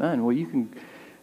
Amen. 0.00 0.22
Well, 0.22 0.36
you 0.36 0.46
can 0.46 0.72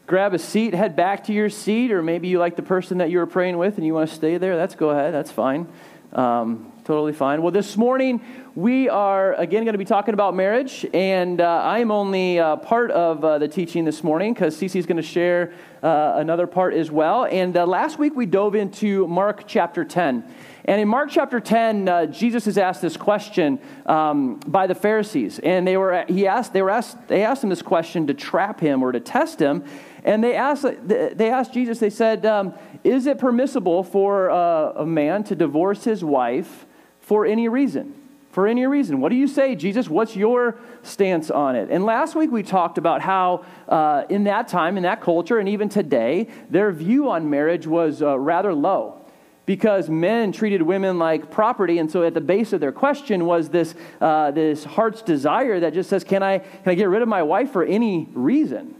grab 0.06 0.34
a 0.34 0.38
seat, 0.38 0.74
head 0.74 0.98
back 0.98 1.24
to 1.24 1.34
your 1.34 1.50
seat, 1.50 1.94
or 1.94 2.04
maybe 2.04 2.28
you 2.28 2.40
like 2.40 2.58
the 2.58 2.62
person 2.62 2.98
that 2.98 3.10
you 3.10 3.20
were 3.20 3.26
praying 3.26 3.58
with 3.58 3.78
and 3.78 3.88
you 3.88 3.94
want 3.94 4.10
to 4.10 4.14
stay 4.14 4.38
there. 4.38 4.58
That's 4.58 4.76
go 4.76 4.90
ahead. 4.90 5.14
That's 5.14 5.32
fine. 5.32 5.66
Um, 6.12 6.74
totally 6.84 7.14
fine. 7.14 7.42
Well, 7.42 7.54
this 7.54 7.78
morning 7.78 8.20
we 8.54 8.90
are 8.90 9.34
again 9.36 9.64
going 9.64 9.76
to 9.76 9.80
be 9.80 9.86
talking 9.86 10.14
about 10.14 10.36
marriage, 10.36 10.86
and 10.94 11.40
uh, 11.40 11.62
I 11.64 11.80
am 11.80 11.90
only 11.90 12.38
uh, 12.38 12.58
part 12.58 12.92
of 12.92 13.24
uh, 13.24 13.38
the 13.38 13.48
teaching 13.48 13.86
this 13.86 14.04
morning 14.04 14.34
because 14.34 14.58
Ceci 14.58 14.78
is 14.78 14.86
going 14.86 14.98
to 14.98 15.04
share 15.04 15.54
uh, 15.82 16.16
another 16.18 16.46
part 16.46 16.74
as 16.74 16.92
well. 16.92 17.24
And 17.32 17.56
uh, 17.56 17.66
last 17.66 17.98
week 17.98 18.14
we 18.14 18.26
dove 18.26 18.56
into 18.56 19.08
Mark 19.08 19.48
chapter 19.48 19.86
10. 19.86 20.22
And 20.68 20.82
in 20.82 20.88
Mark 20.88 21.10
chapter 21.12 21.40
10, 21.40 21.88
uh, 21.88 22.06
Jesus 22.08 22.48
is 22.48 22.58
asked 22.58 22.82
this 22.82 22.98
question 22.98 23.60
um, 23.86 24.40
by 24.48 24.66
the 24.66 24.74
Pharisees. 24.74 25.38
And 25.40 25.68
they 25.68 25.78
were, 25.78 26.06
he 26.08 26.26
asked, 26.26 26.54
they, 26.54 26.64
were 26.64 26.72
asked, 26.72 27.08
they 27.08 27.24
asked 27.24 27.44
him 27.44 27.52
this 27.52 27.62
question 27.62 28.08
to 28.08 28.16
trap 28.16 28.60
him 28.60 28.82
or 28.82 28.92
to 28.92 29.00
test 29.00 29.40
him. 29.40 29.64
And 30.04 30.24
they 30.24 30.36
asked, 30.36 30.66
they 30.88 31.30
asked 31.30 31.54
Jesus, 31.54 31.78
they 31.78 31.92
said, 31.92 32.26
um, 32.26 32.56
Is 32.84 33.06
it 33.06 33.20
permissible 33.20 33.84
for 33.84 34.32
uh, 34.32 34.72
a 34.72 34.86
man 34.88 35.24
to 35.26 35.36
divorce 35.36 35.84
his 35.84 36.04
wife 36.04 36.66
for 37.00 37.28
any 37.28 37.48
reason? 37.48 37.94
For 38.32 38.48
any 38.48 38.66
reason. 38.66 39.02
What 39.02 39.10
do 39.10 39.16
you 39.16 39.28
say, 39.28 39.56
Jesus? 39.56 39.88
What's 39.88 40.16
your 40.16 40.58
stance 40.82 41.30
on 41.30 41.56
it? 41.56 41.70
And 41.70 41.86
last 41.86 42.16
week 42.16 42.32
we 42.32 42.42
talked 42.42 42.80
about 42.80 43.02
how, 43.02 43.46
uh, 43.70 44.04
in 44.10 44.24
that 44.24 44.48
time, 44.48 44.78
in 44.78 44.84
that 44.84 45.00
culture, 45.00 45.38
and 45.38 45.48
even 45.48 45.70
today, 45.70 46.28
their 46.50 46.72
view 46.72 47.12
on 47.12 47.30
marriage 47.30 47.68
was 47.68 48.02
uh, 48.02 48.18
rather 48.18 48.52
low 48.52 49.05
because 49.46 49.90
men 49.90 50.32
treated 50.32 50.62
women 50.62 50.98
like 50.98 51.32
property. 51.32 51.78
And 51.80 51.92
so 51.92 52.04
at 52.04 52.14
the 52.14 52.22
base 52.22 52.54
of 52.54 52.60
their 52.60 52.72
question 52.72 53.26
was 53.26 53.50
this, 53.50 53.76
uh, 54.02 54.32
this 54.32 54.64
heart's 54.64 55.02
desire 55.02 55.60
that 55.60 55.74
just 55.74 55.90
says, 55.90 56.04
can 56.04 56.24
I, 56.24 56.40
can 56.40 56.50
I 56.66 56.76
get 56.76 56.90
rid 56.90 57.02
of 57.02 57.08
my 57.08 57.24
wife 57.24 57.52
for 57.52 57.64
any 57.64 58.10
reason? 58.14 58.76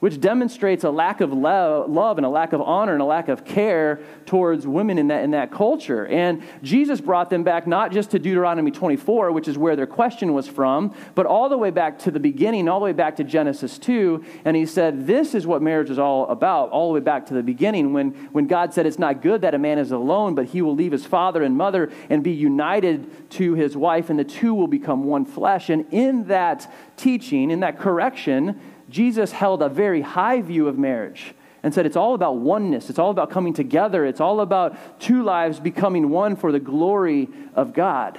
Which 0.00 0.18
demonstrates 0.18 0.82
a 0.82 0.90
lack 0.90 1.20
of 1.20 1.32
love 1.32 2.16
and 2.16 2.26
a 2.26 2.28
lack 2.28 2.52
of 2.54 2.60
honor 2.60 2.94
and 2.94 3.02
a 3.02 3.04
lack 3.04 3.28
of 3.28 3.44
care 3.44 4.00
towards 4.24 4.66
women 4.66 4.98
in 4.98 5.08
that, 5.08 5.22
in 5.22 5.30
that 5.30 5.52
culture. 5.52 6.06
And 6.06 6.42
Jesus 6.62 7.00
brought 7.00 7.28
them 7.28 7.44
back 7.44 7.66
not 7.66 7.92
just 7.92 8.10
to 8.12 8.18
Deuteronomy 8.18 8.70
24, 8.70 9.30
which 9.30 9.46
is 9.46 9.58
where 9.58 9.76
their 9.76 9.86
question 9.86 10.32
was 10.32 10.48
from, 10.48 10.94
but 11.14 11.26
all 11.26 11.50
the 11.50 11.58
way 11.58 11.70
back 11.70 11.98
to 12.00 12.10
the 12.10 12.18
beginning, 12.18 12.66
all 12.66 12.80
the 12.80 12.84
way 12.84 12.92
back 12.92 13.16
to 13.16 13.24
Genesis 13.24 13.78
2. 13.78 14.24
And 14.46 14.56
he 14.56 14.64
said, 14.64 15.06
This 15.06 15.34
is 15.34 15.46
what 15.46 15.60
marriage 15.60 15.90
is 15.90 15.98
all 15.98 16.26
about, 16.28 16.70
all 16.70 16.88
the 16.88 16.94
way 16.94 17.00
back 17.00 17.26
to 17.26 17.34
the 17.34 17.42
beginning, 17.42 17.92
when, 17.92 18.12
when 18.32 18.46
God 18.46 18.72
said, 18.72 18.86
It's 18.86 18.98
not 18.98 19.20
good 19.20 19.42
that 19.42 19.54
a 19.54 19.58
man 19.58 19.78
is 19.78 19.92
alone, 19.92 20.34
but 20.34 20.46
he 20.46 20.62
will 20.62 20.74
leave 20.74 20.92
his 20.92 21.04
father 21.04 21.42
and 21.42 21.56
mother 21.56 21.92
and 22.08 22.24
be 22.24 22.32
united 22.32 23.30
to 23.32 23.54
his 23.54 23.76
wife, 23.76 24.08
and 24.08 24.18
the 24.18 24.24
two 24.24 24.54
will 24.54 24.66
become 24.66 25.04
one 25.04 25.26
flesh. 25.26 25.68
And 25.68 25.86
in 25.92 26.24
that 26.28 26.72
teaching, 26.96 27.50
in 27.50 27.60
that 27.60 27.78
correction, 27.78 28.58
Jesus 28.90 29.32
held 29.32 29.62
a 29.62 29.68
very 29.68 30.02
high 30.02 30.42
view 30.42 30.68
of 30.68 30.78
marriage 30.78 31.34
and 31.62 31.72
said 31.72 31.86
it's 31.86 31.96
all 31.96 32.14
about 32.14 32.36
oneness, 32.36 32.90
it's 32.90 32.98
all 32.98 33.10
about 33.10 33.30
coming 33.30 33.52
together, 33.52 34.04
it's 34.04 34.20
all 34.20 34.40
about 34.40 35.00
two 35.00 35.22
lives 35.22 35.60
becoming 35.60 36.10
one 36.10 36.36
for 36.36 36.52
the 36.52 36.60
glory 36.60 37.28
of 37.54 37.72
God. 37.72 38.18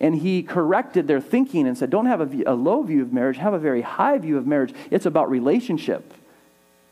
And 0.00 0.14
he 0.14 0.42
corrected 0.42 1.06
their 1.06 1.20
thinking 1.20 1.66
and 1.66 1.76
said, 1.76 1.90
Don't 1.90 2.06
have 2.06 2.20
a, 2.20 2.42
a 2.44 2.54
low 2.54 2.82
view 2.82 3.02
of 3.02 3.12
marriage, 3.12 3.36
have 3.36 3.54
a 3.54 3.58
very 3.58 3.82
high 3.82 4.18
view 4.18 4.38
of 4.38 4.46
marriage. 4.46 4.74
It's 4.90 5.06
about 5.06 5.30
relationship 5.30 6.14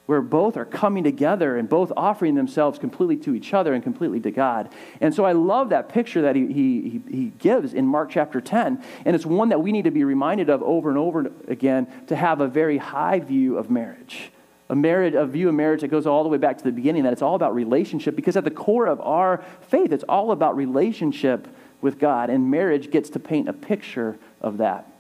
where 0.09 0.23
both 0.23 0.57
are 0.57 0.65
coming 0.65 1.05
together 1.05 1.59
and 1.59 1.69
both 1.69 1.93
offering 1.95 2.35
themselves 2.35 2.79
completely 2.79 3.15
to 3.15 3.35
each 3.35 3.53
other 3.53 3.75
and 3.75 3.83
completely 3.83 4.19
to 4.19 4.31
God. 4.31 4.71
And 5.03 5.15
so 5.15 5.27
I 5.27 5.33
love 5.33 5.69
that 5.69 5.91
picture 5.91 6.23
that 6.23 6.35
he, 6.35 6.47
he, 6.51 7.03
he 7.11 7.33
gives 7.39 7.75
in 7.75 7.87
Mark 7.87 8.09
chapter 8.09 8.41
10. 8.41 8.83
And 9.05 9.15
it's 9.15 9.27
one 9.27 9.51
that 9.51 9.61
we 9.61 9.71
need 9.71 9.85
to 9.85 9.91
be 9.91 10.05
reminded 10.05 10.49
of 10.49 10.63
over 10.63 10.89
and 10.89 10.97
over 10.97 11.31
again 11.47 11.87
to 12.07 12.17
have 12.17 12.41
a 12.41 12.49
very 12.49 12.79
high 12.79 13.21
view 13.21 13.59
of 13.59 13.71
marriage. 13.71 14.33
A 14.71 14.75
marriage, 14.75 15.13
a 15.13 15.27
view 15.27 15.51
of 15.51 15.55
marriage 15.55 15.83
that 15.83 15.89
goes 15.89 16.07
all 16.07 16.23
the 16.23 16.31
way 16.31 16.39
back 16.39 16.57
to 16.57 16.65
the 16.65 16.73
beginning, 16.73 17.03
that 17.03 17.13
it's 17.13 17.21
all 17.21 17.35
about 17.35 17.55
relationship, 17.55 18.17
because 18.17 18.35
at 18.35 18.45
the 18.45 18.51
core 18.51 18.87
of 18.87 19.03
our 19.03 19.45
faith, 19.69 19.93
it's 19.93 20.05
all 20.09 20.33
about 20.33 20.57
relationship 20.57 21.47
with 21.83 21.99
God. 21.99 22.31
And 22.31 22.51
marriage 22.51 22.91
gets 22.91 23.11
to 23.11 23.19
paint 23.19 23.47
a 23.47 23.53
picture 23.53 24.19
of 24.41 24.57
that. 24.57 24.91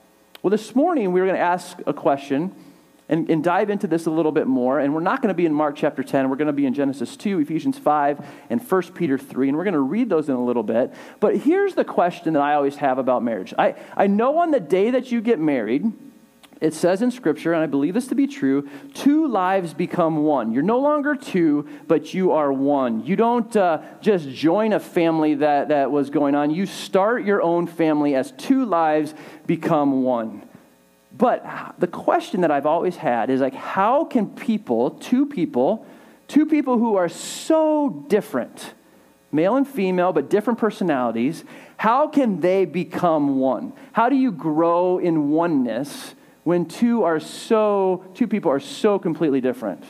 Well, 0.42 0.50
this 0.50 0.74
morning 0.74 1.12
we 1.12 1.22
we're 1.22 1.28
going 1.28 1.38
to 1.38 1.42
ask 1.42 1.78
a 1.86 1.94
question 1.94 2.54
and, 3.08 3.28
and 3.30 3.42
dive 3.42 3.70
into 3.70 3.86
this 3.86 4.06
a 4.06 4.10
little 4.10 4.32
bit 4.32 4.46
more. 4.46 4.78
And 4.78 4.94
we're 4.94 5.00
not 5.00 5.22
going 5.22 5.28
to 5.28 5.34
be 5.34 5.46
in 5.46 5.54
Mark 5.54 5.76
chapter 5.76 6.02
10. 6.02 6.28
We're 6.28 6.36
going 6.36 6.46
to 6.46 6.52
be 6.52 6.66
in 6.66 6.74
Genesis 6.74 7.16
2, 7.16 7.40
Ephesians 7.40 7.78
5, 7.78 8.24
and 8.50 8.60
1 8.60 8.82
Peter 8.92 9.16
3. 9.16 9.48
And 9.48 9.56
we're 9.56 9.64
going 9.64 9.74
to 9.74 9.80
read 9.80 10.08
those 10.08 10.28
in 10.28 10.34
a 10.34 10.44
little 10.44 10.62
bit. 10.62 10.92
But 11.20 11.38
here's 11.38 11.74
the 11.74 11.84
question 11.84 12.34
that 12.34 12.42
I 12.42 12.54
always 12.54 12.76
have 12.76 12.98
about 12.98 13.22
marriage 13.22 13.54
I, 13.58 13.74
I 13.96 14.06
know 14.06 14.38
on 14.38 14.50
the 14.50 14.60
day 14.60 14.90
that 14.90 15.10
you 15.10 15.20
get 15.20 15.38
married, 15.38 15.92
it 16.60 16.74
says 16.74 17.02
in 17.02 17.12
Scripture, 17.12 17.52
and 17.52 17.62
I 17.62 17.66
believe 17.66 17.94
this 17.94 18.08
to 18.08 18.16
be 18.16 18.26
true 18.26 18.68
two 18.92 19.28
lives 19.28 19.74
become 19.74 20.24
one. 20.24 20.52
You're 20.52 20.62
no 20.62 20.80
longer 20.80 21.14
two, 21.14 21.68
but 21.86 22.12
you 22.12 22.32
are 22.32 22.52
one. 22.52 23.04
You 23.06 23.14
don't 23.14 23.54
uh, 23.56 23.82
just 24.00 24.28
join 24.28 24.72
a 24.72 24.80
family 24.80 25.36
that, 25.36 25.68
that 25.68 25.90
was 25.90 26.10
going 26.10 26.34
on, 26.34 26.50
you 26.50 26.66
start 26.66 27.24
your 27.24 27.42
own 27.42 27.66
family 27.66 28.14
as 28.14 28.32
two 28.32 28.64
lives 28.64 29.14
become 29.46 30.02
one. 30.02 30.47
But 31.18 31.74
the 31.78 31.88
question 31.88 32.42
that 32.42 32.52
I've 32.52 32.64
always 32.64 32.96
had 32.96 33.28
is 33.28 33.40
like, 33.40 33.54
how 33.54 34.04
can 34.04 34.28
people, 34.28 34.92
two 34.92 35.26
people, 35.26 35.84
two 36.28 36.46
people 36.46 36.78
who 36.78 36.94
are 36.94 37.08
so 37.08 38.04
different, 38.08 38.74
male 39.32 39.56
and 39.56 39.66
female, 39.66 40.12
but 40.12 40.30
different 40.30 40.60
personalities, 40.60 41.44
how 41.76 42.06
can 42.06 42.40
they 42.40 42.64
become 42.64 43.40
one? 43.40 43.72
How 43.92 44.08
do 44.08 44.14
you 44.14 44.30
grow 44.30 44.98
in 44.98 45.30
oneness 45.30 46.14
when 46.44 46.66
two 46.66 47.02
are 47.02 47.18
so, 47.18 48.04
two 48.14 48.28
people 48.28 48.52
are 48.52 48.60
so 48.60 49.00
completely 49.00 49.40
different? 49.40 49.82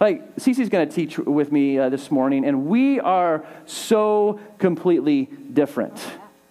Like, 0.00 0.40
Ceci's 0.40 0.68
going 0.68 0.88
to 0.88 0.94
teach 0.94 1.18
with 1.18 1.52
me 1.52 1.78
uh, 1.78 1.88
this 1.88 2.10
morning, 2.10 2.44
and 2.44 2.66
we 2.66 2.98
are 2.98 3.46
so 3.64 4.40
completely 4.58 5.26
different. 5.52 5.96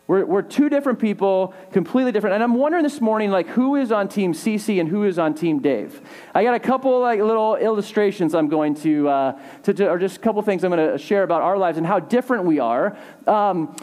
We're, 0.05 0.25
we're 0.25 0.41
two 0.41 0.67
different 0.67 0.99
people, 0.99 1.53
completely 1.71 2.11
different. 2.11 2.33
And 2.33 2.43
I'm 2.43 2.55
wondering 2.55 2.83
this 2.83 2.99
morning, 2.99 3.31
like, 3.31 3.47
who 3.47 3.75
is 3.75 3.91
on 3.91 4.09
Team 4.09 4.33
Ceci 4.33 4.79
and 4.79 4.89
who 4.89 5.05
is 5.05 5.17
on 5.17 5.33
Team 5.33 5.59
Dave? 5.59 6.01
I 6.35 6.43
got 6.43 6.55
a 6.55 6.59
couple, 6.59 6.99
like, 6.99 7.21
little 7.21 7.55
illustrations 7.55 8.35
I'm 8.35 8.49
going 8.49 8.75
to, 8.75 9.07
uh, 9.07 9.39
to, 9.63 9.73
to 9.73 9.89
or 9.89 9.97
just 9.97 10.17
a 10.17 10.19
couple 10.19 10.41
things 10.41 10.65
I'm 10.65 10.71
going 10.71 10.91
to 10.91 10.97
share 10.97 11.23
about 11.23 11.41
our 11.41 11.57
lives 11.57 11.77
and 11.77 11.87
how 11.87 11.99
different 11.99 12.43
we 12.43 12.59
are. 12.59 12.97
Um, 13.27 13.75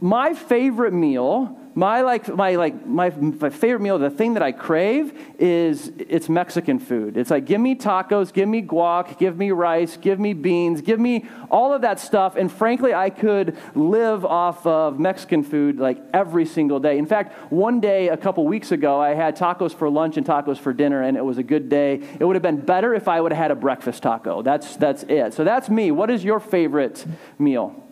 my 0.00 0.32
favorite 0.32 0.94
meal 0.94 1.58
my 1.78 2.00
like 2.00 2.26
my 2.34 2.56
like 2.56 2.84
my, 2.84 3.08
my 3.10 3.50
favorite 3.50 3.80
meal 3.80 4.00
the 4.00 4.10
thing 4.10 4.34
that 4.34 4.42
i 4.42 4.50
crave 4.50 5.16
is 5.38 5.92
it's 5.96 6.28
mexican 6.28 6.80
food. 6.80 7.16
It's 7.16 7.30
like 7.30 7.44
give 7.44 7.60
me 7.60 7.76
tacos 7.76 8.32
give 8.32 8.48
me 8.48 8.62
guac 8.62 9.16
give 9.16 9.38
me 9.38 9.52
rice 9.52 9.96
give 9.96 10.18
me 10.18 10.32
beans 10.32 10.80
give 10.80 10.98
me 10.98 11.26
all 11.52 11.72
of 11.72 11.82
that 11.82 12.00
stuff. 12.00 12.34
And 12.34 12.50
frankly 12.50 12.92
i 12.94 13.10
could 13.10 13.56
live 13.76 14.24
off 14.24 14.66
of 14.66 14.98
mexican 14.98 15.44
food 15.44 15.78
like 15.78 16.02
every 16.12 16.46
single 16.46 16.80
day. 16.80 16.98
In 16.98 17.06
fact 17.06 17.52
one 17.52 17.78
day 17.78 18.08
a 18.08 18.16
couple 18.16 18.44
weeks 18.44 18.72
ago 18.72 19.00
i 19.00 19.14
had 19.14 19.36
tacos 19.36 19.72
for 19.72 19.88
lunch 19.88 20.16
and 20.16 20.26
tacos 20.26 20.58
for 20.58 20.72
dinner 20.72 21.02
and 21.02 21.16
it 21.16 21.24
was 21.24 21.38
a 21.38 21.44
good 21.44 21.68
day. 21.68 22.02
It 22.18 22.24
would 22.24 22.34
have 22.34 22.42
been 22.42 22.60
better 22.60 22.92
if 22.92 23.06
i 23.06 23.20
would 23.20 23.30
have 23.30 23.40
had 23.40 23.50
a 23.52 23.60
breakfast 23.66 24.02
taco. 24.02 24.42
That's 24.42 24.74
that's 24.74 25.04
it. 25.04 25.32
So 25.32 25.44
that's 25.44 25.68
me. 25.68 25.92
What 25.92 26.10
is 26.10 26.24
your 26.24 26.40
favorite 26.40 27.06
meal 27.38 27.84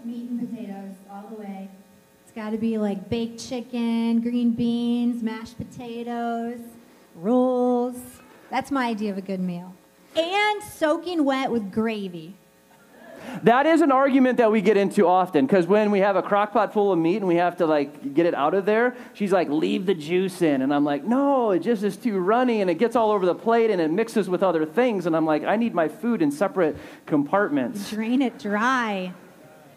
got 2.46 2.52
to 2.52 2.58
be 2.58 2.78
like 2.78 3.10
baked 3.10 3.40
chicken, 3.40 4.20
green 4.20 4.52
beans, 4.52 5.20
mashed 5.20 5.56
potatoes, 5.56 6.60
rolls. 7.16 7.96
That's 8.50 8.70
my 8.70 8.86
idea 8.86 9.10
of 9.10 9.18
a 9.18 9.20
good 9.20 9.40
meal. 9.40 9.74
And 10.14 10.62
soaking 10.62 11.24
wet 11.24 11.50
with 11.50 11.72
gravy. 11.72 12.36
That 13.42 13.66
is 13.66 13.80
an 13.80 13.90
argument 13.90 14.38
that 14.38 14.52
we 14.52 14.60
get 14.60 14.76
into 14.76 15.08
often 15.08 15.44
because 15.44 15.66
when 15.66 15.90
we 15.90 15.98
have 15.98 16.14
a 16.14 16.22
crock 16.22 16.52
pot 16.52 16.72
full 16.72 16.92
of 16.92 17.00
meat 17.00 17.16
and 17.16 17.26
we 17.26 17.34
have 17.34 17.56
to 17.56 17.66
like 17.66 18.14
get 18.14 18.26
it 18.26 18.34
out 18.34 18.54
of 18.54 18.64
there, 18.64 18.94
she's 19.12 19.32
like, 19.32 19.48
leave 19.48 19.84
the 19.84 19.94
juice 19.94 20.40
in. 20.40 20.62
And 20.62 20.72
I'm 20.72 20.84
like, 20.84 21.02
no, 21.02 21.50
it 21.50 21.64
just 21.64 21.82
is 21.82 21.96
too 21.96 22.20
runny 22.20 22.60
and 22.60 22.70
it 22.70 22.76
gets 22.76 22.94
all 22.94 23.10
over 23.10 23.26
the 23.26 23.34
plate 23.34 23.72
and 23.72 23.80
it 23.80 23.90
mixes 23.90 24.28
with 24.28 24.44
other 24.44 24.64
things. 24.64 25.06
And 25.06 25.16
I'm 25.16 25.26
like, 25.26 25.42
I 25.42 25.56
need 25.56 25.74
my 25.74 25.88
food 25.88 26.22
in 26.22 26.30
separate 26.30 26.76
compartments. 27.06 27.90
Drain 27.90 28.22
it 28.22 28.38
dry. 28.38 29.12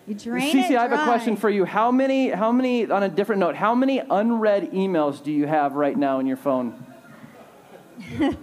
You 0.09 0.15
drain 0.15 0.51
Ceci, 0.51 0.75
I 0.75 0.87
have 0.87 0.91
a 0.91 1.03
question 1.03 1.35
for 1.35 1.51
you. 1.51 1.65
How 1.65 1.91
many, 1.91 2.31
how 2.31 2.51
many, 2.51 2.89
on 2.89 3.03
a 3.03 3.09
different 3.09 3.41
note, 3.41 3.55
how 3.55 3.75
many 3.75 3.99
unread 3.99 4.71
emails 4.71 5.21
do 5.21 5.31
you 5.31 5.45
have 5.45 5.73
right 5.73 5.95
now 5.95 6.17
in 6.17 6.25
your 6.25 6.35
phone? 6.35 6.83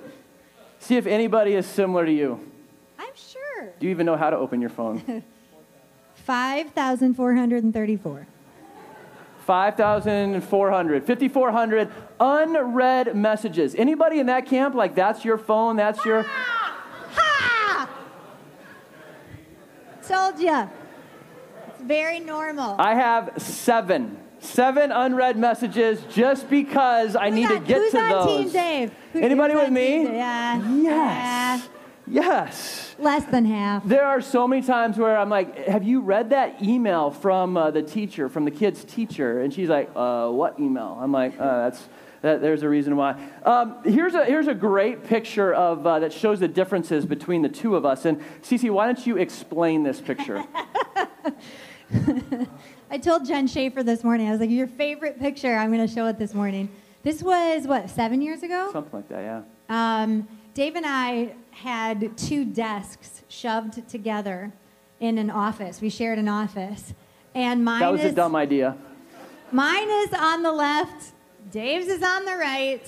See 0.79 0.97
if 0.97 1.09
anybody 1.09 1.55
is 1.55 1.67
similar 1.67 2.07
to 2.07 2.13
you. 2.13 2.39
I'm 2.97 3.11
sure. 3.17 3.73
Do 3.81 3.87
you 3.87 3.91
even 3.91 4.07
know 4.07 4.17
how 4.17 4.31
to 4.31 4.37
open 4.37 4.61
your 4.61 4.71
phone? 4.71 5.25
5,434. 6.15 8.27
5,400, 9.45 11.05
5,400 11.05 11.93
unread 12.21 13.17
messages. 13.17 13.75
Anybody 13.75 14.21
in 14.21 14.27
that 14.27 14.47
camp, 14.47 14.77
like 14.77 14.95
that's 14.95 15.25
your 15.25 15.37
phone, 15.37 15.75
that's 15.75 16.05
your. 16.05 16.23
Ha! 16.23 16.85
ha! 17.11 17.91
Told 20.07 20.39
ya 20.39 20.69
very 21.87 22.21
normal. 22.21 22.77
I 22.79 22.94
have 22.94 23.33
seven. 23.38 24.19
Seven 24.38 24.93
unread 24.93 25.38
messages 25.38 26.00
just 26.11 26.49
because 26.50 27.17
I 27.17 27.31
need 27.31 27.49
to 27.49 27.59
get 27.59 27.79
Who's 27.79 27.93
to 27.93 27.99
on 28.00 28.11
those. 28.11 28.44
Team 28.44 28.53
Dave? 28.53 28.93
Anybody 29.15 29.55
with 29.55 29.71
me? 29.71 30.05
Yeah. 30.05 30.73
Yes. 30.73 31.69
Yes. 32.06 32.94
Less 32.99 33.25
than 33.25 33.44
half. 33.47 33.85
There 33.85 34.05
are 34.05 34.21
so 34.21 34.47
many 34.47 34.62
times 34.62 34.99
where 34.99 35.19
I'm 35.19 35.31
like, 35.31 35.67
Have 35.67 35.83
you 35.83 36.00
read 36.00 36.31
that 36.31 36.62
email 36.62 37.11
from 37.11 37.56
uh, 37.56 37.71
the 37.71 37.83
teacher, 37.83 38.29
from 38.29 38.44
the 38.44 38.50
kid's 38.50 38.85
teacher? 38.85 39.41
And 39.41 39.53
she's 39.53 39.69
like, 39.69 39.91
uh, 39.97 40.29
What 40.29 40.61
email? 40.61 40.99
I'm 41.00 41.12
like, 41.12 41.38
uh, 41.38 41.65
That's. 41.65 41.88
That, 42.23 42.41
there's 42.41 42.62
a 42.62 42.69
reason 42.69 42.97
why. 42.97 43.23
Um, 43.44 43.77
here's, 43.85 44.15
a, 44.15 44.25
here's 44.25 44.49
a 44.49 44.55
great 44.55 45.05
picture 45.05 45.53
of, 45.53 45.87
uh, 45.87 45.99
that 46.00 46.12
shows 46.12 46.41
the 46.41 46.49
differences 46.49 47.05
between 47.05 47.43
the 47.43 47.49
two 47.49 47.77
of 47.77 47.85
us. 47.85 48.05
And 48.05 48.21
Ceci, 48.43 48.71
why 48.71 48.87
don't 48.87 49.06
you 49.06 49.19
explain 49.19 49.83
this 49.83 50.00
picture? 50.00 50.43
I 52.91 52.99
told 52.99 53.27
Jen 53.27 53.47
Schaefer 53.47 53.83
this 53.83 54.03
morning, 54.03 54.29
I 54.29 54.33
was 54.33 54.41
like, 54.41 54.50
your 54.50 54.67
favorite 54.67 55.19
picture, 55.19 55.56
I'm 55.56 55.73
going 55.73 55.87
to 55.87 55.93
show 55.93 56.06
it 56.06 56.19
this 56.19 56.35
morning. 56.35 56.69
This 57.03 57.23
was, 57.23 57.67
what, 57.67 57.88
seven 57.88 58.21
years 58.21 58.43
ago? 58.43 58.71
Something 58.73 59.00
like 59.00 59.09
that, 59.09 59.23
yeah. 59.23 59.43
Um, 60.03 60.27
Dave 60.55 60.75
and 60.75 60.87
I 60.87 61.35
had 61.50 62.17
two 62.17 62.44
desks 62.44 63.23
shoved 63.29 63.88
together 63.88 64.53
in 65.00 65.19
an 65.19 65.31
office. 65.31 65.81
We 65.81 65.91
shared 65.91 66.19
an 66.19 66.29
office. 66.29 66.94
And 67.35 67.65
mine 67.65 67.81
That 67.81 67.93
was 67.93 68.03
is, 68.03 68.12
a 68.12 68.17
dumb 68.17 68.35
idea. 68.35 68.77
Mine 69.53 69.88
is 69.88 70.12
on 70.12 70.43
the 70.43 70.53
left, 70.53 71.12
Dave's 71.50 71.87
is 71.87 72.03
on 72.03 72.25
the 72.25 72.37
right. 72.37 72.83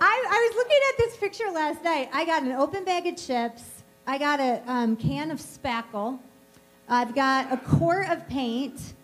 I, 0.00 0.26
I 0.30 0.48
was 0.48 0.56
looking 0.56 0.78
at 0.90 0.98
this 0.98 1.16
picture 1.16 1.50
last 1.52 1.84
night. 1.84 2.08
I 2.12 2.24
got 2.24 2.42
an 2.42 2.52
open 2.52 2.84
bag 2.84 3.06
of 3.06 3.16
chips. 3.16 3.62
I 4.06 4.18
got 4.18 4.40
a 4.40 4.62
um, 4.66 4.96
can 4.96 5.30
of 5.30 5.38
spackle. 5.38 6.18
I've 6.88 7.14
got 7.14 7.52
a 7.52 7.56
quart 7.58 8.08
of 8.08 8.26
paint. 8.28 8.94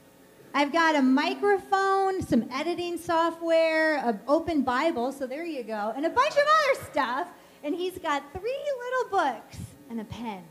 I've 0.54 0.72
got 0.72 0.94
a 0.94 1.02
microphone, 1.02 2.22
some 2.22 2.48
editing 2.50 2.96
software, 2.96 3.96
an 3.98 4.20
open 4.26 4.62
Bible, 4.62 5.12
so 5.12 5.26
there 5.26 5.44
you 5.44 5.64
go, 5.64 5.92
and 5.96 6.06
a 6.06 6.10
bunch 6.10 6.32
of 6.32 6.38
other 6.38 6.84
stuff. 6.90 7.28
And 7.62 7.74
he's 7.74 7.98
got 7.98 8.22
three 8.32 8.56
little 8.78 9.10
books 9.10 9.58
and 9.90 10.00
a 10.00 10.04
pen. 10.04 10.44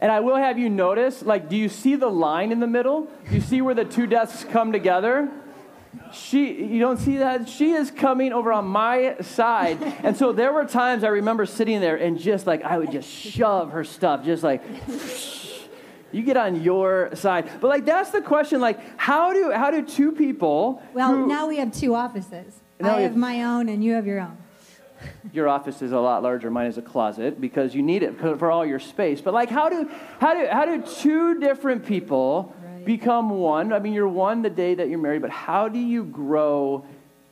And 0.00 0.12
I 0.12 0.20
will 0.20 0.36
have 0.36 0.58
you 0.58 0.68
notice, 0.68 1.22
like, 1.22 1.48
do 1.48 1.56
you 1.56 1.68
see 1.68 1.96
the 1.96 2.08
line 2.08 2.52
in 2.52 2.60
the 2.60 2.66
middle? 2.66 3.08
Do 3.28 3.34
you 3.34 3.40
see 3.40 3.60
where 3.60 3.74
the 3.74 3.84
two 3.84 4.06
desks 4.06 4.44
come 4.44 4.70
together? 4.70 5.28
She, 6.12 6.62
you 6.64 6.78
don't 6.78 6.98
see 6.98 7.16
that? 7.16 7.48
She 7.48 7.72
is 7.72 7.90
coming 7.90 8.32
over 8.32 8.52
on 8.52 8.66
my 8.66 9.16
side. 9.20 9.82
And 10.04 10.16
so 10.16 10.32
there 10.32 10.52
were 10.52 10.66
times 10.66 11.02
I 11.02 11.08
remember 11.08 11.46
sitting 11.46 11.80
there 11.80 11.96
and 11.96 12.18
just 12.18 12.46
like, 12.46 12.62
I 12.62 12.78
would 12.78 12.92
just 12.92 13.08
shove 13.08 13.72
her 13.72 13.82
stuff, 13.82 14.24
just 14.24 14.42
like, 14.42 14.62
you 16.12 16.22
get 16.22 16.36
on 16.36 16.62
your 16.62 17.14
side. 17.14 17.48
But 17.60 17.68
like, 17.68 17.84
that's 17.84 18.10
the 18.10 18.20
question. 18.22 18.60
Like, 18.60 18.78
how 18.98 19.32
do, 19.32 19.50
how 19.52 19.70
do 19.70 19.82
two 19.82 20.12
people. 20.12 20.82
Well, 20.94 21.14
who- 21.14 21.26
now 21.26 21.46
we 21.46 21.56
have 21.58 21.72
two 21.72 21.94
offices. 21.94 22.60
I 22.82 22.88
have 22.88 23.00
have- 23.00 23.16
my 23.16 23.42
own, 23.44 23.68
and 23.68 23.82
you 23.82 23.94
have 23.94 24.06
your 24.06 24.20
own. 24.20 24.36
your 25.32 25.48
office 25.48 25.82
is 25.82 25.92
a 25.92 25.98
lot 25.98 26.22
larger. 26.22 26.50
Mine 26.50 26.66
is 26.66 26.78
a 26.78 26.82
closet 26.82 27.40
because 27.40 27.74
you 27.74 27.82
need 27.82 28.02
it 28.02 28.18
for 28.18 28.50
all 28.50 28.64
your 28.66 28.78
space. 28.80 29.20
But 29.20 29.34
like, 29.34 29.50
how 29.50 29.68
do 29.68 29.88
how 30.20 30.34
do 30.34 30.46
how 30.48 30.64
do 30.64 30.82
two 30.82 31.38
different 31.40 31.84
people 31.86 32.54
Right. 32.64 32.84
become 32.84 33.30
one? 33.30 33.72
I 33.72 33.78
mean, 33.78 33.92
you're 33.92 34.08
one 34.08 34.42
the 34.42 34.50
day 34.50 34.74
that 34.74 34.88
you're 34.88 34.98
married, 34.98 35.22
but 35.22 35.30
how 35.30 35.68
do 35.68 35.78
you 35.78 36.04
grow 36.04 36.84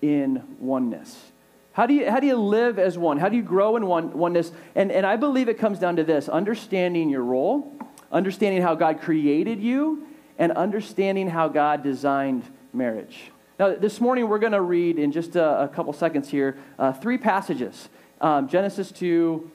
in 0.02 0.42
oneness? 0.60 1.32
How 1.72 1.86
do 1.86 1.94
you 1.94 2.10
how 2.10 2.20
do 2.20 2.26
you 2.26 2.36
live 2.36 2.78
as 2.78 2.96
one? 2.98 3.18
How 3.18 3.28
do 3.28 3.36
you 3.36 3.42
grow 3.42 3.76
in 3.76 3.86
one 3.86 4.16
oneness? 4.16 4.50
And 4.74 4.90
and 4.92 5.04
I 5.06 5.16
believe 5.16 5.48
it 5.48 5.58
comes 5.58 5.78
down 5.78 5.96
to 5.96 6.04
this: 6.04 6.28
understanding 6.28 7.08
your 7.10 7.22
role, 7.22 7.76
understanding 8.16 8.62
how 8.62 8.74
God 8.74 9.02
created 9.02 9.60
you, 9.60 10.06
and 10.38 10.50
understanding 10.52 11.28
how 11.28 11.48
God 11.48 11.82
designed 11.82 12.44
marriage. 12.72 13.30
Now, 13.58 13.74
this 13.74 14.00
morning 14.00 14.28
we're 14.28 14.38
going 14.38 14.52
to 14.52 14.62
read 14.62 14.98
in 14.98 15.12
just 15.12 15.36
a, 15.36 15.64
a 15.64 15.68
couple 15.68 15.92
seconds 15.92 16.30
here 16.30 16.58
uh, 16.78 16.92
three 16.92 17.18
passages 17.18 17.88
um, 18.22 18.48
Genesis 18.48 18.90
2, 18.92 19.50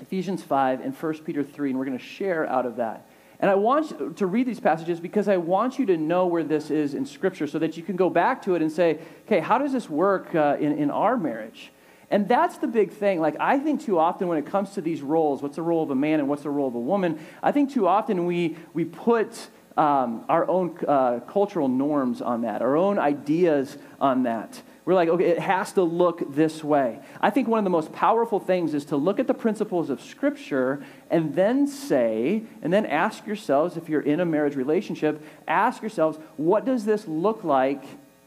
Ephesians 0.00 0.42
5, 0.42 0.80
and 0.80 0.92
1 0.92 1.18
Peter 1.18 1.44
3, 1.44 1.70
and 1.70 1.78
we're 1.78 1.84
going 1.84 1.96
to 1.96 2.04
share 2.04 2.44
out 2.46 2.66
of 2.66 2.76
that. 2.76 3.06
And 3.38 3.48
I 3.48 3.54
want 3.54 4.16
to 4.16 4.26
read 4.26 4.46
these 4.46 4.58
passages 4.58 4.98
because 4.98 5.28
I 5.28 5.36
want 5.36 5.78
you 5.78 5.86
to 5.86 5.96
know 5.96 6.26
where 6.26 6.42
this 6.42 6.72
is 6.72 6.94
in 6.94 7.06
Scripture 7.06 7.46
so 7.46 7.60
that 7.60 7.76
you 7.76 7.84
can 7.84 7.94
go 7.94 8.10
back 8.10 8.42
to 8.42 8.56
it 8.56 8.62
and 8.62 8.72
say, 8.72 8.98
okay, 9.26 9.38
how 9.38 9.58
does 9.58 9.72
this 9.72 9.88
work 9.88 10.34
uh, 10.34 10.56
in, 10.58 10.72
in 10.72 10.90
our 10.90 11.16
marriage? 11.16 11.70
And 12.10 12.28
that's 12.28 12.58
the 12.58 12.66
big 12.66 12.92
thing. 12.92 13.20
Like, 13.20 13.36
I 13.40 13.58
think 13.58 13.82
too 13.82 13.98
often 13.98 14.28
when 14.28 14.38
it 14.38 14.46
comes 14.46 14.70
to 14.70 14.80
these 14.80 15.02
roles, 15.02 15.42
what's 15.42 15.56
the 15.56 15.62
role 15.62 15.82
of 15.82 15.90
a 15.90 15.94
man 15.94 16.20
and 16.20 16.28
what's 16.28 16.42
the 16.42 16.50
role 16.50 16.68
of 16.68 16.74
a 16.74 16.80
woman, 16.80 17.18
I 17.42 17.52
think 17.52 17.72
too 17.72 17.88
often 17.88 18.26
we, 18.26 18.56
we 18.72 18.84
put 18.84 19.48
um, 19.76 20.24
our 20.28 20.48
own 20.48 20.78
uh, 20.86 21.20
cultural 21.20 21.68
norms 21.68 22.22
on 22.22 22.42
that, 22.42 22.62
our 22.62 22.76
own 22.76 22.98
ideas 22.98 23.76
on 24.00 24.24
that. 24.24 24.62
We're 24.84 24.94
like, 24.94 25.08
okay, 25.08 25.30
it 25.30 25.38
has 25.38 25.72
to 25.72 25.82
look 25.82 26.34
this 26.34 26.62
way. 26.62 27.00
I 27.18 27.30
think 27.30 27.48
one 27.48 27.58
of 27.58 27.64
the 27.64 27.70
most 27.70 27.90
powerful 27.92 28.38
things 28.38 28.74
is 28.74 28.84
to 28.86 28.96
look 28.96 29.18
at 29.18 29.26
the 29.26 29.34
principles 29.34 29.88
of 29.88 30.02
Scripture 30.02 30.84
and 31.10 31.34
then 31.34 31.66
say, 31.66 32.42
and 32.60 32.70
then 32.70 32.84
ask 32.84 33.26
yourselves, 33.26 33.78
if 33.78 33.88
you're 33.88 34.02
in 34.02 34.20
a 34.20 34.26
marriage 34.26 34.56
relationship, 34.56 35.24
ask 35.48 35.80
yourselves, 35.80 36.18
what 36.36 36.66
does 36.66 36.84
this 36.84 37.08
look 37.08 37.44
like 37.44 37.82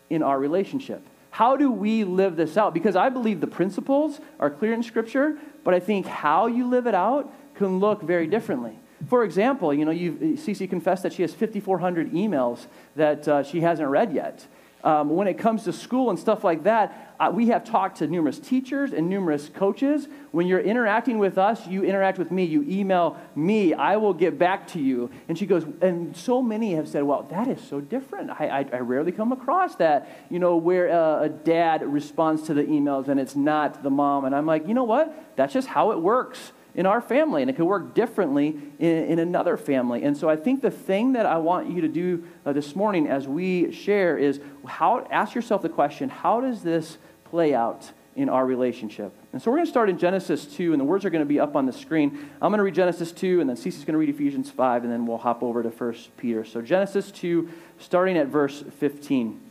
in 0.09 0.23
our 0.23 0.39
relationship? 0.39 1.05
How 1.37 1.55
do 1.55 1.71
we 1.71 2.03
live 2.03 2.35
this 2.35 2.57
out? 2.57 2.73
Because 2.73 2.95
I 2.95 3.09
believe 3.09 3.41
the 3.41 3.45
principles 3.45 4.19
are 4.39 4.49
clear 4.49 4.73
in 4.73 4.81
Scripture, 4.81 5.37
but 5.63 5.75
I 5.75 5.79
think 5.79 6.07
how 6.07 6.47
you 6.47 6.67
live 6.67 6.87
it 6.87 6.95
out 6.95 7.31
can 7.53 7.77
look 7.79 8.01
very 8.01 8.25
differently. 8.25 8.79
For 9.07 9.23
example, 9.23 9.71
you 9.71 9.85
know, 9.85 9.91
you've, 9.91 10.39
Ceci 10.39 10.65
confessed 10.65 11.03
that 11.03 11.13
she 11.13 11.21
has 11.21 11.35
5,400 11.35 12.11
emails 12.11 12.65
that 12.95 13.27
uh, 13.27 13.43
she 13.43 13.61
hasn't 13.61 13.87
read 13.87 14.13
yet. 14.13 14.47
Um, 14.83 15.09
when 15.09 15.27
it 15.27 15.39
comes 15.39 15.63
to 15.63 15.73
school 15.73 16.11
and 16.11 16.19
stuff 16.19 16.43
like 16.43 16.63
that, 16.63 17.15
uh, 17.19 17.31
we 17.33 17.47
have 17.47 17.63
talked 17.63 17.97
to 17.97 18.07
numerous 18.07 18.37
teachers 18.37 18.93
and 18.93 19.09
numerous 19.09 19.49
coaches. 19.49 20.07
When 20.31 20.45
you're 20.45 20.59
interacting 20.59 21.17
with 21.17 21.39
us, 21.39 21.65
you 21.65 21.83
interact 21.83 22.19
with 22.19 22.29
me, 22.31 22.43
you 22.43 22.63
email 22.67 23.17
me, 23.35 23.73
I 23.73 23.97
will 23.97 24.13
get 24.13 24.37
back 24.37 24.67
to 24.69 24.79
you. 24.79 25.09
And 25.27 25.37
she 25.37 25.47
goes, 25.47 25.65
and 25.81 26.15
so 26.15 26.43
many 26.43 26.75
have 26.75 26.87
said, 26.87 27.03
well, 27.03 27.23
that 27.31 27.47
is 27.47 27.59
so 27.61 27.81
different. 27.81 28.29
I, 28.29 28.47
I, 28.47 28.65
I 28.73 28.79
rarely 28.79 29.11
come 29.11 29.31
across 29.31 29.75
that, 29.75 30.25
you 30.29 30.37
know, 30.37 30.57
where 30.57 30.91
uh, 30.91 31.23
a 31.23 31.29
dad 31.29 31.81
responds 31.81 32.43
to 32.43 32.53
the 32.53 32.63
emails 32.63 33.07
and 33.07 33.19
it's 33.19 33.35
not 33.35 33.81
the 33.81 33.89
mom. 33.89 34.25
And 34.25 34.35
I'm 34.35 34.45
like, 34.45 34.67
you 34.67 34.75
know 34.75 34.83
what? 34.83 35.35
That's 35.35 35.53
just 35.53 35.67
how 35.67 35.91
it 35.91 35.99
works 35.99 36.51
in 36.77 36.85
our 36.85 37.01
family, 37.01 37.41
and 37.41 37.49
it 37.49 37.55
could 37.55 37.65
work 37.65 37.95
differently 37.95 38.55
in, 38.77 38.91
in 39.05 39.19
another 39.19 39.57
family. 39.57 40.03
And 40.03 40.15
so 40.15 40.29
I 40.29 40.35
think 40.35 40.61
the 40.61 40.71
thing 40.71 41.13
that 41.13 41.25
I 41.25 41.37
want 41.37 41.69
you 41.69 41.81
to 41.81 41.87
do 41.87 42.23
uh, 42.45 42.53
this 42.53 42.75
morning 42.75 43.07
as 43.07 43.27
we 43.27 43.71
share 43.71 44.15
is 44.15 44.39
how, 44.65 45.05
ask 45.09 45.33
yourself 45.33 45.63
the 45.63 45.69
question 45.69 46.07
how 46.07 46.39
does 46.39 46.61
this 46.61 46.99
play 47.25 47.55
out 47.55 47.91
in 48.15 48.29
our 48.29 48.45
relationship? 48.45 49.11
And 49.33 49.41
so 49.41 49.49
we're 49.49 49.57
going 49.57 49.65
to 49.65 49.71
start 49.71 49.89
in 49.89 49.97
Genesis 49.97 50.45
2, 50.45 50.71
and 50.71 50.79
the 50.79 50.85
words 50.85 51.03
are 51.03 51.09
going 51.09 51.23
to 51.23 51.25
be 51.25 51.39
up 51.39 51.55
on 51.55 51.65
the 51.65 51.73
screen. 51.73 52.29
I'm 52.39 52.51
going 52.51 52.59
to 52.59 52.63
read 52.63 52.75
Genesis 52.75 53.11
2, 53.11 53.41
and 53.41 53.49
then 53.49 53.57
Ceci's 53.57 53.83
going 53.83 53.93
to 53.93 53.97
read 53.97 54.09
Ephesians 54.09 54.51
5, 54.51 54.83
and 54.83 54.93
then 54.93 55.07
we'll 55.07 55.17
hop 55.17 55.41
over 55.41 55.63
to 55.63 55.69
1 55.69 55.95
Peter. 56.17 56.45
So 56.45 56.61
Genesis 56.61 57.09
2, 57.09 57.49
starting 57.79 58.17
at 58.17 58.27
verse 58.27 58.63
15, 58.79 59.41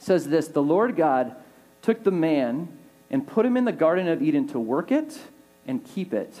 says 0.00 0.26
this 0.26 0.48
The 0.48 0.62
Lord 0.62 0.96
God 0.96 1.36
took 1.80 2.02
the 2.02 2.10
man 2.10 2.76
and 3.08 3.24
put 3.24 3.46
him 3.46 3.56
in 3.56 3.64
the 3.64 3.72
Garden 3.72 4.08
of 4.08 4.20
Eden 4.20 4.48
to 4.48 4.58
work 4.58 4.90
it 4.90 5.16
and 5.64 5.84
keep 5.84 6.12
it. 6.12 6.40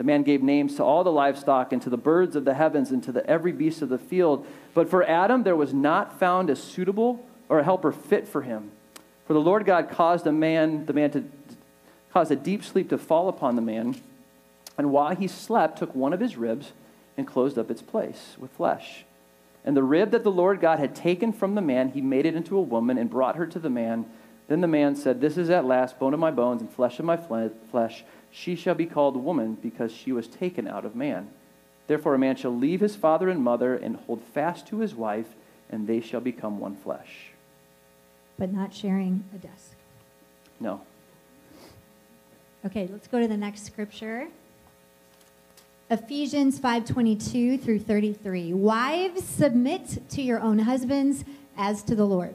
The 0.00 0.04
man 0.04 0.22
gave 0.22 0.42
names 0.42 0.76
to 0.76 0.82
all 0.82 1.04
the 1.04 1.12
livestock 1.12 1.74
and 1.74 1.82
to 1.82 1.90
the 1.90 1.98
birds 1.98 2.34
of 2.34 2.46
the 2.46 2.54
heavens 2.54 2.90
and 2.90 3.02
to 3.02 3.12
the 3.12 3.26
every 3.28 3.52
beast 3.52 3.82
of 3.82 3.90
the 3.90 3.98
field. 3.98 4.46
But 4.72 4.88
for 4.88 5.04
Adam 5.04 5.42
there 5.42 5.54
was 5.54 5.74
not 5.74 6.18
found 6.18 6.48
a 6.48 6.56
suitable 6.56 7.22
or 7.50 7.58
a 7.58 7.64
helper 7.64 7.92
fit 7.92 8.26
for 8.26 8.40
him. 8.40 8.70
For 9.26 9.34
the 9.34 9.42
Lord 9.42 9.66
God 9.66 9.90
caused 9.90 10.26
a 10.26 10.32
man, 10.32 10.86
the 10.86 10.94
man 10.94 11.10
to 11.10 11.24
caused 12.14 12.32
a 12.32 12.36
deep 12.36 12.64
sleep 12.64 12.88
to 12.88 12.96
fall 12.96 13.28
upon 13.28 13.56
the 13.56 13.60
man, 13.60 13.94
and 14.78 14.90
while 14.90 15.14
he 15.14 15.28
slept, 15.28 15.78
took 15.78 15.94
one 15.94 16.14
of 16.14 16.20
his 16.20 16.34
ribs 16.34 16.72
and 17.18 17.26
closed 17.26 17.58
up 17.58 17.70
its 17.70 17.82
place 17.82 18.36
with 18.38 18.50
flesh. 18.52 19.04
And 19.66 19.76
the 19.76 19.82
rib 19.82 20.12
that 20.12 20.24
the 20.24 20.30
Lord 20.30 20.62
God 20.62 20.78
had 20.78 20.94
taken 20.94 21.30
from 21.30 21.54
the 21.54 21.60
man, 21.60 21.90
he 21.90 22.00
made 22.00 22.24
it 22.24 22.34
into 22.34 22.56
a 22.56 22.62
woman 22.62 22.96
and 22.96 23.10
brought 23.10 23.36
her 23.36 23.46
to 23.48 23.58
the 23.58 23.68
man. 23.68 24.06
Then 24.48 24.62
the 24.62 24.66
man 24.66 24.96
said, 24.96 25.20
This 25.20 25.36
is 25.36 25.50
at 25.50 25.66
last 25.66 25.98
bone 25.98 26.14
of 26.14 26.20
my 26.20 26.30
bones 26.30 26.62
and 26.62 26.72
flesh 26.72 26.98
of 26.98 27.04
my 27.04 27.18
flesh. 27.70 28.02
She 28.30 28.54
shall 28.54 28.74
be 28.74 28.86
called 28.86 29.16
woman 29.16 29.54
because 29.60 29.92
she 29.92 30.12
was 30.12 30.28
taken 30.28 30.68
out 30.68 30.84
of 30.84 30.94
man. 30.94 31.28
Therefore, 31.86 32.14
a 32.14 32.18
man 32.18 32.36
shall 32.36 32.56
leave 32.56 32.80
his 32.80 32.94
father 32.94 33.28
and 33.28 33.42
mother 33.42 33.74
and 33.74 33.96
hold 33.96 34.22
fast 34.22 34.66
to 34.68 34.78
his 34.78 34.94
wife, 34.94 35.34
and 35.70 35.86
they 35.86 36.00
shall 36.00 36.20
become 36.20 36.60
one 36.60 36.76
flesh. 36.76 37.32
But 38.38 38.52
not 38.52 38.72
sharing 38.72 39.24
a 39.34 39.38
desk. 39.38 39.74
No. 40.60 40.82
Okay, 42.64 42.88
let's 42.92 43.08
go 43.08 43.18
to 43.18 43.26
the 43.26 43.36
next 43.36 43.64
scripture. 43.64 44.28
Ephesians 45.90 46.60
5:22 46.60 47.58
through 47.60 47.80
33. 47.80 48.52
Wives, 48.52 49.24
submit 49.24 50.08
to 50.10 50.22
your 50.22 50.38
own 50.40 50.60
husbands 50.60 51.24
as 51.56 51.82
to 51.82 51.96
the 51.96 52.06
Lord. 52.06 52.34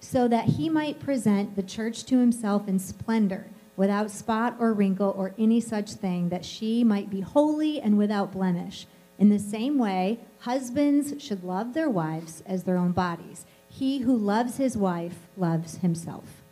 so 0.00 0.28
that 0.28 0.44
he 0.44 0.68
might 0.68 1.00
present 1.00 1.56
the 1.56 1.62
church 1.62 2.04
to 2.04 2.18
himself 2.18 2.68
in 2.68 2.78
splendor, 2.78 3.46
without 3.76 4.10
spot 4.10 4.56
or 4.58 4.72
wrinkle 4.72 5.14
or 5.16 5.34
any 5.38 5.60
such 5.60 5.92
thing, 5.92 6.28
that 6.28 6.44
she 6.44 6.82
might 6.84 7.10
be 7.10 7.20
holy 7.20 7.80
and 7.80 7.98
without 7.98 8.32
blemish. 8.32 8.86
In 9.18 9.28
the 9.28 9.38
same 9.38 9.78
way, 9.78 10.20
husbands 10.40 11.22
should 11.22 11.44
love 11.44 11.74
their 11.74 11.88
wives 11.88 12.42
as 12.46 12.64
their 12.64 12.76
own 12.76 12.92
bodies. 12.92 13.46
He 13.68 13.98
who 13.98 14.16
loves 14.16 14.56
his 14.56 14.76
wife 14.76 15.26
loves 15.36 15.78
himself. 15.78 16.42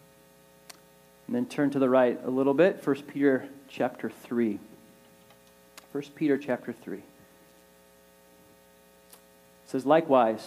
And 1.26 1.34
then 1.34 1.46
turn 1.46 1.70
to 1.70 1.78
the 1.78 1.88
right 1.88 2.20
a 2.24 2.30
little 2.30 2.54
bit, 2.54 2.86
1 2.86 3.02
Peter 3.02 3.48
chapter 3.68 4.10
3. 4.10 4.58
1 5.92 6.04
Peter 6.14 6.36
chapter 6.36 6.72
3. 6.72 6.98
It 6.98 7.04
says, 9.66 9.86
Likewise, 9.86 10.46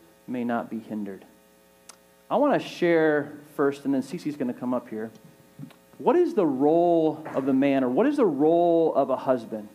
may 0.31 0.43
not 0.43 0.69
be 0.69 0.79
hindered. 0.79 1.25
I 2.29 2.37
want 2.37 2.59
to 2.59 2.67
share 2.67 3.33
first, 3.55 3.85
and 3.85 3.93
then 3.93 4.01
Ceci's 4.01 4.37
going 4.37 4.53
to 4.53 4.59
come 4.59 4.73
up 4.73 4.89
here. 4.89 5.11
What 5.97 6.15
is 6.15 6.33
the 6.33 6.45
role 6.45 7.23
of 7.35 7.45
the 7.45 7.53
man, 7.53 7.83
or 7.83 7.89
what 7.89 8.07
is 8.07 8.17
the 8.17 8.25
role 8.25 8.93
of 8.95 9.09
a 9.09 9.17
husband? 9.17 9.67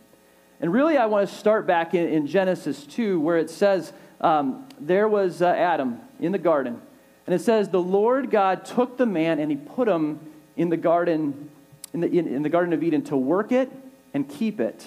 And 0.61 0.73
really, 0.73 0.97
I 0.97 1.07
want 1.07 1.29
to 1.29 1.35
start 1.35 1.67
back 1.67 1.95
in, 1.95 2.09
in 2.09 2.27
Genesis 2.27 2.87
2, 2.87 3.21
where 3.21 3.37
it 3.37 3.51
says 3.51 3.93
um, 4.21 4.67
there 4.81 5.07
was 5.07 5.43
uh, 5.43 5.47
Adam 5.47 6.01
in 6.19 6.33
the 6.33 6.39
garden. 6.39 6.81
And 7.27 7.35
it 7.35 7.41
says, 7.41 7.69
The 7.69 7.81
Lord 7.81 8.31
God 8.31 8.65
took 8.65 8.97
the 8.97 9.07
man 9.07 9.39
and 9.39 9.51
he 9.51 9.57
put 9.57 9.87
him 9.89 10.21
in 10.57 10.71
the 10.71 10.77
garden, 10.77 11.51
in 11.93 12.01
the, 12.01 12.09
in, 12.09 12.27
in 12.27 12.43
the 12.43 12.49
Garden 12.49 12.73
of 12.73 12.83
Eden 12.83 13.03
to 13.03 13.17
work 13.17 13.53
it 13.53 13.71
and 14.15 14.29
keep 14.29 14.61
it. 14.61 14.87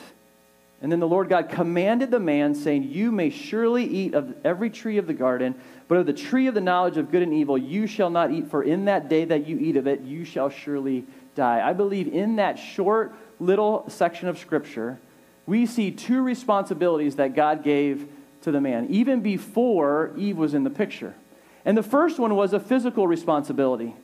And 0.82 0.92
then 0.92 1.00
the 1.00 1.08
Lord 1.08 1.28
God 1.28 1.50
commanded 1.50 2.10
the 2.10 2.20
man, 2.20 2.56
saying, 2.56 2.84
You 2.84 3.12
may 3.12 3.30
surely 3.30 3.84
eat 3.84 4.14
of 4.14 4.34
every 4.46 4.70
tree 4.70 4.98
of 4.98 5.08
the 5.08 5.14
garden, 5.14 5.56
but 5.90 5.98
of 5.98 6.06
the 6.06 6.14
tree 6.14 6.48
of 6.48 6.54
the 6.54 6.62
knowledge 6.62 6.96
of 6.96 7.12
good 7.12 7.22
and 7.22 7.34
evil 7.34 7.58
you 7.58 7.86
shall 7.86 8.10
not 8.10 8.32
eat, 8.32 8.48
for 8.48 8.64
in 8.64 8.86
that 8.86 9.10
day 9.10 9.26
that 9.26 9.46
you 9.46 9.58
eat 9.60 9.76
of 9.76 9.88
it, 9.88 10.02
you 10.02 10.24
shall 10.24 10.50
surely 10.50 11.06
die. 11.36 11.68
I 11.68 11.74
believe 11.74 12.08
in 12.08 12.38
that 12.38 12.58
short 12.58 13.14
little 13.40 13.86
section 13.90 14.30
of 14.30 14.38
Scripture, 14.38 15.00
we 15.46 15.66
see 15.66 15.92
two 15.92 16.22
responsibilities 16.22 17.18
that 17.18 17.36
God 17.36 17.64
gave 17.64 18.08
to 18.44 18.52
the 18.52 18.62
man, 18.62 18.88
even 18.90 19.20
before 19.20 20.12
Eve 20.16 20.38
was 20.38 20.54
in 20.54 20.64
the 20.64 20.70
picture. 20.70 21.14
And 21.66 21.78
the 21.78 21.84
first 21.84 22.20
one 22.20 22.36
was 22.36 22.54
a 22.54 22.60
physical 22.60 23.06
responsibility. 23.06 23.96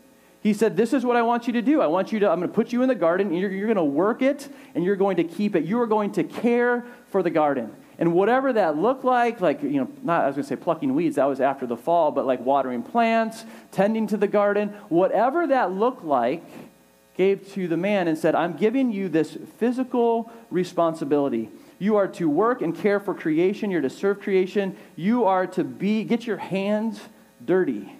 He 0.45 0.53
said, 0.53 0.77
This 0.77 0.93
is 0.93 1.03
what 1.03 1.15
I 1.15 1.23
want 1.23 1.47
you 1.47 1.53
to 1.53 1.61
do. 1.63 1.81
I 1.81 1.87
want 1.87 2.11
you 2.11 2.19
to, 2.19 2.29
I'm 2.29 2.37
going 2.37 2.47
to 2.47 2.53
put 2.53 2.71
you 2.71 2.83
in 2.83 2.87
the 2.87 2.93
garden, 2.93 3.29
and 3.29 3.39
you're, 3.39 3.49
you're 3.49 3.65
going 3.65 3.77
to 3.77 3.83
work 3.83 4.21
it, 4.21 4.47
and 4.75 4.85
you're 4.85 4.95
going 4.95 5.17
to 5.17 5.23
keep 5.23 5.55
it. 5.55 5.65
You 5.65 5.81
are 5.81 5.87
going 5.87 6.11
to 6.11 6.23
care 6.23 6.85
for 7.09 7.23
the 7.23 7.31
garden. 7.31 7.75
And 7.97 8.13
whatever 8.13 8.53
that 8.53 8.77
looked 8.77 9.03
like, 9.03 9.41
like, 9.41 9.63
you 9.63 9.79
know, 9.79 9.89
not, 10.03 10.21
I 10.21 10.27
was 10.27 10.35
going 10.35 10.43
to 10.43 10.49
say 10.49 10.55
plucking 10.55 10.93
weeds, 10.93 11.15
that 11.15 11.25
was 11.25 11.41
after 11.41 11.65
the 11.65 11.75
fall, 11.75 12.11
but 12.11 12.27
like 12.27 12.41
watering 12.41 12.83
plants, 12.83 13.43
tending 13.71 14.05
to 14.05 14.17
the 14.17 14.27
garden, 14.27 14.69
whatever 14.89 15.47
that 15.47 15.71
looked 15.71 16.05
like, 16.05 16.43
gave 17.17 17.51
to 17.53 17.67
the 17.67 17.77
man 17.77 18.07
and 18.07 18.15
said, 18.15 18.35
I'm 18.35 18.55
giving 18.55 18.91
you 18.91 19.09
this 19.09 19.35
physical 19.57 20.31
responsibility. 20.51 21.49
You 21.79 21.95
are 21.95 22.07
to 22.09 22.29
work 22.29 22.61
and 22.61 22.77
care 22.77 22.99
for 22.99 23.15
creation. 23.15 23.71
You're 23.71 23.81
to 23.81 23.89
serve 23.89 24.21
creation. 24.21 24.77
You 24.95 25.25
are 25.25 25.47
to 25.47 25.63
be, 25.63 26.03
get 26.03 26.27
your 26.27 26.37
hands 26.37 26.99
dirty. 27.43 27.94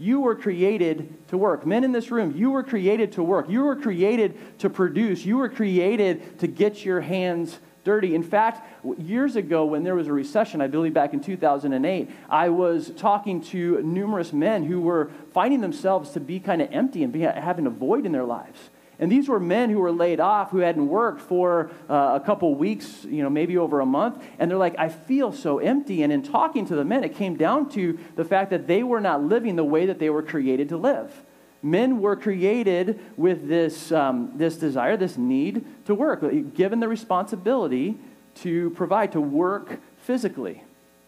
You 0.00 0.20
were 0.20 0.34
created 0.34 1.28
to 1.28 1.36
work. 1.36 1.66
Men 1.66 1.84
in 1.84 1.92
this 1.92 2.10
room, 2.10 2.34
you 2.34 2.50
were 2.50 2.62
created 2.62 3.12
to 3.12 3.22
work. 3.22 3.50
You 3.50 3.64
were 3.64 3.76
created 3.76 4.58
to 4.60 4.70
produce. 4.70 5.26
You 5.26 5.36
were 5.36 5.50
created 5.50 6.38
to 6.38 6.46
get 6.46 6.86
your 6.86 7.02
hands 7.02 7.58
dirty. 7.84 8.14
In 8.14 8.22
fact, 8.22 8.66
years 8.98 9.36
ago, 9.36 9.66
when 9.66 9.84
there 9.84 9.94
was 9.94 10.06
a 10.06 10.12
recession, 10.12 10.62
I 10.62 10.68
believe 10.68 10.94
back 10.94 11.12
in 11.12 11.20
2008, 11.20 12.10
I 12.30 12.48
was 12.48 12.92
talking 12.96 13.42
to 13.42 13.82
numerous 13.82 14.32
men 14.32 14.64
who 14.64 14.80
were 14.80 15.10
finding 15.34 15.60
themselves 15.60 16.12
to 16.12 16.20
be 16.20 16.40
kind 16.40 16.62
of 16.62 16.72
empty 16.72 17.02
and 17.02 17.12
be, 17.12 17.20
having 17.20 17.66
a 17.66 17.70
void 17.70 18.06
in 18.06 18.12
their 18.12 18.24
lives. 18.24 18.70
And 19.00 19.10
these 19.10 19.30
were 19.30 19.40
men 19.40 19.70
who 19.70 19.78
were 19.78 19.90
laid 19.90 20.20
off, 20.20 20.50
who 20.50 20.58
hadn't 20.58 20.86
worked 20.86 21.22
for 21.22 21.70
uh, 21.88 22.20
a 22.20 22.24
couple 22.24 22.54
weeks, 22.54 23.04
you 23.04 23.22
know, 23.22 23.30
maybe 23.30 23.56
over 23.56 23.80
a 23.80 23.86
month. 23.86 24.22
And 24.38 24.50
they're 24.50 24.58
like, 24.58 24.78
I 24.78 24.90
feel 24.90 25.32
so 25.32 25.58
empty. 25.58 26.02
And 26.02 26.12
in 26.12 26.22
talking 26.22 26.66
to 26.66 26.76
the 26.76 26.84
men, 26.84 27.02
it 27.02 27.16
came 27.16 27.36
down 27.36 27.70
to 27.70 27.98
the 28.16 28.26
fact 28.26 28.50
that 28.50 28.66
they 28.66 28.82
were 28.82 29.00
not 29.00 29.22
living 29.22 29.56
the 29.56 29.64
way 29.64 29.86
that 29.86 29.98
they 29.98 30.10
were 30.10 30.22
created 30.22 30.68
to 30.68 30.76
live. 30.76 31.24
Men 31.62 32.00
were 32.02 32.14
created 32.14 33.00
with 33.16 33.48
this, 33.48 33.90
um, 33.90 34.32
this 34.36 34.56
desire, 34.56 34.98
this 34.98 35.16
need 35.16 35.64
to 35.86 35.94
work, 35.94 36.22
given 36.54 36.80
the 36.80 36.88
responsibility 36.88 37.98
to 38.36 38.68
provide, 38.70 39.12
to 39.12 39.20
work 39.20 39.80
physically. 39.96 40.62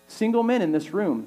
Single 0.08 0.42
men 0.42 0.62
in 0.62 0.72
this 0.72 0.94
room, 0.94 1.26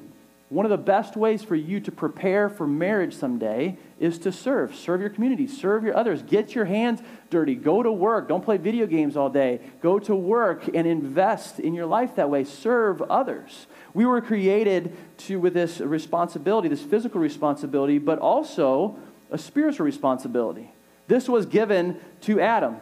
one 0.50 0.66
of 0.66 0.72
the 0.72 0.78
best 0.78 1.16
ways 1.16 1.44
for 1.44 1.56
you 1.56 1.80
to 1.80 1.92
prepare 1.92 2.50
for 2.50 2.68
marriage 2.68 3.16
someday 3.16 3.78
is 4.00 4.20
to 4.20 4.32
serve. 4.32 4.76
Serve 4.76 5.02
your 5.02 5.10
community, 5.10 5.48
serve 5.48 5.84
your 5.84 5.96
others. 5.96 6.22
Get 6.22 6.54
your 6.54 6.66
hands 6.66 7.02
dirty. 7.30 7.56
Go 7.56 7.82
to 7.82 7.92
work. 7.92 8.28
Don't 8.28 8.44
play 8.44 8.58
video 8.58 8.86
games 8.86 9.16
all 9.16 9.30
day. 9.30 9.62
Go 9.82 10.00
to 10.00 10.16
work 10.16 10.68
and 10.74 10.86
invest 10.86 11.60
in 11.60 11.74
your 11.74 11.86
life 11.86 12.16
that 12.16 12.30
way. 12.30 12.44
Serve 12.44 13.02
others. 13.04 13.68
We 13.94 14.06
were 14.06 14.22
created 14.22 14.96
to 15.20 15.40
with 15.40 15.54
this 15.54 15.80
responsibility, 15.80 16.68
this 16.68 16.82
physical 16.82 17.22
responsibility, 17.22 17.98
but 17.98 18.20
also 18.20 18.98
a 19.32 19.38
spiritual 19.38 19.86
responsibility. 19.86 20.72
This 21.08 21.30
was 21.30 21.46
given 21.46 22.00
to 22.22 22.42
Adam. 22.42 22.78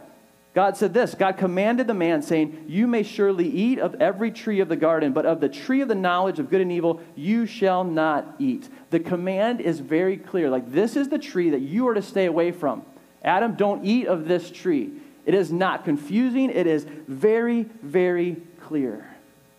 God 0.53 0.77
said 0.77 0.93
this 0.93 1.15
God 1.15 1.37
commanded 1.37 1.87
the 1.87 1.93
man, 1.93 2.21
saying, 2.21 2.65
You 2.67 2.85
may 2.85 3.03
surely 3.03 3.49
eat 3.49 3.79
of 3.79 3.95
every 3.95 4.31
tree 4.31 4.59
of 4.59 4.69
the 4.69 4.75
garden, 4.75 5.11
but 5.11 5.25
of 5.25 5.39
the 5.39 5.49
tree 5.49 5.81
of 5.81 5.87
the 5.87 5.95
knowledge 5.95 6.39
of 6.39 6.49
good 6.49 6.61
and 6.61 6.71
evil 6.71 7.01
you 7.15 7.45
shall 7.45 7.83
not 7.83 8.35
eat. 8.37 8.69
The 8.91 8.99
command 8.99 9.61
is 9.61 9.79
very 9.79 10.17
clear. 10.17 10.49
Like, 10.49 10.71
this 10.71 10.95
is 10.95 11.09
the 11.09 11.17
tree 11.17 11.49
that 11.49 11.61
you 11.61 11.87
are 11.87 11.95
to 11.95 12.01
stay 12.01 12.25
away 12.25 12.51
from. 12.51 12.83
Adam, 13.23 13.55
don't 13.55 13.83
eat 13.83 14.07
of 14.07 14.27
this 14.27 14.51
tree. 14.51 14.91
It 15.25 15.33
is 15.33 15.51
not 15.51 15.85
confusing, 15.85 16.49
it 16.49 16.67
is 16.67 16.85
very, 17.07 17.63
very 17.81 18.37
clear. 18.61 19.09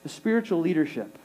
The 0.03 0.11
spiritual 0.11 0.61
leadership, 0.61 1.19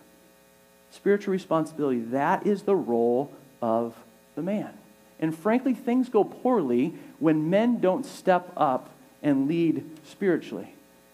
spiritual 0.92 1.34
responsibility, 1.34 2.00
that 2.00 2.48
is 2.48 2.64
the 2.64 2.76
role 2.76 3.32
of 3.62 3.94
the 4.36 4.42
man. 4.42 4.74
And 5.20 5.38
frankly, 5.38 5.74
things 5.74 6.08
go 6.08 6.24
poorly 6.24 6.96
when 7.20 7.50
men 7.50 7.82
don't 7.82 8.06
step 8.06 8.54
up 8.56 8.90
and 9.22 9.48
lead 9.48 9.90
spiritually. 10.06 10.74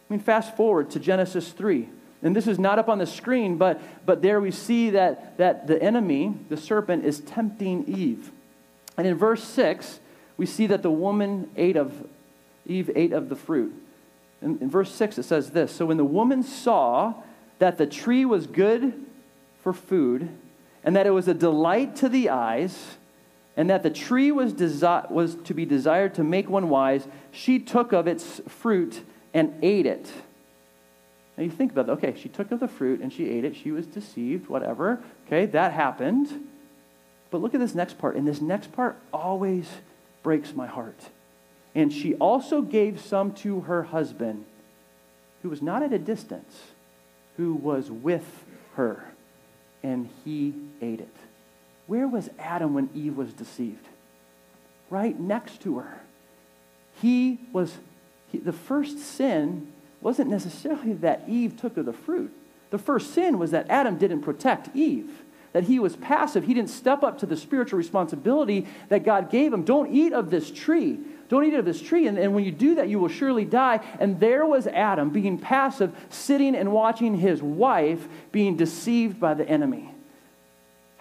I 0.09 0.13
mean, 0.13 0.19
fast 0.19 0.55
forward 0.55 0.91
to 0.91 0.99
Genesis 0.99 1.51
3. 1.51 1.89
And 2.21 2.35
this 2.35 2.47
is 2.47 2.57
not 2.57 2.79
up 2.79 2.89
on 2.89 2.97
the 2.97 3.05
screen, 3.05 3.57
but, 3.57 3.79
but 4.05 4.21
there 4.21 4.39
we 4.41 4.51
see 4.51 4.91
that, 4.91 5.37
that 5.37 5.67
the 5.67 5.81
enemy, 5.81 6.35
the 6.49 6.57
serpent, 6.57 7.05
is 7.05 7.19
tempting 7.19 7.85
Eve. 7.85 8.31
And 8.97 9.05
in 9.05 9.15
verse 9.15 9.43
6, 9.43 9.99
we 10.37 10.45
see 10.45 10.67
that 10.67 10.81
the 10.81 10.91
woman 10.91 11.49
ate 11.55 11.75
of, 11.75 12.07
Eve 12.65 12.89
ate 12.95 13.13
of 13.13 13.29
the 13.29 13.35
fruit. 13.35 13.73
In, 14.41 14.57
in 14.59 14.69
verse 14.69 14.91
6, 14.91 15.17
it 15.17 15.23
says 15.23 15.51
this 15.51 15.71
So 15.71 15.85
when 15.85 15.97
the 15.97 16.05
woman 16.05 16.43
saw 16.43 17.13
that 17.59 17.77
the 17.77 17.85
tree 17.85 18.25
was 18.25 18.47
good 18.47 18.93
for 19.61 19.73
food, 19.73 20.29
and 20.83 20.95
that 20.95 21.07
it 21.07 21.11
was 21.11 21.27
a 21.27 21.33
delight 21.33 21.95
to 21.97 22.09
the 22.09 22.29
eyes, 22.29 22.97
and 23.57 23.69
that 23.69 23.83
the 23.83 23.89
tree 23.89 24.31
was, 24.31 24.53
desi- 24.53 25.09
was 25.09 25.35
to 25.35 25.53
be 25.53 25.65
desired 25.65 26.15
to 26.15 26.23
make 26.23 26.49
one 26.49 26.69
wise, 26.69 27.07
she 27.31 27.59
took 27.59 27.93
of 27.93 28.07
its 28.07 28.41
fruit 28.47 29.01
and 29.33 29.53
ate 29.61 29.85
it. 29.85 30.11
Now 31.37 31.43
you 31.43 31.49
think 31.49 31.71
about 31.71 31.89
it. 31.89 31.91
Okay, 31.93 32.15
she 32.19 32.29
took 32.29 32.51
of 32.51 32.59
the 32.59 32.67
fruit 32.67 33.01
and 33.01 33.11
she 33.11 33.29
ate 33.29 33.43
it. 33.43 33.55
She 33.55 33.71
was 33.71 33.85
deceived, 33.85 34.47
whatever. 34.47 35.01
Okay, 35.27 35.45
that 35.47 35.73
happened. 35.73 36.47
But 37.31 37.41
look 37.41 37.53
at 37.53 37.59
this 37.59 37.75
next 37.75 37.97
part. 37.97 38.15
And 38.15 38.27
this 38.27 38.41
next 38.41 38.71
part 38.71 38.97
always 39.13 39.69
breaks 40.23 40.53
my 40.53 40.67
heart. 40.67 41.09
And 41.73 41.91
she 41.91 42.15
also 42.15 42.61
gave 42.61 43.01
some 43.01 43.33
to 43.35 43.61
her 43.61 43.83
husband, 43.83 44.45
who 45.41 45.49
was 45.49 45.61
not 45.61 45.83
at 45.83 45.91
a 45.91 45.99
distance, 45.99 46.55
who 47.35 47.53
was 47.53 47.91
with 47.91 48.45
her, 48.75 49.11
and 49.83 50.09
he 50.23 50.53
ate 50.81 51.01
it. 51.01 51.15
Where 51.87 52.07
was 52.07 52.29
Adam 52.39 52.73
when 52.73 52.89
Eve 52.93 53.17
was 53.17 53.33
deceived? 53.33 53.87
Right 54.89 55.19
next 55.19 55.61
to 55.61 55.79
her. 55.79 56.01
He 57.01 57.39
was, 57.51 57.77
he, 58.31 58.39
the 58.39 58.53
first 58.53 58.99
sin 58.99 59.71
wasn't 60.01 60.29
necessarily 60.29 60.93
that 60.93 61.23
Eve 61.27 61.59
took 61.59 61.77
of 61.77 61.85
the 61.85 61.93
fruit. 61.93 62.31
The 62.69 62.77
first 62.77 63.13
sin 63.13 63.39
was 63.39 63.51
that 63.51 63.69
Adam 63.69 63.97
didn't 63.97 64.21
protect 64.21 64.75
Eve, 64.75 65.09
that 65.53 65.63
he 65.63 65.79
was 65.79 65.95
passive. 65.95 66.43
He 66.43 66.53
didn't 66.53 66.69
step 66.69 67.03
up 67.03 67.19
to 67.19 67.25
the 67.25 67.37
spiritual 67.37 67.77
responsibility 67.77 68.67
that 68.89 69.03
God 69.03 69.29
gave 69.29 69.53
him. 69.53 69.63
Don't 69.63 69.93
eat 69.93 70.13
of 70.13 70.29
this 70.29 70.51
tree. 70.51 70.99
Don't 71.27 71.45
eat 71.45 71.53
of 71.53 71.65
this 71.65 71.81
tree. 71.81 72.07
And, 72.07 72.17
and 72.17 72.35
when 72.35 72.43
you 72.43 72.51
do 72.51 72.75
that, 72.75 72.87
you 72.87 72.99
will 72.99 73.09
surely 73.09 73.45
die. 73.45 73.79
And 73.99 74.19
there 74.19 74.45
was 74.45 74.67
Adam 74.67 75.09
being 75.09 75.37
passive, 75.37 75.95
sitting 76.09 76.55
and 76.55 76.71
watching 76.71 77.15
his 77.15 77.41
wife 77.41 78.07
being 78.31 78.57
deceived 78.57 79.19
by 79.19 79.33
the 79.33 79.47
enemy. 79.47 79.94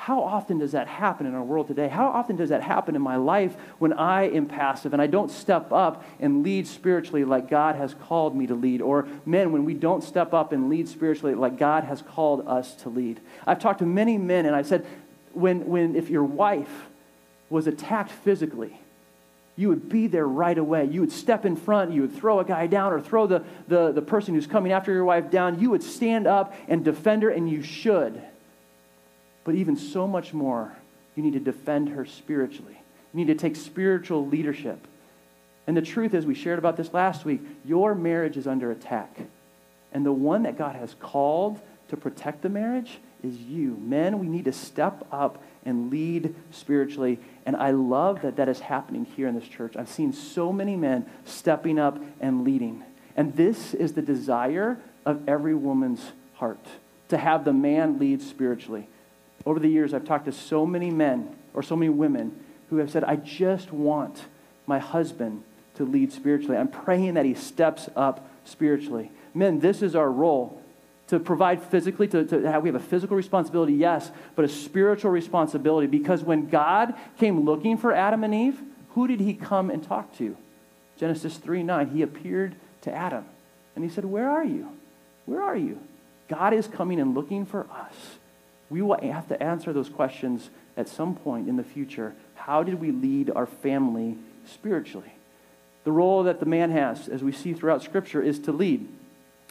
How 0.04 0.22
often 0.22 0.58
does 0.58 0.72
that 0.72 0.86
happen 0.86 1.24
in 1.24 1.34
our 1.34 1.42
world 1.42 1.66
today? 1.66 1.88
How 1.88 2.08
often 2.08 2.36
does 2.36 2.50
that 2.50 2.62
happen 2.62 2.94
in 2.94 3.00
my 3.00 3.16
life 3.16 3.56
when 3.78 3.94
I 3.94 4.24
am 4.24 4.44
passive 4.44 4.92
and 4.92 5.00
I 5.00 5.06
don't 5.06 5.30
step 5.30 5.72
up 5.72 6.04
and 6.20 6.42
lead 6.42 6.66
spiritually 6.66 7.24
like 7.24 7.48
God 7.48 7.76
has 7.76 7.94
called 7.94 8.36
me 8.36 8.46
to 8.48 8.54
lead? 8.54 8.82
Or 8.82 9.08
men, 9.24 9.50
when 9.50 9.64
we 9.64 9.72
don't 9.72 10.04
step 10.04 10.34
up 10.34 10.52
and 10.52 10.68
lead 10.68 10.90
spiritually 10.90 11.34
like 11.34 11.56
God 11.56 11.84
has 11.84 12.02
called 12.02 12.46
us 12.46 12.74
to 12.82 12.90
lead? 12.90 13.18
I've 13.46 13.58
talked 13.60 13.78
to 13.78 13.86
many 13.86 14.18
men 14.18 14.44
and 14.44 14.54
I 14.54 14.60
said, 14.60 14.84
when, 15.32 15.64
when 15.68 15.96
if 15.96 16.10
your 16.10 16.24
wife 16.24 16.90
was 17.48 17.66
attacked 17.66 18.10
physically, 18.10 18.78
you 19.56 19.70
would 19.70 19.88
be 19.88 20.06
there 20.06 20.28
right 20.28 20.58
away. 20.58 20.84
You 20.84 21.00
would 21.00 21.12
step 21.12 21.46
in 21.46 21.56
front, 21.56 21.92
you 21.92 22.02
would 22.02 22.14
throw 22.14 22.40
a 22.40 22.44
guy 22.44 22.66
down 22.66 22.92
or 22.92 23.00
throw 23.00 23.26
the, 23.26 23.42
the, 23.68 23.90
the 23.90 24.02
person 24.02 24.34
who's 24.34 24.46
coming 24.46 24.70
after 24.70 24.92
your 24.92 25.06
wife 25.06 25.30
down. 25.30 25.60
You 25.60 25.70
would 25.70 25.82
stand 25.82 26.26
up 26.26 26.54
and 26.68 26.84
defend 26.84 27.22
her, 27.22 27.30
and 27.30 27.48
you 27.48 27.62
should. 27.62 28.20
But 29.44 29.54
even 29.54 29.76
so 29.76 30.06
much 30.06 30.32
more, 30.32 30.74
you 31.14 31.22
need 31.22 31.34
to 31.34 31.40
defend 31.40 31.90
her 31.90 32.04
spiritually. 32.04 32.80
You 33.12 33.18
need 33.24 33.28
to 33.28 33.34
take 33.34 33.56
spiritual 33.56 34.26
leadership. 34.26 34.86
And 35.66 35.76
the 35.76 35.82
truth 35.82 36.14
is, 36.14 36.26
we 36.26 36.34
shared 36.34 36.58
about 36.58 36.76
this 36.76 36.92
last 36.92 37.24
week 37.24 37.40
your 37.64 37.94
marriage 37.94 38.36
is 38.36 38.46
under 38.46 38.70
attack. 38.70 39.16
And 39.92 40.04
the 40.04 40.12
one 40.12 40.42
that 40.42 40.58
God 40.58 40.74
has 40.76 40.94
called 41.00 41.60
to 41.88 41.96
protect 41.96 42.42
the 42.42 42.48
marriage 42.48 42.98
is 43.22 43.38
you. 43.38 43.76
Men, 43.80 44.18
we 44.18 44.26
need 44.26 44.44
to 44.46 44.52
step 44.52 45.06
up 45.12 45.42
and 45.64 45.90
lead 45.90 46.34
spiritually. 46.50 47.18
And 47.46 47.56
I 47.56 47.70
love 47.70 48.22
that 48.22 48.36
that 48.36 48.48
is 48.48 48.60
happening 48.60 49.04
here 49.04 49.28
in 49.28 49.34
this 49.34 49.48
church. 49.48 49.76
I've 49.76 49.88
seen 49.88 50.12
so 50.12 50.52
many 50.52 50.76
men 50.76 51.06
stepping 51.24 51.78
up 51.78 51.98
and 52.20 52.44
leading. 52.44 52.82
And 53.16 53.36
this 53.36 53.72
is 53.72 53.92
the 53.92 54.02
desire 54.02 54.78
of 55.06 55.26
every 55.28 55.54
woman's 55.54 56.12
heart 56.34 56.66
to 57.08 57.16
have 57.16 57.44
the 57.44 57.52
man 57.52 57.98
lead 57.98 58.20
spiritually. 58.20 58.88
Over 59.46 59.58
the 59.58 59.68
years, 59.68 59.92
I've 59.92 60.04
talked 60.04 60.24
to 60.26 60.32
so 60.32 60.66
many 60.66 60.90
men 60.90 61.34
or 61.52 61.62
so 61.62 61.76
many 61.76 61.90
women 61.90 62.38
who 62.70 62.76
have 62.78 62.90
said, 62.90 63.04
I 63.04 63.16
just 63.16 63.72
want 63.72 64.24
my 64.66 64.78
husband 64.78 65.44
to 65.76 65.84
lead 65.84 66.12
spiritually. 66.12 66.56
I'm 66.56 66.68
praying 66.68 67.14
that 67.14 67.24
he 67.24 67.34
steps 67.34 67.88
up 67.94 68.28
spiritually. 68.44 69.10
Men, 69.34 69.60
this 69.60 69.82
is 69.82 69.94
our 69.94 70.10
role 70.10 70.62
to 71.08 71.20
provide 71.20 71.62
physically, 71.62 72.08
to, 72.08 72.24
to 72.24 72.50
have, 72.50 72.62
we 72.62 72.68
have 72.68 72.76
a 72.76 72.84
physical 72.84 73.16
responsibility, 73.16 73.74
yes, 73.74 74.10
but 74.36 74.44
a 74.44 74.48
spiritual 74.48 75.10
responsibility 75.10 75.86
because 75.86 76.22
when 76.22 76.48
God 76.48 76.94
came 77.18 77.44
looking 77.44 77.76
for 77.76 77.92
Adam 77.92 78.24
and 78.24 78.34
Eve, 78.34 78.60
who 78.90 79.06
did 79.06 79.20
he 79.20 79.34
come 79.34 79.70
and 79.70 79.82
talk 79.82 80.16
to? 80.18 80.36
Genesis 80.96 81.36
3 81.36 81.62
9, 81.62 81.90
he 81.90 82.02
appeared 82.02 82.54
to 82.82 82.92
Adam 82.92 83.26
and 83.74 83.84
he 83.84 83.90
said, 83.90 84.04
Where 84.04 84.30
are 84.30 84.44
you? 84.44 84.70
Where 85.26 85.42
are 85.42 85.56
you? 85.56 85.80
God 86.28 86.54
is 86.54 86.66
coming 86.66 87.00
and 87.00 87.14
looking 87.14 87.44
for 87.44 87.66
us. 87.70 87.94
We 88.70 88.82
will 88.82 88.98
have 89.02 89.28
to 89.28 89.42
answer 89.42 89.72
those 89.72 89.88
questions 89.88 90.50
at 90.76 90.88
some 90.88 91.14
point 91.14 91.48
in 91.48 91.56
the 91.56 91.64
future. 91.64 92.14
How 92.34 92.62
did 92.62 92.80
we 92.80 92.90
lead 92.90 93.30
our 93.34 93.46
family 93.46 94.18
spiritually? 94.46 95.12
The 95.84 95.92
role 95.92 96.22
that 96.24 96.40
the 96.40 96.46
man 96.46 96.70
has, 96.70 97.08
as 97.08 97.22
we 97.22 97.32
see 97.32 97.52
throughout 97.52 97.82
Scripture, 97.82 98.22
is 98.22 98.38
to 98.40 98.52
lead. 98.52 98.88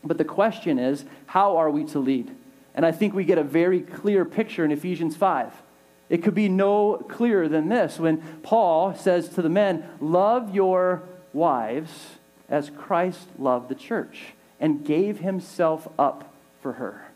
But 0.04 0.18
the 0.18 0.26
question 0.26 0.80
is, 0.80 1.06
how 1.28 1.58
are 1.58 1.70
we 1.70 1.86
to 1.86 2.00
lead? 2.00 2.36
And 2.76 2.86
I 2.86 2.92
think 2.92 3.14
we 3.14 3.24
get 3.24 3.38
a 3.38 3.44
very 3.44 3.82
clear 3.82 4.26
picture 4.26 4.66
in 4.66 4.72
Ephesians 4.72 5.16
5. 5.16 5.54
It 6.10 6.24
could 6.24 6.36
be 6.36 6.50
no 6.50 6.98
clearer 7.10 7.48
than 7.48 7.70
this 7.70 8.00
when 8.00 8.18
Paul 8.44 8.94
says 8.96 9.30
to 9.30 9.42
the 9.42 9.50
men, 9.50 9.88
Love 10.00 10.54
your 10.54 11.04
wives 11.32 11.92
as 12.50 12.70
Christ 12.70 13.28
loved 13.40 13.70
the 13.70 13.76
church 13.76 14.34
and 14.60 14.86
gave 14.86 15.20
himself 15.20 15.88
up 15.98 16.34
for 16.62 16.74
her. 16.74 17.08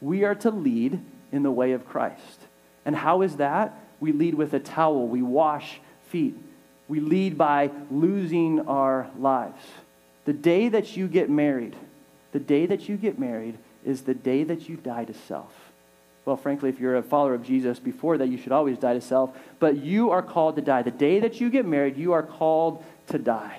We 0.00 0.24
are 0.24 0.34
to 0.36 0.50
lead 0.50 1.00
in 1.32 1.42
the 1.42 1.50
way 1.50 1.72
of 1.72 1.86
Christ. 1.86 2.40
And 2.84 2.96
how 2.96 3.22
is 3.22 3.36
that? 3.36 3.78
We 4.00 4.12
lead 4.12 4.34
with 4.34 4.54
a 4.54 4.60
towel, 4.60 5.06
we 5.06 5.22
wash 5.22 5.80
feet, 6.08 6.34
we 6.88 7.00
lead 7.00 7.36
by 7.36 7.70
losing 7.90 8.60
our 8.60 9.10
lives. 9.18 9.62
The 10.24 10.32
day 10.32 10.68
that 10.68 10.96
you 10.96 11.08
get 11.08 11.28
married, 11.28 11.76
the 12.32 12.38
day 12.38 12.66
that 12.66 12.88
you 12.88 12.96
get 12.96 13.18
married 13.18 13.58
is 13.84 14.02
the 14.02 14.14
day 14.14 14.44
that 14.44 14.68
you 14.68 14.76
die 14.76 15.04
to 15.04 15.14
self. 15.14 15.52
Well, 16.24 16.36
frankly, 16.36 16.68
if 16.68 16.78
you're 16.78 16.96
a 16.96 17.02
follower 17.02 17.34
of 17.34 17.44
Jesus, 17.44 17.78
before 17.78 18.18
that, 18.18 18.28
you 18.28 18.36
should 18.36 18.52
always 18.52 18.78
die 18.78 18.94
to 18.94 19.00
self. 19.00 19.36
But 19.58 19.78
you 19.78 20.10
are 20.10 20.22
called 20.22 20.56
to 20.56 20.62
die. 20.62 20.82
The 20.82 20.90
day 20.90 21.20
that 21.20 21.40
you 21.40 21.50
get 21.50 21.66
married, 21.66 21.96
you 21.96 22.12
are 22.12 22.22
called 22.22 22.84
to 23.08 23.18
die. 23.18 23.58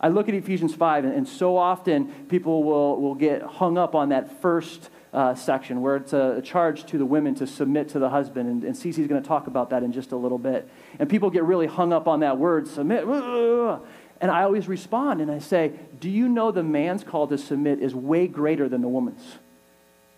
I 0.00 0.08
look 0.08 0.28
at 0.28 0.34
Ephesians 0.34 0.74
5, 0.74 1.04
and, 1.04 1.28
so 1.28 1.56
often 1.56 2.06
people 2.28 2.64
will, 2.64 3.00
will 3.00 3.14
get 3.14 3.42
hung 3.42 3.78
up 3.78 3.94
on 3.94 4.10
that 4.10 4.42
first 4.42 4.90
uh, 5.12 5.34
section 5.34 5.82
where 5.82 5.96
it's 5.96 6.12
a, 6.12 6.36
a, 6.38 6.42
charge 6.42 6.86
to 6.86 6.96
the 6.96 7.04
women 7.04 7.34
to 7.34 7.46
submit 7.46 7.90
to 7.90 7.98
the 7.98 8.08
husband. 8.08 8.48
And, 8.48 8.64
and 8.64 8.74
Ceci's 8.74 9.06
going 9.06 9.22
to 9.22 9.28
talk 9.28 9.46
about 9.46 9.70
that 9.70 9.82
in 9.82 9.92
just 9.92 10.12
a 10.12 10.16
little 10.16 10.38
bit. 10.38 10.68
And 10.98 11.08
people 11.08 11.28
get 11.28 11.44
really 11.44 11.66
hung 11.66 11.92
up 11.92 12.08
on 12.08 12.20
that 12.20 12.38
word, 12.38 12.66
submit. 12.66 13.04
And 13.06 14.30
I 14.30 14.44
always 14.44 14.68
respond 14.68 15.20
and 15.20 15.30
I 15.30 15.38
say, 15.38 15.72
Do 15.98 16.08
you 16.08 16.28
know 16.28 16.50
the 16.50 16.62
man's 16.62 17.04
call 17.04 17.26
to 17.26 17.36
submit 17.36 17.80
is 17.80 17.94
way 17.94 18.26
greater 18.26 18.68
than 18.68 18.80
the 18.80 18.88
woman's? 18.88 19.38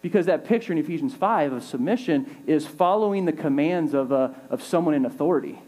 Because 0.01 0.27
that 0.27 0.45
picture 0.45 0.71
in 0.71 0.79
Ephesians 0.79 1.15
5 1.15 1.55
of 1.55 1.65
submission 1.65 2.45
is 2.47 2.67
following 2.67 3.25
the 3.25 3.33
commands 3.33 3.95
of, 3.95 4.13
a, 4.13 4.35
of 4.51 4.63
someone 4.63 4.95
in 4.95 5.07
authority. 5.07 5.59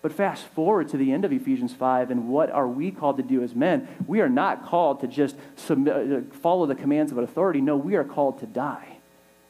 But 0.00 0.12
fast 0.12 0.46
forward 0.46 0.88
to 0.90 0.96
the 0.96 1.12
end 1.12 1.24
of 1.24 1.32
Ephesians 1.32 1.74
5, 1.74 2.10
and 2.10 2.28
what 2.28 2.50
are 2.50 2.68
we 2.68 2.90
called 2.90 3.16
to 3.16 3.22
do 3.22 3.42
as 3.42 3.54
men? 3.54 3.88
We 4.06 4.20
are 4.20 4.28
not 4.28 4.64
called 4.64 5.00
to 5.00 5.08
just 5.08 5.34
submit, 5.56 6.12
uh, 6.12 6.34
follow 6.36 6.66
the 6.66 6.76
commands 6.76 7.10
of 7.10 7.18
an 7.18 7.24
authority. 7.24 7.60
No, 7.60 7.76
we 7.76 7.96
are 7.96 8.04
called 8.04 8.38
to 8.40 8.46
die. 8.46 8.98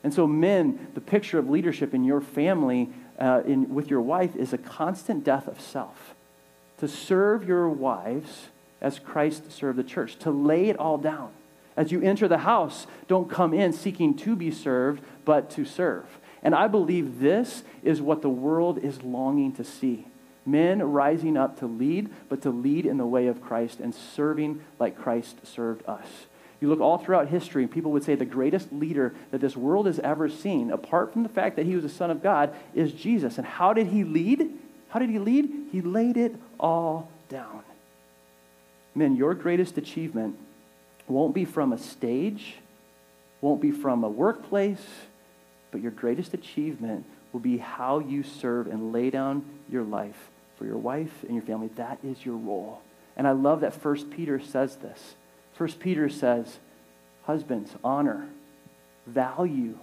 And 0.03 0.15
so, 0.15 0.27
men, 0.27 0.89
the 0.95 1.01
picture 1.01 1.39
of 1.39 1.51
leadership 1.51 1.93
in 1.93 2.03
your 2.05 2.23
family, 2.23 2.89
uh, 3.19 3.43
in, 3.45 3.75
with 3.75 3.91
your 3.91 4.01
wife, 4.01 4.37
is 4.37 4.53
a 4.53 4.59
constant 4.59 5.23
death 5.23 5.49
of 5.49 5.61
self. 5.61 6.15
To 6.79 6.89
serve 6.89 7.47
your 7.47 7.69
wives 7.69 8.47
as 8.81 8.99
Christ 8.99 9.53
served 9.53 9.79
the 9.79 9.85
church, 9.85 10.17
to 10.21 10.31
lay 10.31 10.69
it 10.71 10.79
all 10.79 10.97
down. 10.97 11.31
As 11.77 11.93
you 11.93 12.01
enter 12.01 12.27
the 12.27 12.39
house, 12.39 12.87
don't 13.07 13.31
come 13.31 13.53
in 13.53 13.73
seeking 13.73 14.17
to 14.19 14.35
be 14.35 14.51
served, 14.51 15.03
but 15.25 15.51
to 15.51 15.65
serve. 15.65 16.07
And 16.43 16.55
I 16.55 16.69
believe 16.69 17.21
this 17.21 17.65
is 17.83 18.01
what 18.01 18.23
the 18.23 18.31
world 18.31 18.79
is 18.79 19.03
longing 19.03 19.53
to 19.53 19.65
see 19.65 20.08
men 20.51 20.83
rising 20.83 21.37
up 21.37 21.59
to 21.61 21.67
lead, 21.67 22.11
but 22.29 22.43
to 22.43 22.51
lead 22.51 22.87
in 22.87 22.97
the 22.97 23.07
way 23.07 23.27
of 23.27 23.43
Christ 23.43 23.81
and 23.81 23.95
serving 23.95 24.63
like 24.79 24.99
Christ 24.99 25.47
served 25.47 25.87
us. 25.87 26.07
You 26.61 26.69
look 26.69 26.81
all 26.81 26.99
throughout 26.99 27.29
history, 27.29 27.63
and 27.63 27.71
people 27.71 27.93
would 27.93 28.03
say 28.03 28.17
the 28.17 28.25
greatest 28.25 28.73
leader 28.73 29.15
that 29.31 29.41
this 29.41 29.57
world 29.57 29.87
has 29.87 30.01
ever 30.01 30.29
seen, 30.29 30.73
apart 30.73 31.13
from 31.13 31.23
the 31.23 31.29
fact 31.29 31.57
that 31.57 31.67
he 31.67 31.75
was 31.75 31.85
the 31.85 31.89
Son 31.89 32.11
of 32.11 32.23
God, 32.23 32.53
is 32.75 32.93
Jesus. 32.93 33.39
And 33.39 33.47
how 33.47 33.73
did 33.73 33.89
he 33.89 34.03
lead? 34.03 34.51
How 34.89 34.99
did 34.99 35.11
he 35.11 35.19
lead? 35.19 35.49
He 35.71 35.81
laid 35.81 36.17
it 36.17 36.35
all 36.59 37.11
down. 37.29 37.63
Men, 38.95 39.15
your 39.15 39.35
greatest 39.35 39.79
achievement 39.79 40.37
won't 41.07 41.35
be 41.35 41.45
from 41.45 41.73
a 41.73 41.79
stage, 41.79 42.57
won't 43.41 43.61
be 43.61 43.71
from 43.71 44.03
a 44.03 44.09
workplace, 44.09 44.85
but 45.71 45.81
your 45.81 45.93
greatest 45.93 46.35
achievement 46.35 47.05
will 47.33 47.41
be 47.41 47.59
how 47.59 48.01
you 48.01 48.25
serve 48.25 48.67
and 48.67 48.93
lay 48.93 49.11
down 49.11 49.45
your 49.71 49.85
life 49.85 50.31
for 50.59 50.65
your 50.65 50.77
wife 50.77 51.23
and 51.23 51.35
your 51.35 51.45
family. 51.45 51.69
That 51.77 51.99
is 52.05 52.27
your 52.27 52.37
role. 52.37 52.83
And 53.17 53.27
I 53.27 53.33
love 53.33 53.61
that 53.61 53.75
First 53.75 54.11
Peter 54.11 54.41
says 54.41 54.77
this. 54.77 55.15
First 55.55 55.81
Peter 55.81 56.09
says, 56.09 56.59
Husbands, 57.25 57.73
honor, 57.85 58.29
value, 59.07 59.79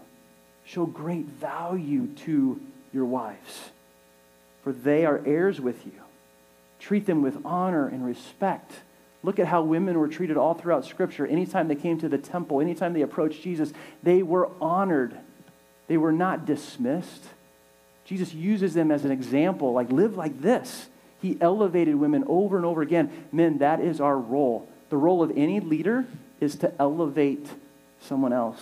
show 0.66 0.86
great 0.86 1.26
value 1.26 2.08
to 2.08 2.60
your 2.94 3.06
wives, 3.06 3.70
for 4.64 4.72
they 4.72 5.06
are 5.06 5.22
heirs 5.26 5.62
with 5.62 5.86
you. 5.86 5.92
Treat 6.80 7.06
them 7.06 7.22
with 7.22 7.38
honor 7.46 7.88
and 7.88 8.06
respect. 8.06 8.72
Look 9.24 9.40
at 9.40 9.48
how 9.48 9.64
women 9.64 9.98
were 9.98 10.08
treated 10.08 10.38
all 10.38 10.54
throughout 10.54 10.86
Scripture. 10.86 11.26
Anytime 11.26 11.68
they 11.68 11.76
came 11.76 12.00
to 12.00 12.10
the 12.10 12.18
temple, 12.18 12.62
anytime 12.62 12.94
they 12.94 13.02
approached 13.02 13.42
Jesus, 13.42 13.74
they 14.04 14.22
were 14.24 14.50
honored. 14.62 15.18
They 15.88 15.98
were 15.98 16.12
not 16.12 16.46
dismissed. 16.46 17.26
Jesus 18.06 18.34
uses 18.34 18.74
them 18.74 18.91
as 18.91 19.04
an 19.04 19.12
example, 19.12 19.74
like, 19.74 19.91
live 19.91 20.15
like 20.15 20.41
this. 20.41 20.88
He 21.22 21.38
elevated 21.41 21.96
women 21.96 22.24
over 22.28 22.56
and 22.56 22.65
over 22.65 22.82
again. 22.82 23.12
Men, 23.32 23.58
that 23.58 23.80
is 23.80 24.00
our 24.00 24.18
role. 24.18 24.70
The 24.89 24.98
role 24.98 25.24
of 25.24 25.32
any 25.36 25.60
leader 25.60 26.06
is 26.39 26.56
to 26.58 26.72
elevate 26.80 27.48
someone 28.00 28.32
else. 28.32 28.62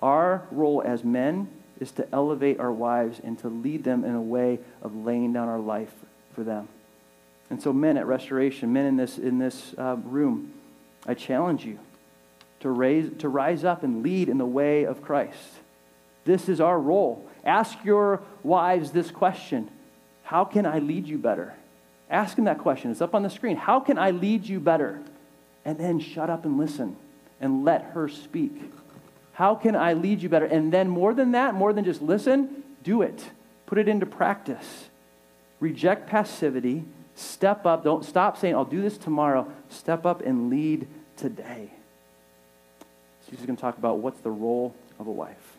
Our 0.00 0.44
role 0.50 0.82
as 0.84 1.04
men 1.04 1.48
is 1.78 1.90
to 1.92 2.08
elevate 2.12 2.58
our 2.58 2.72
wives 2.72 3.20
and 3.22 3.38
to 3.40 3.48
lead 3.48 3.84
them 3.84 4.04
in 4.04 4.14
a 4.14 4.22
way 4.22 4.60
of 4.82 4.96
laying 4.96 5.32
down 5.32 5.48
our 5.48 5.58
life 5.58 5.92
for 6.34 6.42
them. 6.42 6.68
And 7.50 7.62
so, 7.62 7.72
men 7.72 7.96
at 7.96 8.06
Restoration, 8.06 8.72
men 8.72 8.86
in 8.86 8.96
this, 8.96 9.18
in 9.18 9.38
this 9.38 9.74
uh, 9.78 9.96
room, 10.04 10.52
I 11.06 11.14
challenge 11.14 11.64
you 11.64 11.78
to, 12.60 12.70
raise, 12.70 13.10
to 13.18 13.28
rise 13.28 13.64
up 13.64 13.82
and 13.82 14.02
lead 14.02 14.28
in 14.28 14.38
the 14.38 14.46
way 14.46 14.84
of 14.84 15.02
Christ. 15.02 15.57
This 16.28 16.50
is 16.50 16.60
our 16.60 16.78
role. 16.78 17.26
Ask 17.42 17.82
your 17.84 18.20
wives 18.42 18.90
this 18.90 19.10
question 19.10 19.70
How 20.24 20.44
can 20.44 20.66
I 20.66 20.78
lead 20.78 21.08
you 21.08 21.16
better? 21.16 21.54
Ask 22.10 22.36
them 22.36 22.44
that 22.44 22.58
question. 22.58 22.90
It's 22.90 23.00
up 23.00 23.14
on 23.14 23.22
the 23.22 23.30
screen. 23.30 23.56
How 23.56 23.80
can 23.80 23.98
I 23.98 24.10
lead 24.10 24.44
you 24.44 24.60
better? 24.60 25.00
And 25.64 25.78
then 25.78 26.00
shut 26.00 26.28
up 26.28 26.44
and 26.44 26.58
listen 26.58 26.96
and 27.40 27.64
let 27.64 27.82
her 27.94 28.10
speak. 28.10 28.52
How 29.32 29.54
can 29.54 29.74
I 29.74 29.94
lead 29.94 30.20
you 30.20 30.28
better? 30.28 30.44
And 30.44 30.70
then, 30.70 30.90
more 30.90 31.14
than 31.14 31.32
that, 31.32 31.54
more 31.54 31.72
than 31.72 31.86
just 31.86 32.02
listen, 32.02 32.62
do 32.82 33.00
it. 33.00 33.24
Put 33.64 33.78
it 33.78 33.88
into 33.88 34.04
practice. 34.04 34.90
Reject 35.60 36.10
passivity. 36.10 36.84
Step 37.14 37.64
up. 37.64 37.84
Don't 37.84 38.04
stop 38.04 38.36
saying, 38.36 38.54
I'll 38.54 38.66
do 38.66 38.82
this 38.82 38.98
tomorrow. 38.98 39.50
Step 39.70 40.04
up 40.04 40.20
and 40.20 40.50
lead 40.50 40.88
today. 41.16 41.70
So, 43.24 43.30
he's 43.30 43.46
going 43.46 43.56
to 43.56 43.60
talk 43.62 43.78
about 43.78 44.00
what's 44.00 44.20
the 44.20 44.30
role 44.30 44.74
of 44.98 45.06
a 45.06 45.12
wife. 45.12 45.57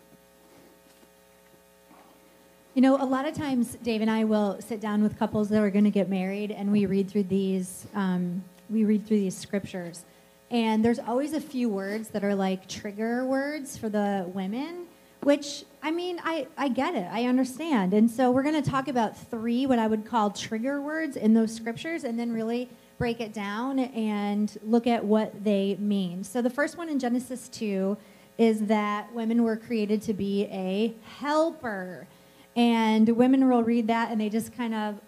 You 2.75 2.83
know, 2.83 3.01
a 3.01 3.03
lot 3.03 3.25
of 3.27 3.33
times 3.33 3.77
Dave 3.81 4.01
and 4.01 4.11
I 4.11 4.25
will 4.25 4.61
sit 4.61 4.79
down 4.79 5.01
with 5.01 5.17
couples 5.17 5.49
that 5.49 5.59
are 5.59 5.71
going 5.71 5.85
to 5.85 5.89
get 5.89 6.07
married, 6.07 6.51
and 6.51 6.71
we 6.71 6.85
read 6.85 7.09
through 7.09 7.23
these. 7.23 7.87
Um, 7.95 8.43
we 8.69 8.85
read 8.85 9.07
through 9.07 9.17
these 9.17 9.35
scriptures, 9.35 10.05
and 10.51 10.85
there's 10.85 10.99
always 10.99 11.33
a 11.33 11.41
few 11.41 11.67
words 11.67 12.09
that 12.09 12.23
are 12.23 12.35
like 12.35 12.67
trigger 12.69 13.25
words 13.25 13.75
for 13.75 13.89
the 13.89 14.29
women. 14.33 14.85
Which 15.23 15.65
I 15.81 15.89
mean, 15.89 16.21
I 16.23 16.47
I 16.57 16.69
get 16.69 16.93
it, 16.93 17.07
I 17.11 17.25
understand, 17.25 17.95
and 17.95 18.09
so 18.09 18.29
we're 18.29 18.43
going 18.43 18.61
to 18.61 18.69
talk 18.69 18.87
about 18.87 19.17
three 19.17 19.65
what 19.65 19.79
I 19.79 19.87
would 19.87 20.05
call 20.05 20.29
trigger 20.29 20.79
words 20.79 21.17
in 21.17 21.33
those 21.33 21.53
scriptures, 21.53 22.03
and 22.03 22.19
then 22.19 22.31
really 22.31 22.69
break 22.99 23.19
it 23.19 23.33
down 23.33 23.79
and 23.79 24.55
look 24.63 24.85
at 24.85 25.03
what 25.03 25.43
they 25.43 25.75
mean. 25.79 26.23
So 26.23 26.41
the 26.41 26.51
first 26.51 26.77
one 26.77 26.87
in 26.87 26.99
Genesis 26.99 27.49
two 27.49 27.97
is 28.37 28.67
that 28.67 29.11
women 29.13 29.43
were 29.43 29.57
created 29.57 30.03
to 30.03 30.13
be 30.13 30.45
a 30.45 30.93
helper. 31.17 32.07
And 32.55 33.07
women 33.09 33.47
will 33.47 33.63
read 33.63 33.87
that 33.87 34.11
and 34.11 34.19
they 34.19 34.29
just 34.29 34.55
kind 34.55 34.73
of, 34.73 34.99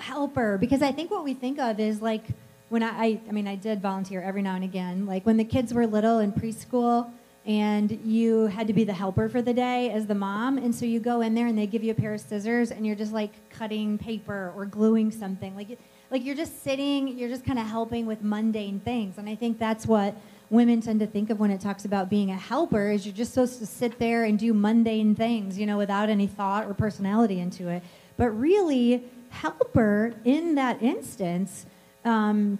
help 0.00 0.34
her. 0.36 0.56
Because 0.56 0.82
I 0.82 0.92
think 0.92 1.10
what 1.10 1.24
we 1.24 1.34
think 1.34 1.58
of 1.58 1.78
is 1.78 2.00
like 2.00 2.24
when 2.70 2.82
I, 2.82 2.88
I, 2.88 3.20
I 3.28 3.32
mean, 3.32 3.46
I 3.46 3.56
did 3.56 3.82
volunteer 3.82 4.22
every 4.22 4.42
now 4.42 4.54
and 4.54 4.64
again. 4.64 5.04
Like 5.04 5.26
when 5.26 5.36
the 5.36 5.44
kids 5.44 5.74
were 5.74 5.86
little 5.86 6.20
in 6.20 6.32
preschool 6.32 7.10
and 7.44 8.00
you 8.04 8.46
had 8.46 8.66
to 8.66 8.72
be 8.72 8.84
the 8.84 8.92
helper 8.92 9.28
for 9.28 9.42
the 9.42 9.52
day 9.52 9.90
as 9.90 10.06
the 10.06 10.14
mom. 10.14 10.56
And 10.56 10.74
so 10.74 10.86
you 10.86 11.00
go 11.00 11.20
in 11.20 11.34
there 11.34 11.46
and 11.46 11.58
they 11.58 11.66
give 11.66 11.82
you 11.82 11.90
a 11.90 11.94
pair 11.94 12.14
of 12.14 12.20
scissors 12.20 12.70
and 12.70 12.86
you're 12.86 12.96
just 12.96 13.12
like 13.12 13.32
cutting 13.50 13.98
paper 13.98 14.52
or 14.56 14.66
gluing 14.66 15.10
something. 15.10 15.54
Like, 15.56 15.78
like 16.10 16.24
you're 16.24 16.36
just 16.36 16.62
sitting, 16.62 17.18
you're 17.18 17.28
just 17.28 17.44
kind 17.44 17.58
of 17.58 17.66
helping 17.66 18.06
with 18.06 18.22
mundane 18.22 18.80
things. 18.80 19.18
And 19.18 19.28
I 19.28 19.34
think 19.34 19.58
that's 19.58 19.86
what 19.86 20.14
women 20.50 20.80
tend 20.80 21.00
to 21.00 21.06
think 21.06 21.30
of 21.30 21.38
when 21.38 21.50
it 21.50 21.60
talks 21.60 21.84
about 21.84 22.10
being 22.10 22.30
a 22.30 22.36
helper 22.36 22.90
is 22.90 23.06
you're 23.06 23.14
just 23.14 23.32
supposed 23.32 23.60
to 23.60 23.66
sit 23.66 23.98
there 23.98 24.24
and 24.24 24.38
do 24.38 24.52
mundane 24.52 25.14
things, 25.14 25.56
you 25.58 25.64
know, 25.64 25.78
without 25.78 26.10
any 26.10 26.26
thought 26.26 26.66
or 26.66 26.74
personality 26.74 27.38
into 27.38 27.68
it. 27.68 27.82
But 28.16 28.30
really, 28.30 29.04
helper 29.30 30.12
in 30.24 30.56
that 30.56 30.82
instance 30.82 31.66
um, 32.04 32.58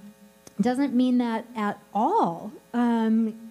doesn't 0.61 0.95
mean 0.95 1.19
that 1.19 1.45
at 1.57 1.79
all. 1.93 2.53
Um, 2.73 3.51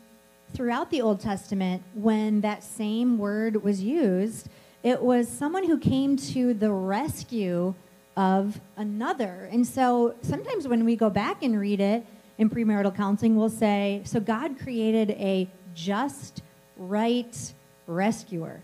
throughout 0.54 0.90
the 0.90 1.02
Old 1.02 1.20
Testament, 1.20 1.84
when 1.94 2.42
that 2.42 2.64
same 2.64 3.18
word 3.18 3.62
was 3.62 3.84
used, 3.84 4.48
it 4.84 5.02
was 5.02 5.28
someone 5.28 5.66
who 5.66 5.78
came 5.78 6.16
to 6.16 6.54
the 6.54 6.72
rescue 6.72 7.76
of 8.16 8.60
another. 8.78 9.50
And 9.52 9.68
so 9.68 10.16
sometimes 10.22 10.68
when 10.68 10.86
we 10.86 10.96
go 10.96 11.10
back 11.10 11.44
and 11.44 11.60
read 11.60 11.80
it, 11.80 12.06
in 12.40 12.50
premarital 12.50 12.96
counseling 12.96 13.36
will 13.36 13.50
say, 13.50 14.02
so 14.06 14.20
God 14.20 14.58
created 14.58 15.12
a 15.12 15.48
just 15.76 16.42
right 16.78 17.54
rescuer. 17.86 18.62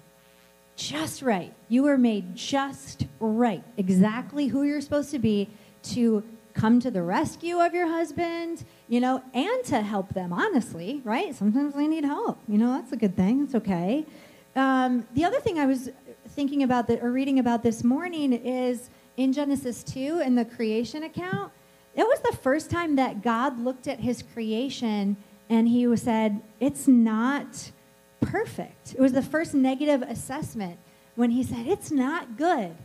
Just 0.78 1.22
right. 1.22 1.54
You 1.70 1.84
were 1.84 1.98
made 1.98 2.36
just 2.36 3.06
right, 3.20 3.64
exactly 3.78 4.48
who 4.48 4.64
you're 4.64 4.82
supposed 4.82 5.12
to 5.12 5.20
be 5.20 5.50
to 5.84 6.24
come 6.54 6.80
to 6.80 6.90
the 6.90 7.04
rescue 7.04 7.60
of 7.60 7.74
your 7.74 7.88
husband, 7.88 8.64
you 8.88 9.02
know, 9.02 9.22
and 9.34 9.64
to 9.66 9.82
help 9.82 10.14
them, 10.14 10.32
honestly, 10.32 11.02
right? 11.04 11.36
Sometimes 11.36 11.76
they 11.76 11.88
need 11.88 12.06
help. 12.06 12.40
You 12.48 12.58
know, 12.58 12.72
that's 12.74 12.94
a 12.94 12.98
good 12.98 13.16
thing. 13.16 13.44
It's 13.44 13.56
okay. 13.56 14.06
Um, 14.56 15.06
the 15.14 15.26
other 15.26 15.42
thing 15.42 15.60
I 15.60 15.66
was 15.66 15.90
thinking 16.30 16.64
about 16.64 16.88
the, 16.88 17.02
or 17.02 17.12
reading 17.12 17.40
about 17.40 17.62
this 17.62 17.84
morning 17.84 18.32
is 18.32 18.90
in 19.18 19.34
Genesis 19.34 19.84
2 19.84 20.22
in 20.22 20.36
the 20.36 20.46
creation 20.46 21.04
account, 21.04 21.52
it 21.96 22.06
was 22.06 22.20
the 22.20 22.38
first 22.38 22.70
time 22.70 22.98
that 22.98 23.22
God 23.22 23.60
looked 23.60 23.88
at 23.88 24.00
his 24.00 24.22
creation 24.22 25.18
and 25.50 25.68
he 25.68 25.96
said, 25.96 26.42
It's 26.60 26.88
not 26.88 27.72
perfect. 28.22 28.94
It 28.94 29.02
was 29.02 29.14
the 29.14 29.22
first 29.22 29.54
negative 29.54 30.02
assessment 30.02 30.78
when 31.16 31.32
he 31.32 31.44
said, 31.44 31.68
It's 31.68 31.92
not 31.92 32.38
good. 32.38 32.76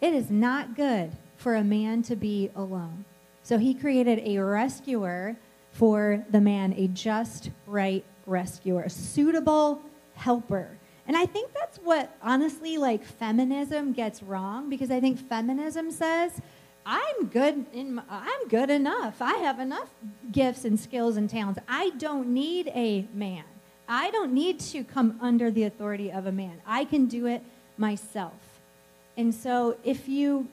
It 0.00 0.14
is 0.14 0.30
not 0.30 0.76
good 0.76 1.12
for 1.36 1.54
a 1.54 1.64
man 1.64 2.02
to 2.02 2.16
be 2.16 2.50
alone. 2.56 3.04
So 3.42 3.58
he 3.58 3.74
created 3.74 4.20
a 4.24 4.38
rescuer 4.38 5.36
for 5.70 6.24
the 6.30 6.40
man, 6.40 6.74
a 6.76 6.88
just 6.88 7.50
right 7.66 8.04
rescuer, 8.26 8.82
a 8.82 8.90
suitable 8.90 9.80
helper. 10.14 10.76
And 11.06 11.16
I 11.16 11.24
think 11.24 11.54
that's 11.54 11.78
what, 11.78 12.14
honestly, 12.22 12.76
like 12.76 13.04
feminism 13.04 13.92
gets 13.92 14.22
wrong 14.22 14.68
because 14.68 14.90
I 14.90 15.00
think 15.00 15.18
feminism 15.18 15.90
says, 15.90 16.40
I'm 16.90 17.26
good 17.26 17.66
in 17.74 17.96
my, 17.96 18.02
I'm 18.08 18.48
good 18.48 18.70
enough. 18.70 19.20
I 19.20 19.34
have 19.34 19.60
enough 19.60 19.90
gifts 20.32 20.64
and 20.64 20.80
skills 20.80 21.18
and 21.18 21.28
talents. 21.28 21.60
I 21.68 21.90
don't 21.98 22.28
need 22.28 22.68
a 22.68 23.06
man. 23.12 23.44
I 23.86 24.10
don't 24.10 24.32
need 24.32 24.58
to 24.60 24.84
come 24.84 25.18
under 25.20 25.50
the 25.50 25.64
authority 25.64 26.10
of 26.10 26.24
a 26.24 26.32
man. 26.32 26.62
I 26.66 26.86
can 26.86 27.04
do 27.04 27.26
it 27.26 27.42
myself. 27.76 28.32
And 29.18 29.34
so 29.34 29.76
if 29.84 30.08
you 30.08 30.48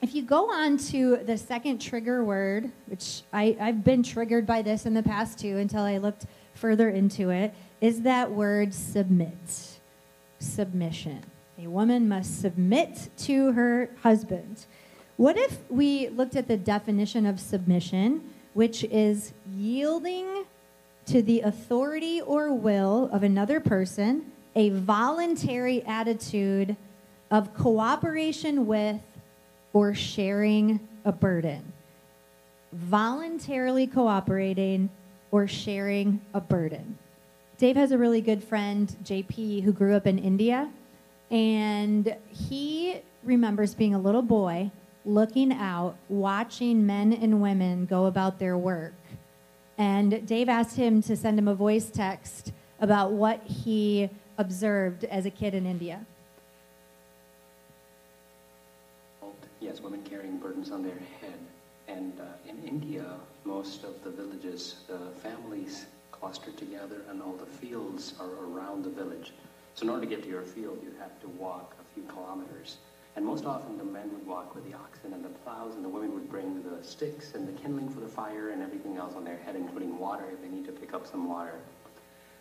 if 0.00 0.14
you 0.14 0.22
go 0.22 0.50
on 0.50 0.78
to 0.78 1.18
the 1.18 1.36
second 1.36 1.78
trigger 1.78 2.24
word, 2.24 2.70
which 2.86 3.20
I, 3.34 3.54
I've 3.60 3.84
been 3.84 4.02
triggered 4.02 4.46
by 4.46 4.62
this 4.62 4.86
in 4.86 4.94
the 4.94 5.02
past 5.02 5.38
too 5.38 5.58
until 5.58 5.82
I 5.82 5.98
looked 5.98 6.24
further 6.54 6.88
into 6.88 7.28
it, 7.28 7.52
is 7.82 8.00
that 8.02 8.30
word 8.30 8.72
submit. 8.72 9.78
Submission. 10.38 11.22
A 11.58 11.66
woman 11.66 12.08
must 12.08 12.40
submit 12.40 13.10
to 13.18 13.52
her 13.52 13.90
husband. 14.02 14.64
What 15.20 15.36
if 15.36 15.58
we 15.68 16.08
looked 16.08 16.34
at 16.34 16.48
the 16.48 16.56
definition 16.56 17.26
of 17.26 17.38
submission, 17.38 18.22
which 18.54 18.84
is 18.84 19.34
yielding 19.54 20.46
to 21.04 21.20
the 21.20 21.42
authority 21.42 22.22
or 22.22 22.54
will 22.54 23.10
of 23.12 23.22
another 23.22 23.60
person, 23.60 24.32
a 24.56 24.70
voluntary 24.70 25.84
attitude 25.84 26.74
of 27.30 27.52
cooperation 27.52 28.66
with 28.66 29.02
or 29.74 29.92
sharing 29.92 30.80
a 31.04 31.12
burden? 31.12 31.70
Voluntarily 32.72 33.86
cooperating 33.86 34.88
or 35.30 35.46
sharing 35.46 36.22
a 36.32 36.40
burden. 36.40 36.96
Dave 37.58 37.76
has 37.76 37.92
a 37.92 37.98
really 37.98 38.22
good 38.22 38.42
friend, 38.42 38.96
JP, 39.04 39.64
who 39.64 39.72
grew 39.74 39.94
up 39.94 40.06
in 40.06 40.18
India, 40.18 40.70
and 41.30 42.16
he 42.30 43.02
remembers 43.22 43.74
being 43.74 43.94
a 43.94 43.98
little 43.98 44.22
boy 44.22 44.70
looking 45.04 45.52
out, 45.52 45.96
watching 46.08 46.86
men 46.86 47.12
and 47.12 47.40
women 47.40 47.86
go 47.86 48.06
about 48.06 48.38
their 48.38 48.56
work. 48.56 48.94
And 49.78 50.26
Dave 50.26 50.48
asked 50.48 50.76
him 50.76 51.02
to 51.02 51.16
send 51.16 51.38
him 51.38 51.48
a 51.48 51.54
voice 51.54 51.90
text 51.90 52.52
about 52.80 53.12
what 53.12 53.42
he 53.44 54.10
observed 54.38 55.04
as 55.04 55.26
a 55.26 55.30
kid 55.30 55.54
in 55.54 55.66
India. 55.66 56.04
Yes, 59.60 59.80
women 59.80 60.02
carrying 60.02 60.38
burdens 60.38 60.70
on 60.70 60.82
their 60.82 60.98
head. 61.20 61.38
And 61.86 62.12
uh, 62.20 62.48
in 62.48 62.62
India, 62.66 63.04
most 63.44 63.84
of 63.84 64.02
the 64.04 64.10
villages, 64.10 64.76
the 64.88 64.98
families 65.22 65.86
cluster 66.12 66.50
together 66.52 67.02
and 67.08 67.22
all 67.22 67.34
the 67.34 67.46
fields 67.46 68.14
are 68.20 68.44
around 68.46 68.84
the 68.84 68.90
village. 68.90 69.32
So 69.74 69.84
in 69.84 69.90
order 69.90 70.02
to 70.02 70.06
get 70.06 70.22
to 70.24 70.28
your 70.28 70.42
field, 70.42 70.78
you 70.82 70.92
have 70.98 71.18
to 71.20 71.28
walk 71.28 71.74
a 71.80 71.94
few 71.94 72.02
kilometers. 72.04 72.76
And 73.16 73.26
most 73.26 73.44
often 73.44 73.76
the 73.76 73.84
men 73.84 74.10
would 74.12 74.26
walk 74.26 74.54
with 74.54 74.64
the 74.70 74.76
oxen 74.76 75.12
and 75.12 75.24
the 75.24 75.28
plows, 75.28 75.74
and 75.74 75.84
the 75.84 75.88
women 75.88 76.14
would 76.14 76.30
bring 76.30 76.62
the 76.62 76.82
sticks 76.82 77.34
and 77.34 77.46
the 77.46 77.52
kindling 77.60 77.88
for 77.88 78.00
the 78.00 78.08
fire 78.08 78.50
and 78.50 78.62
everything 78.62 78.96
else 78.96 79.14
on 79.16 79.24
their 79.24 79.38
head, 79.38 79.56
including 79.56 79.98
water 79.98 80.24
if 80.32 80.40
they 80.40 80.48
need 80.48 80.64
to 80.66 80.72
pick 80.72 80.94
up 80.94 81.06
some 81.06 81.28
water. 81.28 81.54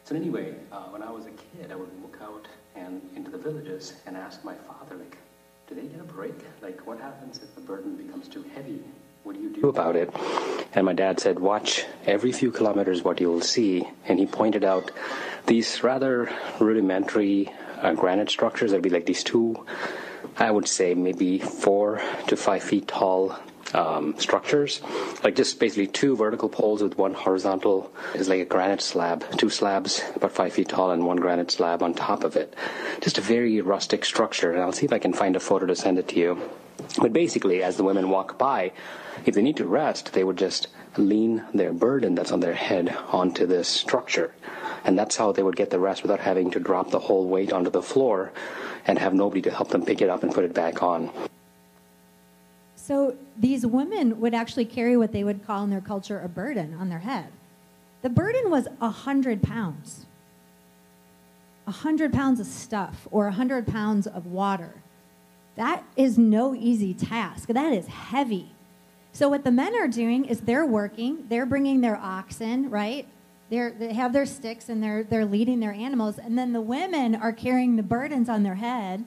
So 0.05 0.15
anyway, 0.15 0.55
uh, 0.71 0.84
when 0.86 1.03
I 1.03 1.12
was 1.12 1.25
a 1.25 1.32
kid, 1.32 1.71
I 1.71 1.75
would 1.75 1.89
walk 2.01 2.17
out 2.21 2.47
and 2.75 3.01
into 3.15 3.29
the 3.29 3.38
villages 3.38 3.93
and 4.05 4.15
ask 4.15 4.43
my 4.43 4.55
father, 4.55 4.95
like, 4.95 5.17
do 5.67 5.75
they 5.75 5.84
get 5.84 5.99
a 5.99 6.03
break? 6.03 6.34
Like, 6.62 6.86
what 6.88 6.99
happens 6.99 7.41
if 7.43 7.53
the 7.55 7.62
burden 7.62 7.95
becomes 7.95 8.27
too 8.27 8.43
heavy? 8.55 8.82
What 9.23 9.36
do 9.36 9.41
you 9.41 9.49
do 9.49 9.69
about 9.69 9.95
it? 9.95 10.10
And 10.73 10.86
my 10.86 10.93
dad 10.93 11.19
said, 11.19 11.39
watch 11.39 11.86
every 12.05 12.32
few 12.32 12.51
kilometers 12.51 13.03
what 13.03 13.19
you'll 13.19 13.41
see. 13.41 13.88
And 14.05 14.17
he 14.17 14.25
pointed 14.25 14.63
out 14.63 14.91
these 15.45 15.84
rather 15.84 16.32
rudimentary 16.60 17.51
uh, 17.82 17.93
granite 17.93 18.29
structures. 18.29 18.71
There'd 18.71 18.82
be 18.82 18.89
like 18.89 19.05
these 19.05 19.23
two, 19.23 19.65
I 20.39 20.49
would 20.49 20.67
say 20.67 20.95
maybe 20.95 21.39
four 21.39 22.02
to 22.28 22.38
five 22.38 22.63
feet 22.63 22.88
tall 22.88 23.38
um, 23.73 24.15
structures, 24.17 24.82
like 25.23 25.36
just 25.36 25.60
basically 25.60 25.88
two 25.88 26.15
vertical 26.15 26.49
poles 26.49 26.82
with 26.82 26.97
one 26.97 27.13
horizontal 27.13 27.91
is 28.15 28.30
like 28.30 28.39
a 28.39 28.45
granite 28.45 28.82
slab, 28.82 29.25
two 29.38 29.49
slabs 29.49 30.02
about 30.15 30.32
five 30.32 30.54
feet 30.54 30.69
tall 30.69 30.91
and 30.91 31.06
one 31.06 31.17
granite 31.17 31.52
slab 31.52 31.84
on 31.84 31.93
top 31.93 32.23
of 32.23 32.36
it. 32.36 32.56
Just 33.02 33.17
a 33.17 33.21
very 33.21 33.62
rustic 33.62 34.06
structure, 34.06 34.52
and 34.52 34.62
I'll 34.62 34.71
see 34.71 34.86
if 34.86 34.93
I 34.93 34.99
can 34.99 35.13
find 35.13 35.36
a 35.36 35.39
photo 35.39 35.65
to 35.67 35.75
send 35.75 35.99
it 35.99 36.08
to 36.10 36.15
you. 36.15 36.49
But 36.98 37.13
basically, 37.13 37.63
as 37.63 37.78
the 37.78 37.84
women 37.84 38.10
walk 38.10 38.38
by, 38.38 38.72
if 39.26 39.36
they 39.36 39.42
need 39.42 39.58
to 39.58 39.65
rest, 39.65 40.13
they 40.13 40.24
would 40.24 40.38
just 40.38 40.68
lean 40.98 41.44
their 41.54 41.74
burden 41.74 42.15
that's 42.15 42.32
on 42.32 42.39
their 42.39 42.54
head 42.54 42.96
onto 43.12 43.46
this 43.46 43.68
structure. 43.68 44.34
And 44.84 44.98
that's 44.98 45.15
how 45.15 45.32
they 45.32 45.44
would 45.44 45.56
get 45.56 45.70
the 45.70 45.80
rest 45.80 46.02
without 46.02 46.20
having 46.20 46.52
to 46.52 46.60
drop 46.60 46.92
the 46.92 47.00
whole 47.00 47.28
weight 47.28 47.52
onto 47.52 47.70
the 47.70 47.82
floor 47.82 48.32
and 48.86 48.98
have 48.98 49.13
nobody 49.13 49.42
to 49.44 49.52
help 49.52 49.70
them 49.70 49.86
pick 49.86 50.02
it 50.02 50.10
up 50.10 50.24
and 50.24 50.34
put 50.34 50.46
it 50.46 50.54
back 50.54 50.82
on. 50.82 51.12
So 52.76 53.15
these 53.38 53.65
women 53.65 54.20
would 54.20 54.34
actually 54.34 54.65
carry 54.65 54.98
what 54.98 55.12
they 55.12 55.24
would 55.24 55.46
call 55.46 55.63
in 55.63 55.70
their 55.70 55.82
culture 55.82 56.20
a 56.20 56.30
burden 56.30 56.76
on 56.80 56.89
their 56.89 57.00
head. 57.00 57.28
The 58.02 58.10
burden 58.10 58.50
was 58.50 58.68
a 58.82 58.89
hundred 58.89 59.44
pounds. 59.44 60.06
A 61.68 61.72
hundred 61.72 62.13
pounds 62.13 62.39
of 62.39 62.48
stuff 62.48 63.08
or 63.12 63.28
a 63.28 63.32
hundred 63.32 63.68
pounds 63.68 64.08
of 64.08 64.26
water. 64.26 64.74
That 65.60 65.84
is 65.98 66.17
no 66.17 66.56
easy 66.56 66.93
task. 66.93 67.50
That 67.50 67.74
is 67.74 67.88
heavy. 67.88 68.56
So 69.12 69.28
what 69.28 69.43
the 69.43 69.52
men 69.52 69.76
are 69.76 69.89
doing 69.89 70.24
is 70.24 70.39
they're 70.39 70.65
working, 70.65 71.26
they're 71.28 71.45
bringing 71.45 71.82
their 71.82 71.98
oxen, 71.98 72.69
right? 72.69 73.06
They're, 73.50 73.72
they 73.72 73.93
have 73.93 74.13
their 74.13 74.26
sticks 74.26 74.69
and 74.69 74.82
they're, 74.82 75.04
they're 75.04 75.26
leading 75.26 75.60
their 75.60 75.74
animals. 75.74 76.17
And 76.17 76.38
then 76.38 76.54
the 76.54 76.62
women 76.62 77.13
are 77.13 77.34
carrying 77.34 77.76
the 77.76 77.84
burdens 77.84 78.30
on 78.30 78.43
their 78.43 78.56
head 78.56 79.04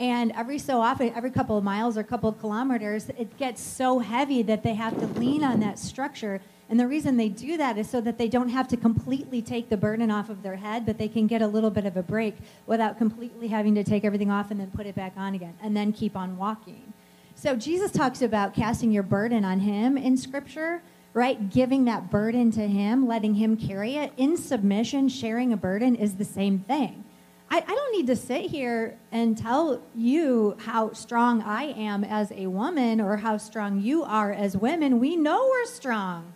and 0.00 0.32
every 0.32 0.58
so 0.58 0.80
often, 0.80 1.12
every 1.14 1.30
couple 1.30 1.58
of 1.58 1.62
miles 1.62 1.98
or 1.98 2.02
couple 2.02 2.30
of 2.30 2.40
kilometers, 2.40 3.10
it 3.10 3.36
gets 3.36 3.60
so 3.60 3.98
heavy 3.98 4.42
that 4.44 4.62
they 4.62 4.74
have 4.74 4.98
to 4.98 5.06
lean 5.20 5.44
on 5.44 5.60
that 5.60 5.78
structure. 5.78 6.40
And 6.68 6.80
the 6.80 6.86
reason 6.88 7.16
they 7.16 7.28
do 7.28 7.56
that 7.58 7.76
is 7.76 7.90
so 7.90 8.00
that 8.00 8.16
they 8.16 8.28
don't 8.28 8.48
have 8.48 8.66
to 8.68 8.76
completely 8.76 9.42
take 9.42 9.68
the 9.68 9.76
burden 9.76 10.10
off 10.10 10.30
of 10.30 10.42
their 10.42 10.56
head, 10.56 10.86
but 10.86 10.96
they 10.96 11.08
can 11.08 11.26
get 11.26 11.42
a 11.42 11.46
little 11.46 11.70
bit 11.70 11.84
of 11.84 11.96
a 11.96 12.02
break 12.02 12.36
without 12.66 12.96
completely 12.96 13.48
having 13.48 13.74
to 13.74 13.84
take 13.84 14.04
everything 14.04 14.30
off 14.30 14.50
and 14.50 14.58
then 14.58 14.70
put 14.70 14.86
it 14.86 14.94
back 14.94 15.12
on 15.16 15.34
again 15.34 15.54
and 15.62 15.76
then 15.76 15.92
keep 15.92 16.16
on 16.16 16.36
walking. 16.38 16.92
So 17.34 17.56
Jesus 17.56 17.90
talks 17.90 18.22
about 18.22 18.54
casting 18.54 18.92
your 18.92 19.02
burden 19.02 19.44
on 19.44 19.60
him 19.60 19.96
in 19.98 20.16
scripture, 20.16 20.82
right? 21.12 21.50
Giving 21.50 21.84
that 21.86 22.10
burden 22.10 22.50
to 22.52 22.66
him, 22.66 23.06
letting 23.06 23.34
him 23.34 23.56
carry 23.56 23.96
it. 23.96 24.12
In 24.16 24.36
submission, 24.36 25.08
sharing 25.08 25.52
a 25.52 25.56
burden 25.56 25.94
is 25.94 26.16
the 26.16 26.24
same 26.24 26.60
thing. 26.60 27.04
I, 27.50 27.58
I 27.58 27.74
don't 27.74 27.92
need 27.92 28.06
to 28.06 28.16
sit 28.16 28.46
here 28.46 28.96
and 29.10 29.36
tell 29.36 29.82
you 29.94 30.56
how 30.60 30.92
strong 30.94 31.42
I 31.42 31.64
am 31.64 32.02
as 32.02 32.32
a 32.32 32.46
woman 32.46 32.98
or 32.98 33.18
how 33.18 33.36
strong 33.36 33.80
you 33.80 34.04
are 34.04 34.32
as 34.32 34.56
women. 34.56 35.00
We 35.00 35.16
know 35.16 35.48
we're 35.50 35.66
strong, 35.66 36.32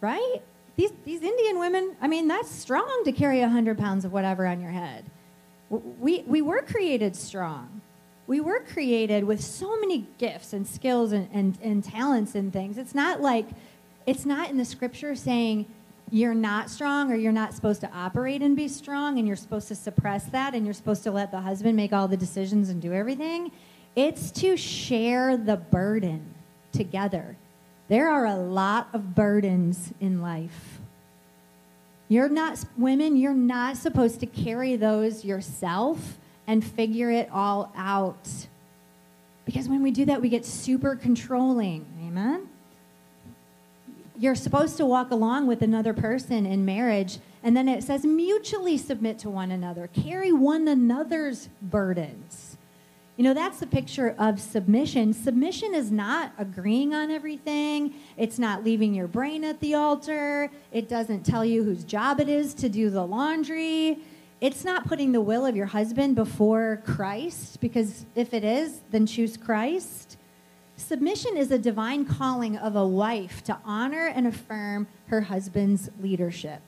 right? 0.00 0.42
These, 0.76 0.92
these 1.04 1.22
Indian 1.22 1.58
women, 1.58 1.96
I 2.00 2.08
mean, 2.08 2.28
that's 2.28 2.50
strong 2.50 3.02
to 3.04 3.12
carry 3.12 3.40
100 3.40 3.78
pounds 3.78 4.04
of 4.04 4.12
whatever 4.12 4.46
on 4.46 4.60
your 4.60 4.70
head. 4.70 5.04
We, 5.68 6.22
we 6.26 6.42
were 6.42 6.62
created 6.62 7.14
strong. 7.14 7.80
We 8.26 8.40
were 8.40 8.60
created 8.60 9.24
with 9.24 9.42
so 9.42 9.78
many 9.80 10.06
gifts 10.18 10.52
and 10.52 10.66
skills 10.66 11.12
and, 11.12 11.28
and, 11.32 11.58
and 11.62 11.82
talents 11.84 12.34
and 12.34 12.52
things. 12.52 12.78
It's 12.78 12.94
not 12.94 13.20
like, 13.20 13.46
it's 14.06 14.24
not 14.24 14.50
in 14.50 14.56
the 14.56 14.64
scripture 14.64 15.14
saying, 15.14 15.66
you're 16.10 16.34
not 16.34 16.70
strong 16.70 17.12
or 17.12 17.14
you're 17.14 17.32
not 17.32 17.54
supposed 17.54 17.80
to 17.82 17.90
operate 17.92 18.42
and 18.42 18.56
be 18.56 18.66
strong 18.66 19.18
and 19.18 19.26
you're 19.26 19.36
supposed 19.36 19.68
to 19.68 19.74
suppress 19.74 20.24
that 20.26 20.54
and 20.54 20.64
you're 20.64 20.74
supposed 20.74 21.04
to 21.04 21.10
let 21.10 21.30
the 21.30 21.40
husband 21.40 21.76
make 21.76 21.92
all 21.92 22.08
the 22.08 22.16
decisions 22.16 22.68
and 22.68 22.82
do 22.82 22.92
everything. 22.92 23.52
It's 23.94 24.30
to 24.32 24.56
share 24.56 25.36
the 25.36 25.56
burden 25.56 26.34
together. 26.72 27.36
There 27.90 28.08
are 28.08 28.24
a 28.24 28.36
lot 28.36 28.88
of 28.94 29.14
burdens 29.14 29.92
in 30.00 30.22
life. 30.22 30.78
You're 32.08 32.30
not, 32.30 32.64
women, 32.78 33.18
you're 33.18 33.34
not 33.34 33.76
supposed 33.76 34.20
to 34.20 34.26
carry 34.26 34.76
those 34.76 35.24
yourself 35.24 36.16
and 36.46 36.64
figure 36.64 37.10
it 37.10 37.28
all 37.30 37.70
out. 37.76 38.46
Because 39.44 39.68
when 39.68 39.82
we 39.82 39.90
do 39.90 40.06
that, 40.06 40.22
we 40.22 40.30
get 40.30 40.46
super 40.46 40.96
controlling. 40.96 41.84
Amen? 42.06 42.48
you're 44.20 44.34
supposed 44.34 44.76
to 44.76 44.84
walk 44.84 45.10
along 45.10 45.46
with 45.46 45.62
another 45.62 45.94
person 45.94 46.44
in 46.44 46.62
marriage. 46.62 47.18
And 47.42 47.56
then 47.56 47.68
it 47.68 47.82
says 47.82 48.04
mutually 48.04 48.76
submit 48.76 49.18
to 49.20 49.30
one 49.30 49.50
another, 49.50 49.88
carry 49.94 50.30
one 50.30 50.68
another's 50.68 51.48
burdens. 51.62 52.49
You 53.20 53.24
know, 53.24 53.34
that's 53.34 53.60
the 53.60 53.66
picture 53.66 54.14
of 54.18 54.40
submission. 54.40 55.12
Submission 55.12 55.74
is 55.74 55.90
not 55.92 56.32
agreeing 56.38 56.94
on 56.94 57.10
everything, 57.10 57.92
it's 58.16 58.38
not 58.38 58.64
leaving 58.64 58.94
your 58.94 59.08
brain 59.08 59.44
at 59.44 59.60
the 59.60 59.74
altar, 59.74 60.50
it 60.72 60.88
doesn't 60.88 61.26
tell 61.26 61.44
you 61.44 61.62
whose 61.62 61.84
job 61.84 62.18
it 62.18 62.30
is 62.30 62.54
to 62.54 62.70
do 62.70 62.88
the 62.88 63.04
laundry. 63.04 63.98
It's 64.40 64.64
not 64.64 64.88
putting 64.88 65.12
the 65.12 65.20
will 65.20 65.44
of 65.44 65.54
your 65.54 65.66
husband 65.66 66.14
before 66.14 66.80
Christ, 66.86 67.60
because 67.60 68.06
if 68.14 68.32
it 68.32 68.42
is, 68.42 68.80
then 68.90 69.04
choose 69.04 69.36
Christ. 69.36 70.16
Submission 70.76 71.36
is 71.36 71.50
a 71.50 71.58
divine 71.58 72.06
calling 72.06 72.56
of 72.56 72.74
a 72.74 72.86
wife 72.86 73.44
to 73.44 73.58
honor 73.66 74.06
and 74.06 74.28
affirm 74.28 74.86
her 75.08 75.20
husband's 75.20 75.90
leadership. 76.00 76.62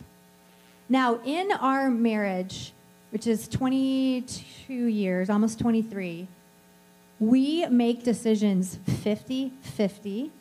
Now, 0.90 1.18
in 1.24 1.50
our 1.52 1.88
marriage, 1.88 2.74
which 3.08 3.26
is 3.26 3.48
22 3.48 4.74
years, 4.74 5.30
almost 5.30 5.58
23, 5.58 6.28
we 7.22 7.64
make 7.68 8.02
decisions 8.02 8.80
50 8.84 9.52
50. 9.62 10.32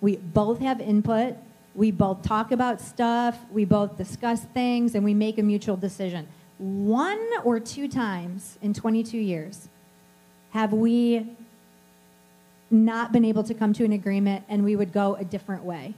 We 0.00 0.16
both 0.16 0.60
have 0.60 0.80
input. 0.80 1.36
We 1.74 1.90
both 1.90 2.22
talk 2.22 2.52
about 2.52 2.80
stuff. 2.80 3.38
We 3.50 3.66
both 3.66 3.98
discuss 3.98 4.40
things, 4.40 4.94
and 4.94 5.04
we 5.04 5.12
make 5.12 5.36
a 5.36 5.42
mutual 5.42 5.76
decision. 5.76 6.26
One 6.56 7.20
or 7.44 7.60
two 7.60 7.86
times 7.86 8.58
in 8.62 8.72
22 8.72 9.18
years 9.18 9.68
have 10.52 10.72
we 10.72 11.26
not 12.70 13.12
been 13.12 13.26
able 13.26 13.42
to 13.44 13.52
come 13.52 13.74
to 13.74 13.84
an 13.84 13.92
agreement 13.92 14.44
and 14.48 14.64
we 14.64 14.74
would 14.74 14.92
go 14.92 15.16
a 15.16 15.24
different 15.24 15.64
way. 15.64 15.92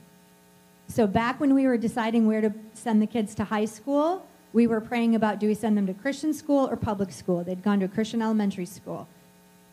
So 0.89 1.07
back 1.07 1.39
when 1.39 1.53
we 1.53 1.65
were 1.65 1.77
deciding 1.77 2.27
where 2.27 2.41
to 2.41 2.53
send 2.73 3.01
the 3.01 3.07
kids 3.07 3.35
to 3.35 3.45
high 3.45 3.65
school, 3.65 4.25
we 4.51 4.67
were 4.67 4.81
praying 4.81 5.15
about 5.15 5.39
do 5.39 5.47
we 5.47 5.53
send 5.53 5.77
them 5.77 5.87
to 5.87 5.93
Christian 5.93 6.33
school 6.33 6.67
or 6.67 6.75
public 6.75 7.11
school? 7.11 7.43
They'd 7.43 7.63
gone 7.63 7.79
to 7.79 7.87
Christian 7.87 8.21
elementary 8.21 8.65
school. 8.65 9.07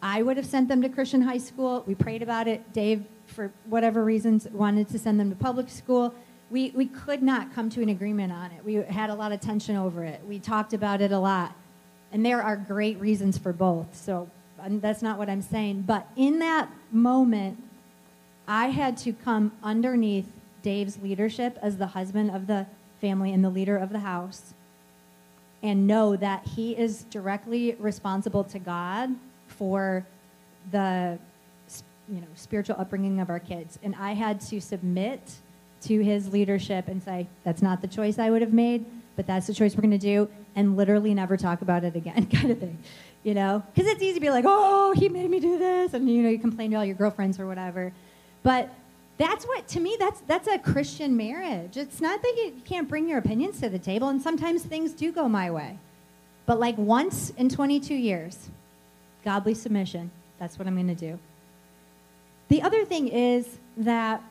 I 0.02 0.22
would 0.22 0.36
have 0.36 0.46
sent 0.46 0.68
them 0.68 0.82
to 0.82 0.88
Christian 0.88 1.22
high 1.22 1.38
school. 1.38 1.84
We 1.86 1.94
prayed 1.94 2.22
about 2.22 2.48
it. 2.48 2.72
Dave, 2.72 3.04
for 3.28 3.52
whatever 3.66 4.04
reasons, 4.04 4.48
wanted 4.48 4.88
to 4.88 4.98
send 4.98 5.20
them 5.20 5.30
to 5.30 5.36
public 5.36 5.68
school. 5.68 6.12
We, 6.50 6.72
we 6.74 6.86
could 6.86 7.22
not 7.22 7.54
come 7.54 7.70
to 7.70 7.82
an 7.82 7.88
agreement 7.88 8.32
on 8.32 8.50
it. 8.50 8.64
We 8.64 8.74
had 8.74 9.10
a 9.10 9.14
lot 9.14 9.30
of 9.30 9.40
tension 9.40 9.76
over 9.76 10.02
it. 10.02 10.20
We 10.26 10.40
talked 10.40 10.74
about 10.74 11.00
it 11.00 11.12
a 11.12 11.18
lot. 11.18 11.54
And 12.10 12.26
there 12.26 12.42
are 12.42 12.56
great 12.56 12.98
reasons 13.00 13.38
for 13.38 13.52
both. 13.52 13.96
So 13.96 14.28
that's 14.68 15.02
not 15.02 15.18
what 15.18 15.30
I'm 15.30 15.40
saying. 15.40 15.82
But 15.82 16.08
in 16.16 16.40
that 16.40 16.68
moment, 16.90 17.62
I 18.48 18.66
had 18.66 18.96
to 18.98 19.12
come 19.12 19.52
underneath 19.62 20.26
Dave's 20.62 21.00
leadership 21.00 21.58
as 21.62 21.76
the 21.76 21.86
husband 21.86 22.32
of 22.32 22.48
the 22.48 22.66
family 23.00 23.32
and 23.32 23.44
the 23.44 23.50
leader 23.50 23.76
of 23.76 23.90
the 23.90 24.00
house 24.00 24.52
and 25.62 25.86
know 25.86 26.16
that 26.16 26.44
he 26.48 26.76
is 26.76 27.04
directly 27.04 27.76
responsible 27.78 28.42
to 28.44 28.58
God 28.58 29.14
for 29.52 30.06
the 30.70 31.18
you 32.08 32.20
know 32.20 32.26
spiritual 32.34 32.76
upbringing 32.78 33.20
of 33.20 33.30
our 33.30 33.40
kids 33.40 33.78
and 33.82 33.94
I 33.96 34.12
had 34.12 34.40
to 34.42 34.60
submit 34.60 35.20
to 35.82 36.00
his 36.00 36.32
leadership 36.32 36.88
and 36.88 37.02
say 37.02 37.26
that's 37.44 37.62
not 37.62 37.80
the 37.80 37.88
choice 37.88 38.18
I 38.18 38.30
would 38.30 38.42
have 38.42 38.52
made 38.52 38.84
but 39.16 39.26
that's 39.26 39.46
the 39.46 39.54
choice 39.54 39.76
we're 39.76 39.82
going 39.82 39.90
to 39.90 39.98
do, 39.98 40.28
and 40.56 40.76
literally 40.76 41.14
never 41.14 41.36
talk 41.36 41.62
about 41.62 41.84
it 41.84 41.96
again, 41.96 42.26
kind 42.32 42.50
of 42.50 42.58
thing. 42.58 42.78
You 43.22 43.34
know? 43.34 43.62
Because 43.74 43.90
it's 43.90 44.02
easy 44.02 44.14
to 44.14 44.20
be 44.20 44.30
like, 44.30 44.44
oh, 44.46 44.94
he 44.96 45.08
made 45.08 45.28
me 45.30 45.40
do 45.40 45.58
this, 45.58 45.94
and 45.94 46.08
you 46.08 46.22
know, 46.22 46.28
you 46.28 46.38
complain 46.38 46.70
to 46.72 46.76
all 46.76 46.84
your 46.84 46.96
girlfriends 46.96 47.38
or 47.38 47.46
whatever. 47.46 47.92
But 48.42 48.70
that's 49.18 49.44
what 49.44 49.68
to 49.68 49.78
me 49.78 49.94
that's 50.00 50.20
that's 50.22 50.48
a 50.48 50.58
christian 50.58 51.16
marriage 51.16 51.76
it's 51.76 52.00
not 52.00 52.20
that 52.22 52.34
you 52.38 52.52
can't 52.64 52.88
bring 52.88 53.06
your 53.06 53.18
opinions 53.18 53.60
to 53.60 53.68
the 53.68 53.78
table 53.78 54.08
and 54.08 54.20
sometimes 54.20 54.62
things 54.62 54.92
do 54.92 55.12
go 55.12 55.28
my 55.28 55.50
way 55.50 55.78
but 56.46 56.58
like 56.58 56.76
once 56.78 57.30
in 57.36 57.48
22 57.48 57.94
years 57.94 58.48
godly 59.24 59.54
submission 59.54 60.10
that's 60.38 60.58
what 60.58 60.66
i'm 60.66 60.74
going 60.74 60.88
to 60.88 60.94
do 60.94 61.18
the 62.48 62.62
other 62.62 62.84
thing 62.84 63.08
is 63.08 63.58
that 63.76 64.22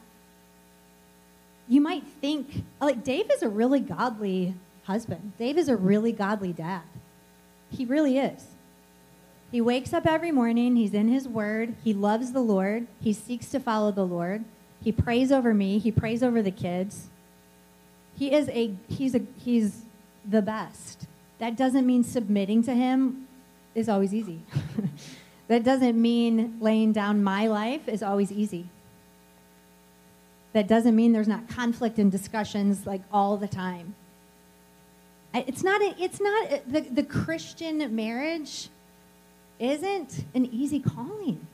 you 1.67 1.81
might 1.81 2.05
think 2.19 2.63
like 2.79 3.03
dave 3.03 3.29
is 3.31 3.41
a 3.41 3.49
really 3.49 3.79
godly 3.79 4.53
husband 4.83 5.33
dave 5.37 5.57
is 5.57 5.69
a 5.69 5.75
really 5.75 6.11
godly 6.11 6.53
dad 6.53 6.83
he 7.69 7.85
really 7.85 8.17
is 8.17 8.47
he 9.51 9.61
wakes 9.61 9.93
up 9.93 10.05
every 10.05 10.31
morning 10.31 10.75
he's 10.75 10.93
in 10.93 11.07
his 11.07 11.27
word 11.27 11.75
he 11.83 11.93
loves 11.93 12.31
the 12.31 12.41
lord 12.41 12.87
he 13.01 13.13
seeks 13.13 13.49
to 13.49 13.59
follow 13.59 13.91
the 13.91 14.05
lord 14.05 14.43
he 14.83 14.91
prays 14.91 15.31
over 15.31 15.53
me. 15.53 15.77
He 15.77 15.91
prays 15.91 16.23
over 16.23 16.41
the 16.41 16.51
kids. 16.51 17.09
He 18.17 18.33
is 18.33 18.49
a 18.49 18.73
he's 18.87 19.15
a 19.15 19.21
he's 19.37 19.83
the 20.27 20.41
best. 20.41 21.07
That 21.39 21.55
doesn't 21.55 21.85
mean 21.85 22.03
submitting 22.03 22.63
to 22.63 22.73
him 22.73 23.27
is 23.75 23.89
always 23.89 24.13
easy. 24.13 24.41
that 25.47 25.63
doesn't 25.63 25.99
mean 25.99 26.57
laying 26.59 26.91
down 26.91 27.23
my 27.23 27.47
life 27.47 27.87
is 27.87 28.03
always 28.03 28.31
easy. 28.31 28.67
That 30.53 30.67
doesn't 30.67 30.95
mean 30.95 31.13
there's 31.13 31.27
not 31.27 31.47
conflict 31.47 31.97
and 31.97 32.11
discussions 32.11 32.85
like 32.85 33.01
all 33.11 33.37
the 33.37 33.47
time. 33.47 33.95
It's 35.33 35.63
not, 35.63 35.81
a, 35.81 35.95
it's 35.97 36.19
not, 36.19 36.51
a, 36.51 36.61
the, 36.67 36.81
the 36.81 37.03
Christian 37.03 37.95
marriage 37.95 38.67
isn't 39.59 40.25
an 40.35 40.45
easy 40.47 40.81
calling. 40.81 41.47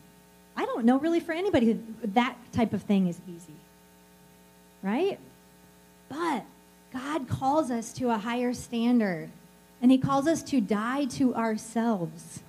I 0.56 0.65
don't 0.65 0.86
know 0.86 0.97
really 0.97 1.19
for 1.19 1.34
anybody 1.34 1.80
that 2.03 2.36
type 2.51 2.73
of 2.73 2.82
thing 2.82 3.08
is 3.08 3.19
easy. 3.27 3.53
Right? 4.82 5.19
But 6.10 6.45
God 6.91 7.27
calls 7.27 7.69
us 7.69 7.93
to 7.93 8.10
a 8.10 8.17
higher 8.17 8.53
standard. 8.53 9.30
And 9.81 9.91
He 9.91 9.97
calls 9.97 10.27
us 10.27 10.41
to 10.43 10.61
die 10.61 11.05
to 11.05 11.35
ourselves 11.35 12.41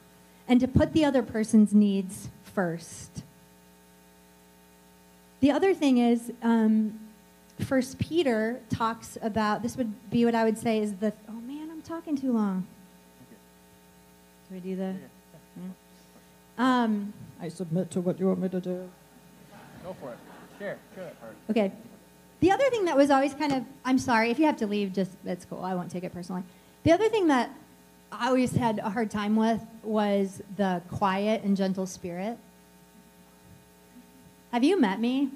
and 0.46 0.60
to 0.60 0.68
put 0.68 0.92
the 0.92 1.04
other 1.04 1.22
person's 1.22 1.74
needs 1.74 2.28
first. 2.42 3.22
The 5.40 5.50
other 5.50 5.74
thing 5.74 5.98
is, 5.98 6.32
um, 6.42 6.98
First 7.60 7.98
Peter 7.98 8.60
talks 8.70 9.18
about 9.20 9.62
this 9.62 9.76
would 9.76 10.10
be 10.10 10.24
what 10.24 10.34
I 10.34 10.44
would 10.44 10.58
say 10.58 10.78
is 10.78 10.94
the 10.94 11.12
oh 11.28 11.32
man, 11.32 11.70
I'm 11.70 11.82
talking 11.82 12.16
too 12.16 12.32
long. 12.32 12.66
Do 14.48 14.56
I 14.56 14.58
do 14.60 14.76
the? 14.76 14.94
Um, 16.56 17.12
I 17.40 17.48
submit 17.48 17.90
to 17.92 18.00
what 18.00 18.18
you 18.18 18.26
want 18.26 18.40
me 18.40 18.48
to 18.48 18.60
do. 18.60 18.88
Go 19.84 19.94
for 20.00 20.12
it. 20.12 20.18
Share. 20.58 20.78
Share 20.94 21.04
that 21.04 21.20
part. 21.20 21.36
Okay. 21.50 21.72
The 22.40 22.50
other 22.52 22.68
thing 22.70 22.84
that 22.84 22.96
was 22.96 23.10
always 23.10 23.34
kind 23.34 23.52
of, 23.52 23.64
I'm 23.84 23.98
sorry, 23.98 24.30
if 24.30 24.38
you 24.38 24.46
have 24.46 24.56
to 24.58 24.66
leave, 24.66 24.92
just, 24.92 25.10
that's 25.24 25.44
cool. 25.44 25.64
I 25.64 25.74
won't 25.74 25.90
take 25.90 26.04
it 26.04 26.12
personally. 26.12 26.42
The 26.88 26.94
other 26.94 27.10
thing 27.10 27.26
that 27.26 27.50
I 28.10 28.28
always 28.28 28.50
had 28.52 28.78
a 28.78 28.88
hard 28.88 29.10
time 29.10 29.36
with 29.36 29.60
was 29.82 30.40
the 30.56 30.80
quiet 30.90 31.42
and 31.42 31.54
gentle 31.54 31.84
spirit. 31.84 32.38
Have 34.52 34.64
you 34.64 34.80
met 34.80 34.98
me? 34.98 35.28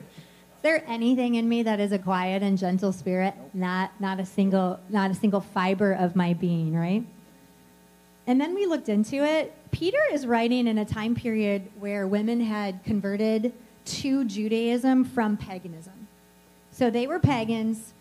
Is 0.00 0.62
there 0.62 0.82
anything 0.86 1.34
in 1.34 1.46
me 1.50 1.62
that 1.64 1.80
is 1.80 1.92
a 1.92 1.98
quiet 1.98 2.42
and 2.42 2.56
gentle 2.56 2.94
spirit? 2.94 3.34
Not, 3.52 3.90
not 4.00 4.20
a 4.20 4.24
single, 4.24 4.80
not 4.88 5.10
a 5.10 5.14
single 5.14 5.42
fiber 5.42 5.92
of 5.92 6.16
my 6.16 6.32
being, 6.32 6.74
right? 6.74 7.04
And 8.26 8.40
then 8.40 8.54
we 8.54 8.64
looked 8.64 8.88
into 8.88 9.16
it. 9.16 9.54
Peter 9.70 10.00
is 10.12 10.26
writing 10.26 10.66
in 10.66 10.78
a 10.78 10.86
time 10.86 11.14
period 11.14 11.68
where 11.78 12.06
women 12.06 12.40
had 12.40 12.82
converted 12.84 13.52
to 13.84 14.24
Judaism 14.24 15.04
from 15.04 15.36
paganism. 15.36 16.08
So 16.70 16.88
they 16.88 17.06
were 17.06 17.18
pagans. 17.18 17.92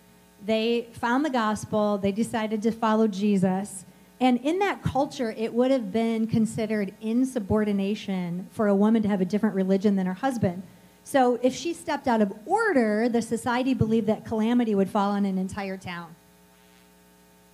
They 0.46 0.88
found 0.94 1.26
the 1.26 1.30
gospel. 1.30 1.98
They 1.98 2.12
decided 2.12 2.62
to 2.64 2.72
follow 2.72 3.08
Jesus. 3.08 3.86
And 4.22 4.40
in 4.40 4.60
that 4.60 4.84
culture, 4.84 5.34
it 5.38 5.54
would 5.54 5.72
have 5.72 5.92
been 5.94 6.28
considered 6.28 6.94
insubordination 7.02 8.48
for 8.52 8.68
a 8.68 8.76
woman 8.76 9.02
to 9.04 9.08
have 9.08 9.22
a 9.22 9.26
different 9.26 9.56
religion 9.56 9.96
than 9.96 10.06
her 10.06 10.14
husband. 10.14 10.64
So 11.04 11.40
if 11.42 11.56
she 11.56 11.74
stepped 11.74 12.08
out 12.08 12.22
of 12.22 12.34
order, 12.46 13.10
the 13.10 13.22
society 13.22 13.74
believed 13.74 14.08
that 14.08 14.26
calamity 14.26 14.76
would 14.76 14.90
fall 14.90 15.12
on 15.12 15.26
an 15.26 15.38
entire 15.38 15.78
town. 15.78 16.14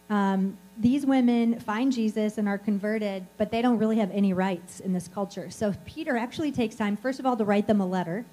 Um, 0.10 0.58
these 0.78 1.06
women 1.06 1.60
find 1.60 1.92
Jesus 1.92 2.38
and 2.38 2.48
are 2.48 2.58
converted, 2.58 3.26
but 3.38 3.52
they 3.52 3.62
don't 3.62 3.78
really 3.78 3.98
have 3.98 4.12
any 4.12 4.34
rights 4.34 4.80
in 4.80 4.94
this 4.94 5.08
culture. 5.08 5.50
So 5.50 5.74
Peter 5.86 6.18
actually 6.18 6.52
takes 6.52 6.76
time, 6.76 6.98
first 6.98 7.20
of 7.20 7.26
all, 7.26 7.38
to 7.38 7.46
write 7.46 7.66
them 7.68 7.80
a 7.80 7.86
letter. 7.86 8.26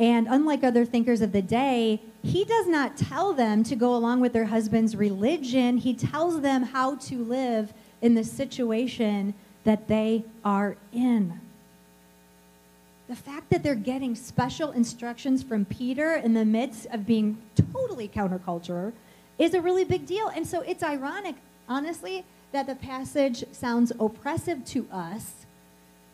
And 0.00 0.28
unlike 0.28 0.64
other 0.64 0.86
thinkers 0.86 1.20
of 1.20 1.32
the 1.32 1.42
day, 1.42 2.00
he 2.22 2.46
does 2.46 2.66
not 2.66 2.96
tell 2.96 3.34
them 3.34 3.62
to 3.64 3.76
go 3.76 3.94
along 3.94 4.20
with 4.20 4.32
their 4.32 4.46
husband's 4.46 4.96
religion. 4.96 5.76
He 5.76 5.92
tells 5.92 6.40
them 6.40 6.62
how 6.62 6.96
to 6.96 7.22
live 7.22 7.74
in 8.00 8.14
the 8.14 8.24
situation 8.24 9.34
that 9.64 9.88
they 9.88 10.24
are 10.42 10.78
in. 10.94 11.38
The 13.08 13.16
fact 13.16 13.50
that 13.50 13.62
they're 13.62 13.74
getting 13.74 14.14
special 14.14 14.70
instructions 14.70 15.42
from 15.42 15.66
Peter 15.66 16.14
in 16.14 16.32
the 16.32 16.46
midst 16.46 16.86
of 16.86 17.06
being 17.06 17.36
totally 17.70 18.08
counterculture 18.08 18.94
is 19.38 19.52
a 19.52 19.60
really 19.60 19.84
big 19.84 20.06
deal. 20.06 20.28
And 20.28 20.46
so 20.46 20.62
it's 20.62 20.82
ironic, 20.82 21.34
honestly, 21.68 22.24
that 22.52 22.66
the 22.66 22.74
passage 22.74 23.44
sounds 23.52 23.92
oppressive 24.00 24.64
to 24.66 24.86
us 24.90 25.39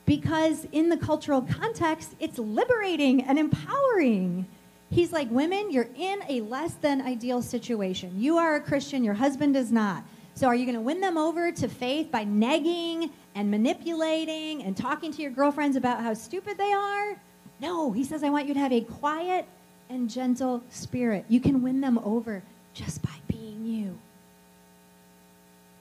because 0.06 0.66
in 0.72 0.88
the 0.88 0.96
cultural 0.96 1.42
context, 1.42 2.14
it's 2.18 2.38
liberating 2.38 3.22
and 3.22 3.38
empowering. 3.38 4.46
He's 4.88 5.12
like, 5.12 5.30
Women, 5.30 5.70
you're 5.70 5.88
in 5.96 6.20
a 6.28 6.40
less 6.42 6.74
than 6.74 7.02
ideal 7.02 7.42
situation. 7.42 8.12
You 8.16 8.38
are 8.38 8.54
a 8.54 8.60
Christian, 8.60 9.04
your 9.04 9.14
husband 9.14 9.56
is 9.56 9.70
not. 9.70 10.04
So, 10.34 10.46
are 10.46 10.54
you 10.54 10.64
going 10.64 10.76
to 10.76 10.82
win 10.82 11.00
them 11.00 11.16
over 11.16 11.50
to 11.50 11.68
faith 11.68 12.10
by 12.10 12.24
negging 12.24 13.10
and 13.34 13.50
manipulating 13.50 14.62
and 14.62 14.76
talking 14.76 15.12
to 15.12 15.22
your 15.22 15.30
girlfriends 15.30 15.76
about 15.76 16.02
how 16.02 16.14
stupid 16.14 16.56
they 16.56 16.72
are? 16.72 17.16
No, 17.60 17.92
he 17.92 18.04
says, 18.04 18.22
I 18.22 18.28
want 18.28 18.46
you 18.46 18.54
to 18.54 18.60
have 18.60 18.72
a 18.72 18.82
quiet 18.82 19.46
and 19.88 20.10
gentle 20.10 20.62
spirit. 20.70 21.24
You 21.28 21.40
can 21.40 21.62
win 21.62 21.80
them 21.80 21.98
over 21.98 22.42
just 22.74 23.02
by 23.02 23.14
being 23.28 23.64
you. 23.64 23.98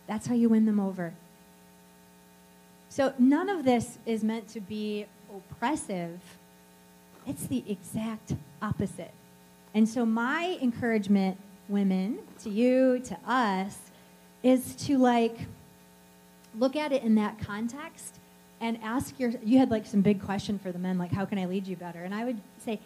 That's 0.07 0.25
how 0.25 0.35
you 0.35 0.49
win 0.49 0.65
them 0.65 0.79
over. 0.79 1.13
So 2.95 3.13
none 3.19 3.49
of 3.49 3.65
this 3.65 3.97
is 4.05 4.23
meant 4.23 4.47
to 4.53 4.61
be 4.61 5.05
oppressive. 5.29 6.17
It's 7.27 7.45
the 7.47 7.61
exact 7.67 8.35
opposite. 8.61 9.11
And 9.73 9.89
so 9.89 10.05
my 10.05 10.57
encouragement, 10.61 11.37
women, 11.67 12.19
to 12.43 12.49
you, 12.49 12.99
to 12.99 13.17
us, 13.27 13.77
is 14.43 14.77
to 14.87 14.97
like 14.97 15.39
look 16.57 16.77
at 16.77 16.93
it 16.93 17.03
in 17.03 17.15
that 17.15 17.37
context 17.37 18.15
and 18.61 18.79
ask 18.81 19.19
your 19.19 19.33
you 19.43 19.57
had 19.57 19.69
like 19.69 19.85
some 19.85 19.99
big 19.99 20.21
question 20.21 20.57
for 20.57 20.71
the 20.71 20.79
men 20.79 20.97
like 20.97 21.11
how 21.11 21.25
can 21.25 21.37
i 21.37 21.45
lead 21.45 21.67
you 21.67 21.75
better 21.75 22.03
and 22.05 22.15
i 22.15 22.23
would 22.23 22.39
say 22.63 22.79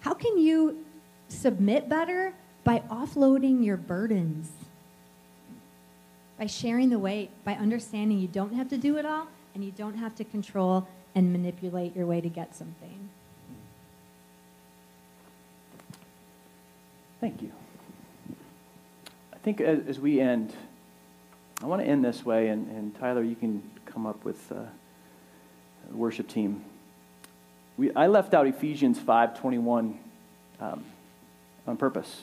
how 0.00 0.14
can 0.14 0.38
you 0.38 0.82
submit 1.28 1.90
better 1.90 2.32
by 2.64 2.80
offloading 2.90 3.64
your 3.64 3.76
burdens, 3.76 4.50
by 6.40 6.46
sharing 6.46 6.88
the 6.88 6.98
weight, 6.98 7.30
by 7.44 7.52
understanding 7.52 8.18
you 8.18 8.26
don't 8.26 8.54
have 8.54 8.66
to 8.70 8.78
do 8.78 8.96
it 8.96 9.04
all 9.04 9.28
and 9.54 9.62
you 9.62 9.70
don't 9.70 9.98
have 9.98 10.14
to 10.14 10.24
control 10.24 10.88
and 11.14 11.30
manipulate 11.30 11.94
your 11.94 12.06
way 12.06 12.18
to 12.22 12.30
get 12.30 12.56
something. 12.56 13.10
Thank 17.20 17.42
you. 17.42 17.52
I 19.34 19.36
think 19.42 19.60
as, 19.60 19.80
as 19.86 20.00
we 20.00 20.18
end, 20.18 20.54
I 21.62 21.66
want 21.66 21.82
to 21.82 21.86
end 21.86 22.02
this 22.02 22.24
way, 22.24 22.48
and, 22.48 22.70
and 22.70 22.98
Tyler, 22.98 23.22
you 23.22 23.36
can 23.36 23.62
come 23.84 24.06
up 24.06 24.24
with 24.24 24.50
uh, 24.50 24.62
worship 25.92 26.26
team. 26.26 26.64
We, 27.76 27.92
I 27.92 28.06
left 28.06 28.32
out 28.32 28.46
Ephesians 28.46 28.98
5.21 28.98 29.94
um, 30.58 30.84
on 31.66 31.76
purpose. 31.76 32.22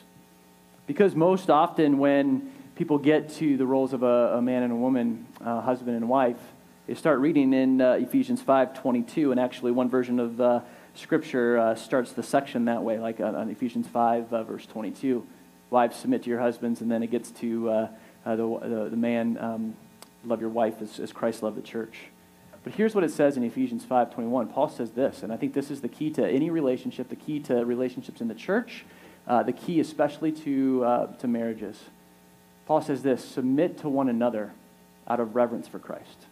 Because 0.88 1.14
most 1.14 1.50
often, 1.50 1.98
when 1.98 2.50
people 2.78 2.96
get 2.96 3.28
to 3.28 3.56
the 3.56 3.66
roles 3.66 3.92
of 3.92 4.04
a, 4.04 4.36
a 4.36 4.40
man 4.40 4.62
and 4.62 4.72
a 4.72 4.76
woman, 4.76 5.26
uh, 5.44 5.60
husband 5.60 5.96
and 5.96 6.08
wife, 6.08 6.38
they 6.86 6.94
start 6.94 7.18
reading 7.18 7.52
in 7.52 7.80
uh, 7.80 7.94
Ephesians 7.94 8.40
5:22, 8.40 9.32
and 9.32 9.40
actually, 9.40 9.72
one 9.72 9.90
version 9.90 10.20
of 10.20 10.40
uh, 10.40 10.60
Scripture 10.94 11.58
uh, 11.58 11.74
starts 11.74 12.12
the 12.12 12.22
section 12.22 12.66
that 12.66 12.84
way, 12.84 13.00
like 13.00 13.18
on, 13.18 13.50
Ephesians 13.50 13.88
5, 13.88 14.32
uh, 14.32 14.44
verse 14.44 14.64
22. 14.64 15.26
Wives, 15.70 15.96
submit 15.96 16.22
to 16.22 16.30
your 16.30 16.38
husbands, 16.38 16.80
and 16.80 16.88
then 16.88 17.02
it 17.02 17.10
gets 17.10 17.32
to 17.32 17.68
uh, 17.68 17.88
the, 18.24 18.36
the, 18.36 18.88
the, 18.90 18.96
man, 18.96 19.36
um, 19.38 19.76
love 20.24 20.40
your 20.40 20.48
wife 20.48 20.80
as, 20.80 21.00
as 21.00 21.12
Christ 21.12 21.42
loved 21.42 21.56
the 21.56 21.62
church. 21.62 21.96
But 22.62 22.74
here's 22.74 22.94
what 22.94 23.02
it 23.02 23.10
says 23.10 23.36
in 23.36 23.42
Ephesians 23.42 23.84
5:21. 23.84 24.52
Paul 24.52 24.68
says 24.68 24.92
this, 24.92 25.24
and 25.24 25.32
I 25.32 25.36
think 25.36 25.52
this 25.52 25.72
is 25.72 25.80
the 25.80 25.88
key 25.88 26.10
to 26.10 26.26
any 26.26 26.48
relationship, 26.48 27.08
the 27.08 27.16
key 27.16 27.40
to 27.40 27.64
relationships 27.64 28.20
in 28.20 28.28
the 28.28 28.36
church, 28.36 28.84
uh, 29.26 29.42
the 29.42 29.52
key, 29.52 29.80
especially 29.80 30.30
to, 30.30 30.84
uh, 30.84 31.06
to 31.16 31.26
marriages. 31.26 31.80
Paul 32.68 32.82
says 32.82 33.02
this 33.02 33.24
submit 33.24 33.78
to 33.78 33.88
one 33.88 34.10
another 34.10 34.52
out 35.08 35.20
of 35.20 35.34
reverence 35.34 35.66
for 35.66 35.78
Christ. 35.78 36.26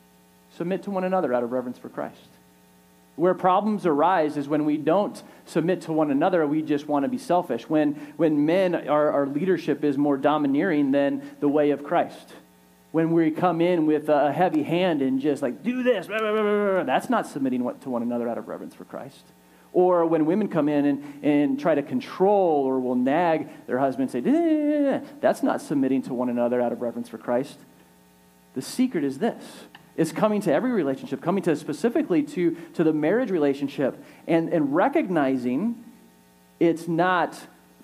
Submit 0.55 0.83
to 0.83 0.91
one 0.91 1.03
another 1.03 1.33
out 1.33 1.43
of 1.43 1.51
reverence 1.51 1.79
for 1.79 1.89
Christ. 1.89 2.29
Where 3.17 3.33
problems 3.33 3.87
arise 3.87 4.37
is 4.37 4.47
when 4.47 4.67
we 4.67 4.77
don't 4.77 5.21
submit 5.47 5.81
to 5.83 5.95
one 5.95 6.11
another, 6.11 6.47
we 6.47 6.61
just 6.61 6.87
want 6.87 7.05
to 7.05 7.09
be 7.09 7.17
selfish. 7.17 7.71
When, 7.71 7.95
when 8.19 8.45
men, 8.45 8.75
our, 8.75 9.11
our 9.11 9.27
leadership 9.27 9.83
is 9.83 9.97
more 9.97 10.19
domineering 10.19 10.91
than 10.91 11.23
the 11.41 11.49
way 11.49 11.71
of 11.71 11.83
Christ. 11.83 12.35
When 12.93 13.13
we 13.13 13.31
come 13.31 13.63
in 13.63 13.87
with 13.87 14.11
a 14.11 14.31
heavy 14.31 14.63
hand 14.63 15.01
and 15.01 15.19
just 15.19 15.41
like, 15.41 15.63
do 15.63 15.83
this, 15.83 16.07
that's 16.07 17.09
not 17.09 17.27
submitting 17.27 17.61
to 17.81 17.89
one 17.89 18.03
another 18.03 18.29
out 18.29 18.37
of 18.37 18.47
reverence 18.47 18.75
for 18.75 18.85
Christ. 18.85 19.25
Or 19.77 20.07
when 20.07 20.25
women 20.25 20.49
come 20.49 20.71
in 20.71 20.87
and, 20.87 21.21
and 21.23 21.61
try 21.61 21.75
to 21.75 21.83
control 21.83 22.65
or 22.65 22.81
will 22.81 22.95
nag 22.95 23.51
their 23.67 23.79
husband 23.79 24.09
and 24.15 24.25
say, 24.25 25.03
that's 25.21 25.43
not 25.43 25.61
submitting 25.61 26.01
to 26.05 26.15
one 26.15 26.31
another 26.31 26.63
out 26.63 26.73
of 26.73 26.81
reverence 26.81 27.11
for 27.11 27.19
Christ. 27.19 27.59
The 28.55 28.63
secret 28.63 29.05
is 29.05 29.19
this 29.19 29.45
is 29.95 30.13
coming 30.13 30.41
to 30.43 30.53
every 30.53 30.71
relationship, 30.71 31.21
coming 31.21 31.43
to 31.43 31.55
specifically 31.57 32.23
to, 32.23 32.57
to 32.73 32.85
the 32.85 32.93
marriage 32.93 33.31
relationship, 33.31 34.03
and, 34.27 34.51
and 34.51 34.75
recognizing 34.75 35.85
it's 36.59 36.89
not 36.89 37.39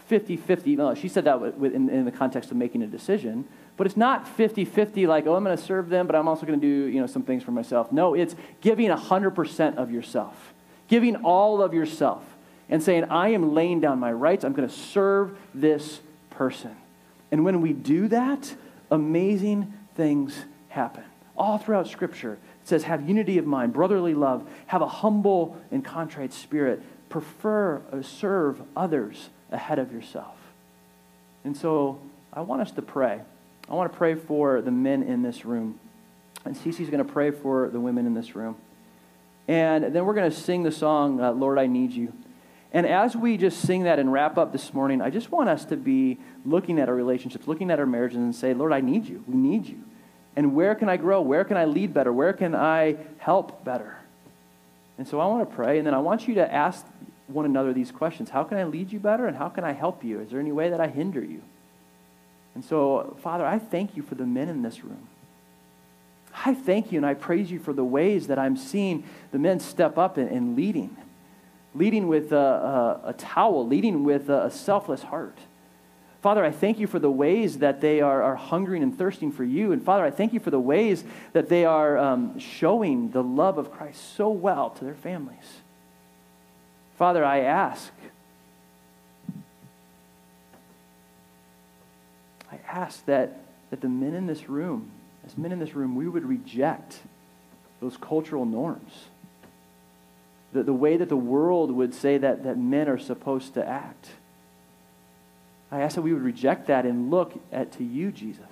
50 0.06 0.38
50. 0.38 0.76
No, 0.76 0.94
she 0.94 1.08
said 1.08 1.24
that 1.24 1.42
in, 1.42 1.90
in 1.90 2.06
the 2.06 2.10
context 2.10 2.50
of 2.50 2.56
making 2.56 2.80
a 2.82 2.86
decision, 2.86 3.46
but 3.76 3.86
it's 3.86 3.98
not 3.98 4.26
50 4.26 4.64
50 4.64 5.06
like, 5.06 5.26
oh, 5.26 5.34
I'm 5.34 5.44
going 5.44 5.56
to 5.56 5.62
serve 5.62 5.90
them, 5.90 6.06
but 6.06 6.16
I'm 6.16 6.26
also 6.26 6.46
going 6.46 6.58
to 6.58 6.66
do 6.66 6.90
you 6.90 7.00
know, 7.02 7.06
some 7.06 7.22
things 7.22 7.42
for 7.42 7.50
myself. 7.50 7.92
No, 7.92 8.14
it's 8.14 8.34
giving 8.62 8.88
100% 8.88 9.76
of 9.76 9.90
yourself, 9.90 10.51
giving 10.92 11.16
all 11.24 11.62
of 11.62 11.72
yourself, 11.72 12.22
and 12.68 12.82
saying, 12.82 13.04
I 13.04 13.30
am 13.30 13.54
laying 13.54 13.80
down 13.80 13.98
my 13.98 14.12
rights, 14.12 14.44
I'm 14.44 14.52
going 14.52 14.68
to 14.68 14.74
serve 14.74 15.38
this 15.54 16.02
person. 16.28 16.76
And 17.30 17.46
when 17.46 17.62
we 17.62 17.72
do 17.72 18.08
that, 18.08 18.54
amazing 18.90 19.72
things 19.94 20.44
happen 20.68 21.04
all 21.34 21.56
throughout 21.56 21.88
Scripture. 21.88 22.34
It 22.34 22.68
says, 22.68 22.82
have 22.82 23.08
unity 23.08 23.38
of 23.38 23.46
mind, 23.46 23.72
brotherly 23.72 24.12
love, 24.12 24.46
have 24.66 24.82
a 24.82 24.86
humble 24.86 25.56
and 25.70 25.82
contrite 25.82 26.34
spirit, 26.34 26.82
prefer, 27.08 27.80
uh, 27.90 28.02
serve 28.02 28.60
others 28.76 29.30
ahead 29.50 29.78
of 29.78 29.94
yourself. 29.94 30.36
And 31.42 31.56
so 31.56 32.02
I 32.34 32.42
want 32.42 32.60
us 32.60 32.70
to 32.72 32.82
pray. 32.82 33.18
I 33.66 33.74
want 33.74 33.90
to 33.90 33.96
pray 33.96 34.14
for 34.14 34.60
the 34.60 34.70
men 34.70 35.02
in 35.04 35.22
this 35.22 35.46
room. 35.46 35.80
And 36.44 36.54
Ceci's 36.54 36.90
going 36.90 37.02
to 37.02 37.10
pray 37.10 37.30
for 37.30 37.70
the 37.70 37.80
women 37.80 38.04
in 38.04 38.12
this 38.12 38.36
room. 38.36 38.56
And 39.48 39.94
then 39.94 40.04
we're 40.04 40.14
going 40.14 40.30
to 40.30 40.36
sing 40.36 40.62
the 40.62 40.72
song, 40.72 41.20
uh, 41.20 41.32
Lord, 41.32 41.58
I 41.58 41.66
Need 41.66 41.92
You. 41.92 42.12
And 42.72 42.86
as 42.86 43.14
we 43.14 43.36
just 43.36 43.60
sing 43.60 43.82
that 43.84 43.98
and 43.98 44.10
wrap 44.12 44.38
up 44.38 44.52
this 44.52 44.72
morning, 44.72 45.02
I 45.02 45.10
just 45.10 45.30
want 45.30 45.48
us 45.48 45.64
to 45.66 45.76
be 45.76 46.18
looking 46.44 46.78
at 46.78 46.88
our 46.88 46.94
relationships, 46.94 47.46
looking 47.46 47.70
at 47.70 47.78
our 47.78 47.86
marriages, 47.86 48.16
and 48.16 48.34
say, 48.34 48.54
Lord, 48.54 48.72
I 48.72 48.80
need 48.80 49.06
you. 49.06 49.22
We 49.26 49.36
need 49.36 49.66
you. 49.66 49.82
And 50.36 50.54
where 50.54 50.74
can 50.74 50.88
I 50.88 50.96
grow? 50.96 51.20
Where 51.20 51.44
can 51.44 51.58
I 51.58 51.66
lead 51.66 51.92
better? 51.92 52.12
Where 52.12 52.32
can 52.32 52.54
I 52.54 52.96
help 53.18 53.62
better? 53.64 53.98
And 54.96 55.06
so 55.06 55.20
I 55.20 55.26
want 55.26 55.48
to 55.48 55.54
pray, 55.54 55.78
and 55.78 55.86
then 55.86 55.94
I 55.94 55.98
want 55.98 56.26
you 56.26 56.34
to 56.36 56.52
ask 56.52 56.86
one 57.26 57.44
another 57.44 57.72
these 57.72 57.90
questions 57.90 58.30
How 58.30 58.44
can 58.44 58.56
I 58.56 58.64
lead 58.64 58.92
you 58.92 59.00
better, 59.00 59.26
and 59.26 59.36
how 59.36 59.48
can 59.48 59.64
I 59.64 59.72
help 59.72 60.02
you? 60.02 60.20
Is 60.20 60.30
there 60.30 60.40
any 60.40 60.52
way 60.52 60.70
that 60.70 60.80
I 60.80 60.88
hinder 60.88 61.22
you? 61.22 61.42
And 62.54 62.64
so, 62.64 63.16
Father, 63.22 63.44
I 63.44 63.58
thank 63.58 63.96
you 63.96 64.02
for 64.02 64.14
the 64.14 64.26
men 64.26 64.48
in 64.48 64.62
this 64.62 64.84
room. 64.84 65.08
I 66.34 66.54
thank 66.54 66.92
you 66.92 66.98
and 66.98 67.06
I 67.06 67.14
praise 67.14 67.50
you 67.50 67.58
for 67.58 67.72
the 67.72 67.84
ways 67.84 68.28
that 68.28 68.38
I'm 68.38 68.56
seeing 68.56 69.04
the 69.30 69.38
men 69.38 69.60
step 69.60 69.98
up 69.98 70.16
and, 70.16 70.30
and 70.30 70.56
leading, 70.56 70.96
leading 71.74 72.08
with 72.08 72.32
a, 72.32 72.36
a, 72.36 73.08
a 73.08 73.12
towel, 73.12 73.66
leading 73.66 74.04
with 74.04 74.30
a, 74.30 74.44
a 74.44 74.50
selfless 74.50 75.02
heart. 75.02 75.38
Father, 76.22 76.44
I 76.44 76.52
thank 76.52 76.78
you 76.78 76.86
for 76.86 77.00
the 77.00 77.10
ways 77.10 77.58
that 77.58 77.80
they 77.80 78.00
are, 78.00 78.22
are 78.22 78.36
hungering 78.36 78.84
and 78.84 78.96
thirsting 78.96 79.32
for 79.32 79.42
you. 79.42 79.72
And 79.72 79.84
Father, 79.84 80.04
I 80.04 80.12
thank 80.12 80.32
you 80.32 80.38
for 80.38 80.50
the 80.50 80.60
ways 80.60 81.02
that 81.32 81.48
they 81.48 81.64
are 81.64 81.98
um, 81.98 82.38
showing 82.38 83.10
the 83.10 83.24
love 83.24 83.58
of 83.58 83.72
Christ 83.72 84.14
so 84.16 84.30
well 84.30 84.70
to 84.70 84.84
their 84.84 84.94
families. 84.94 85.60
Father, 86.96 87.24
I 87.24 87.40
ask, 87.40 87.92
I 92.52 92.60
ask 92.68 93.04
that, 93.06 93.40
that 93.70 93.80
the 93.80 93.88
men 93.88 94.14
in 94.14 94.26
this 94.28 94.48
room, 94.48 94.92
as 95.26 95.38
men 95.38 95.52
in 95.52 95.58
this 95.58 95.74
room, 95.74 95.94
we 95.94 96.08
would 96.08 96.24
reject 96.24 96.98
those 97.80 97.96
cultural 97.96 98.44
norms. 98.44 98.92
The, 100.52 100.62
the 100.62 100.72
way 100.72 100.96
that 100.96 101.08
the 101.08 101.16
world 101.16 101.70
would 101.70 101.94
say 101.94 102.18
that, 102.18 102.44
that 102.44 102.58
men 102.58 102.88
are 102.88 102.98
supposed 102.98 103.54
to 103.54 103.66
act. 103.66 104.08
I 105.70 105.80
ask 105.80 105.94
that 105.94 106.02
we 106.02 106.12
would 106.12 106.22
reject 106.22 106.66
that 106.66 106.84
and 106.84 107.10
look 107.10 107.32
at 107.50 107.72
to 107.72 107.84
you, 107.84 108.12
Jesus. 108.12 108.44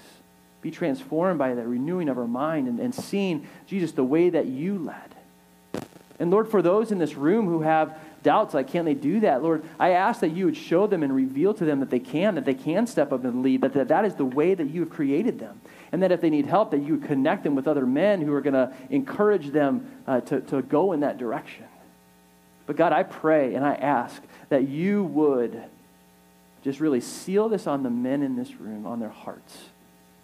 Be 0.62 0.70
transformed 0.70 1.38
by 1.38 1.54
the 1.54 1.66
renewing 1.66 2.08
of 2.08 2.18
our 2.18 2.26
mind 2.26 2.68
and, 2.68 2.80
and 2.80 2.94
seeing, 2.94 3.46
Jesus, 3.66 3.92
the 3.92 4.04
way 4.04 4.30
that 4.30 4.46
you 4.46 4.78
led. 4.78 5.84
And 6.18 6.30
Lord, 6.30 6.48
for 6.48 6.60
those 6.60 6.92
in 6.92 6.98
this 6.98 7.14
room 7.14 7.46
who 7.46 7.62
have 7.62 7.98
doubts, 8.22 8.52
like, 8.52 8.68
can 8.68 8.84
they 8.84 8.94
do 8.94 9.20
that? 9.20 9.42
Lord, 9.42 9.64
I 9.78 9.90
ask 9.90 10.20
that 10.20 10.30
you 10.30 10.44
would 10.44 10.56
show 10.56 10.86
them 10.86 11.02
and 11.02 11.14
reveal 11.14 11.54
to 11.54 11.64
them 11.64 11.80
that 11.80 11.90
they 11.90 11.98
can, 11.98 12.34
that 12.34 12.44
they 12.44 12.54
can 12.54 12.86
step 12.86 13.12
up 13.12 13.24
and 13.24 13.42
lead, 13.42 13.62
that 13.62 13.72
that, 13.72 13.88
that 13.88 14.04
is 14.04 14.14
the 14.14 14.24
way 14.24 14.54
that 14.54 14.68
you 14.68 14.80
have 14.80 14.90
created 14.90 15.38
them. 15.38 15.60
And 15.92 16.02
that 16.02 16.12
if 16.12 16.20
they 16.20 16.30
need 16.30 16.46
help, 16.46 16.70
that 16.70 16.82
you 16.82 16.98
connect 16.98 17.42
them 17.42 17.54
with 17.54 17.66
other 17.66 17.84
men 17.84 18.20
who 18.20 18.32
are 18.32 18.40
going 18.40 18.54
to 18.54 18.72
encourage 18.90 19.48
them 19.48 19.90
uh, 20.06 20.20
to, 20.22 20.40
to 20.42 20.62
go 20.62 20.92
in 20.92 21.00
that 21.00 21.18
direction. 21.18 21.64
But 22.66 22.76
God, 22.76 22.92
I 22.92 23.02
pray 23.02 23.54
and 23.54 23.64
I 23.64 23.74
ask 23.74 24.22
that 24.48 24.68
you 24.68 25.02
would 25.04 25.60
just 26.62 26.78
really 26.78 27.00
seal 27.00 27.48
this 27.48 27.66
on 27.66 27.82
the 27.82 27.90
men 27.90 28.22
in 28.22 28.36
this 28.36 28.54
room, 28.60 28.86
on 28.86 29.00
their 29.00 29.08
hearts. 29.08 29.58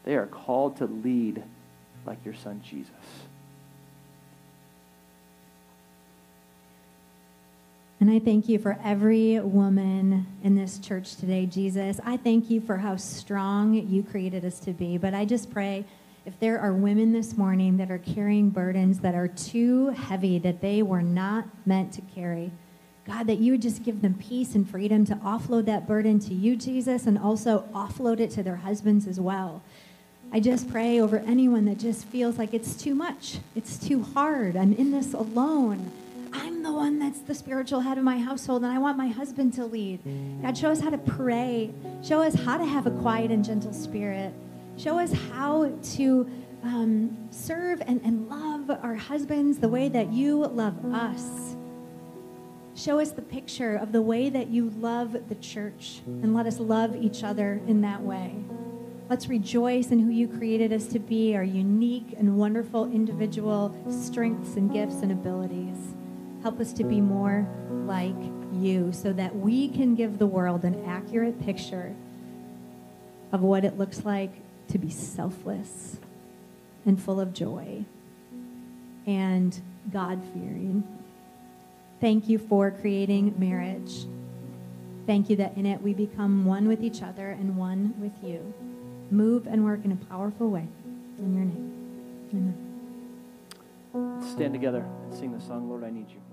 They 0.04 0.14
are 0.14 0.26
called 0.26 0.76
to 0.76 0.86
lead 0.86 1.42
like 2.04 2.24
your 2.24 2.34
son 2.34 2.62
Jesus. 2.64 2.92
And 7.98 8.10
I 8.10 8.18
thank 8.18 8.48
you 8.48 8.58
for 8.58 8.78
every 8.84 9.40
woman 9.40 10.26
in 10.44 10.54
this 10.54 10.78
church 10.78 11.16
today, 11.16 11.46
Jesus. 11.46 11.98
I 12.04 12.18
thank 12.18 12.50
you 12.50 12.60
for 12.60 12.76
how 12.76 12.96
strong 12.96 13.72
you 13.72 14.02
created 14.02 14.44
us 14.44 14.60
to 14.60 14.72
be. 14.72 14.98
But 14.98 15.14
I 15.14 15.24
just 15.24 15.50
pray 15.50 15.86
if 16.26 16.38
there 16.38 16.60
are 16.60 16.74
women 16.74 17.12
this 17.12 17.38
morning 17.38 17.78
that 17.78 17.90
are 17.90 17.98
carrying 17.98 18.50
burdens 18.50 19.00
that 19.00 19.14
are 19.14 19.28
too 19.28 19.90
heavy, 19.90 20.38
that 20.40 20.60
they 20.60 20.82
were 20.82 21.00
not 21.00 21.46
meant 21.64 21.94
to 21.94 22.02
carry, 22.14 22.50
God, 23.06 23.28
that 23.28 23.38
you 23.38 23.52
would 23.52 23.62
just 23.62 23.82
give 23.82 24.02
them 24.02 24.14
peace 24.14 24.54
and 24.54 24.68
freedom 24.68 25.06
to 25.06 25.14
offload 25.16 25.64
that 25.64 25.86
burden 25.86 26.18
to 26.20 26.34
you, 26.34 26.54
Jesus, 26.54 27.06
and 27.06 27.16
also 27.16 27.64
offload 27.72 28.20
it 28.20 28.30
to 28.32 28.42
their 28.42 28.56
husbands 28.56 29.06
as 29.06 29.18
well. 29.18 29.62
I 30.32 30.40
just 30.40 30.70
pray 30.70 31.00
over 31.00 31.18
anyone 31.20 31.64
that 31.64 31.78
just 31.78 32.04
feels 32.04 32.36
like 32.36 32.52
it's 32.52 32.74
too 32.74 32.94
much. 32.94 33.38
It's 33.54 33.78
too 33.78 34.02
hard. 34.02 34.54
I'm 34.56 34.74
in 34.74 34.90
this 34.90 35.14
alone. 35.14 35.92
The 36.66 36.72
one 36.72 36.98
that's 36.98 37.20
the 37.20 37.32
spiritual 37.32 37.78
head 37.78 37.96
of 37.96 38.02
my 38.02 38.18
household, 38.18 38.64
and 38.64 38.72
I 38.72 38.78
want 38.78 38.98
my 38.98 39.06
husband 39.06 39.52
to 39.52 39.64
lead. 39.64 40.00
God, 40.42 40.58
show 40.58 40.72
us 40.72 40.80
how 40.80 40.90
to 40.90 40.98
pray. 40.98 41.72
Show 42.02 42.20
us 42.20 42.34
how 42.34 42.58
to 42.58 42.64
have 42.64 42.88
a 42.88 42.90
quiet 42.90 43.30
and 43.30 43.44
gentle 43.44 43.72
spirit. 43.72 44.34
Show 44.76 44.98
us 44.98 45.12
how 45.12 45.70
to 45.94 46.28
um, 46.64 47.28
serve 47.30 47.80
and, 47.86 48.00
and 48.02 48.28
love 48.28 48.68
our 48.82 48.96
husbands 48.96 49.58
the 49.58 49.68
way 49.68 49.88
that 49.88 50.12
you 50.12 50.44
love 50.44 50.84
us. 50.92 51.54
Show 52.74 52.98
us 52.98 53.12
the 53.12 53.22
picture 53.22 53.76
of 53.76 53.92
the 53.92 54.02
way 54.02 54.28
that 54.28 54.48
you 54.48 54.70
love 54.70 55.28
the 55.28 55.36
church 55.36 56.00
and 56.04 56.34
let 56.34 56.46
us 56.46 56.58
love 56.58 56.96
each 56.96 57.22
other 57.22 57.60
in 57.68 57.80
that 57.82 58.02
way. 58.02 58.34
Let's 59.08 59.28
rejoice 59.28 59.92
in 59.92 60.00
who 60.00 60.10
you 60.10 60.26
created 60.26 60.72
us 60.72 60.88
to 60.88 60.98
be, 60.98 61.36
our 61.36 61.44
unique 61.44 62.14
and 62.18 62.36
wonderful 62.36 62.90
individual 62.92 63.72
strengths 63.88 64.56
and 64.56 64.72
gifts 64.72 65.02
and 65.02 65.12
abilities. 65.12 65.95
Help 66.46 66.60
us 66.60 66.72
to 66.74 66.84
be 66.84 67.00
more 67.00 67.44
like 67.86 68.14
you 68.52 68.92
so 68.92 69.12
that 69.12 69.34
we 69.34 69.66
can 69.66 69.96
give 69.96 70.20
the 70.20 70.28
world 70.28 70.62
an 70.62 70.80
accurate 70.84 71.44
picture 71.44 71.92
of 73.32 73.40
what 73.40 73.64
it 73.64 73.76
looks 73.76 74.04
like 74.04 74.30
to 74.68 74.78
be 74.78 74.88
selfless 74.88 75.96
and 76.84 77.02
full 77.02 77.18
of 77.18 77.34
joy 77.34 77.84
and 79.08 79.60
God 79.92 80.22
fearing. 80.32 80.84
Thank 82.00 82.28
you 82.28 82.38
for 82.38 82.70
creating 82.70 83.34
marriage. 83.36 84.06
Thank 85.04 85.28
you 85.28 85.34
that 85.34 85.56
in 85.56 85.66
it 85.66 85.82
we 85.82 85.94
become 85.94 86.44
one 86.44 86.68
with 86.68 86.80
each 86.84 87.02
other 87.02 87.30
and 87.30 87.56
one 87.56 87.92
with 87.98 88.12
you. 88.22 88.54
Move 89.10 89.48
and 89.48 89.64
work 89.64 89.84
in 89.84 89.90
a 89.90 89.96
powerful 89.96 90.48
way. 90.48 90.68
In 91.18 91.34
your 91.34 91.44
name. 91.44 92.62
Amen. 93.92 94.22
Stand 94.32 94.52
together 94.52 94.86
and 95.02 95.12
sing 95.12 95.32
the 95.32 95.40
song, 95.40 95.68
Lord, 95.68 95.82
I 95.82 95.90
Need 95.90 96.08
You. 96.10 96.25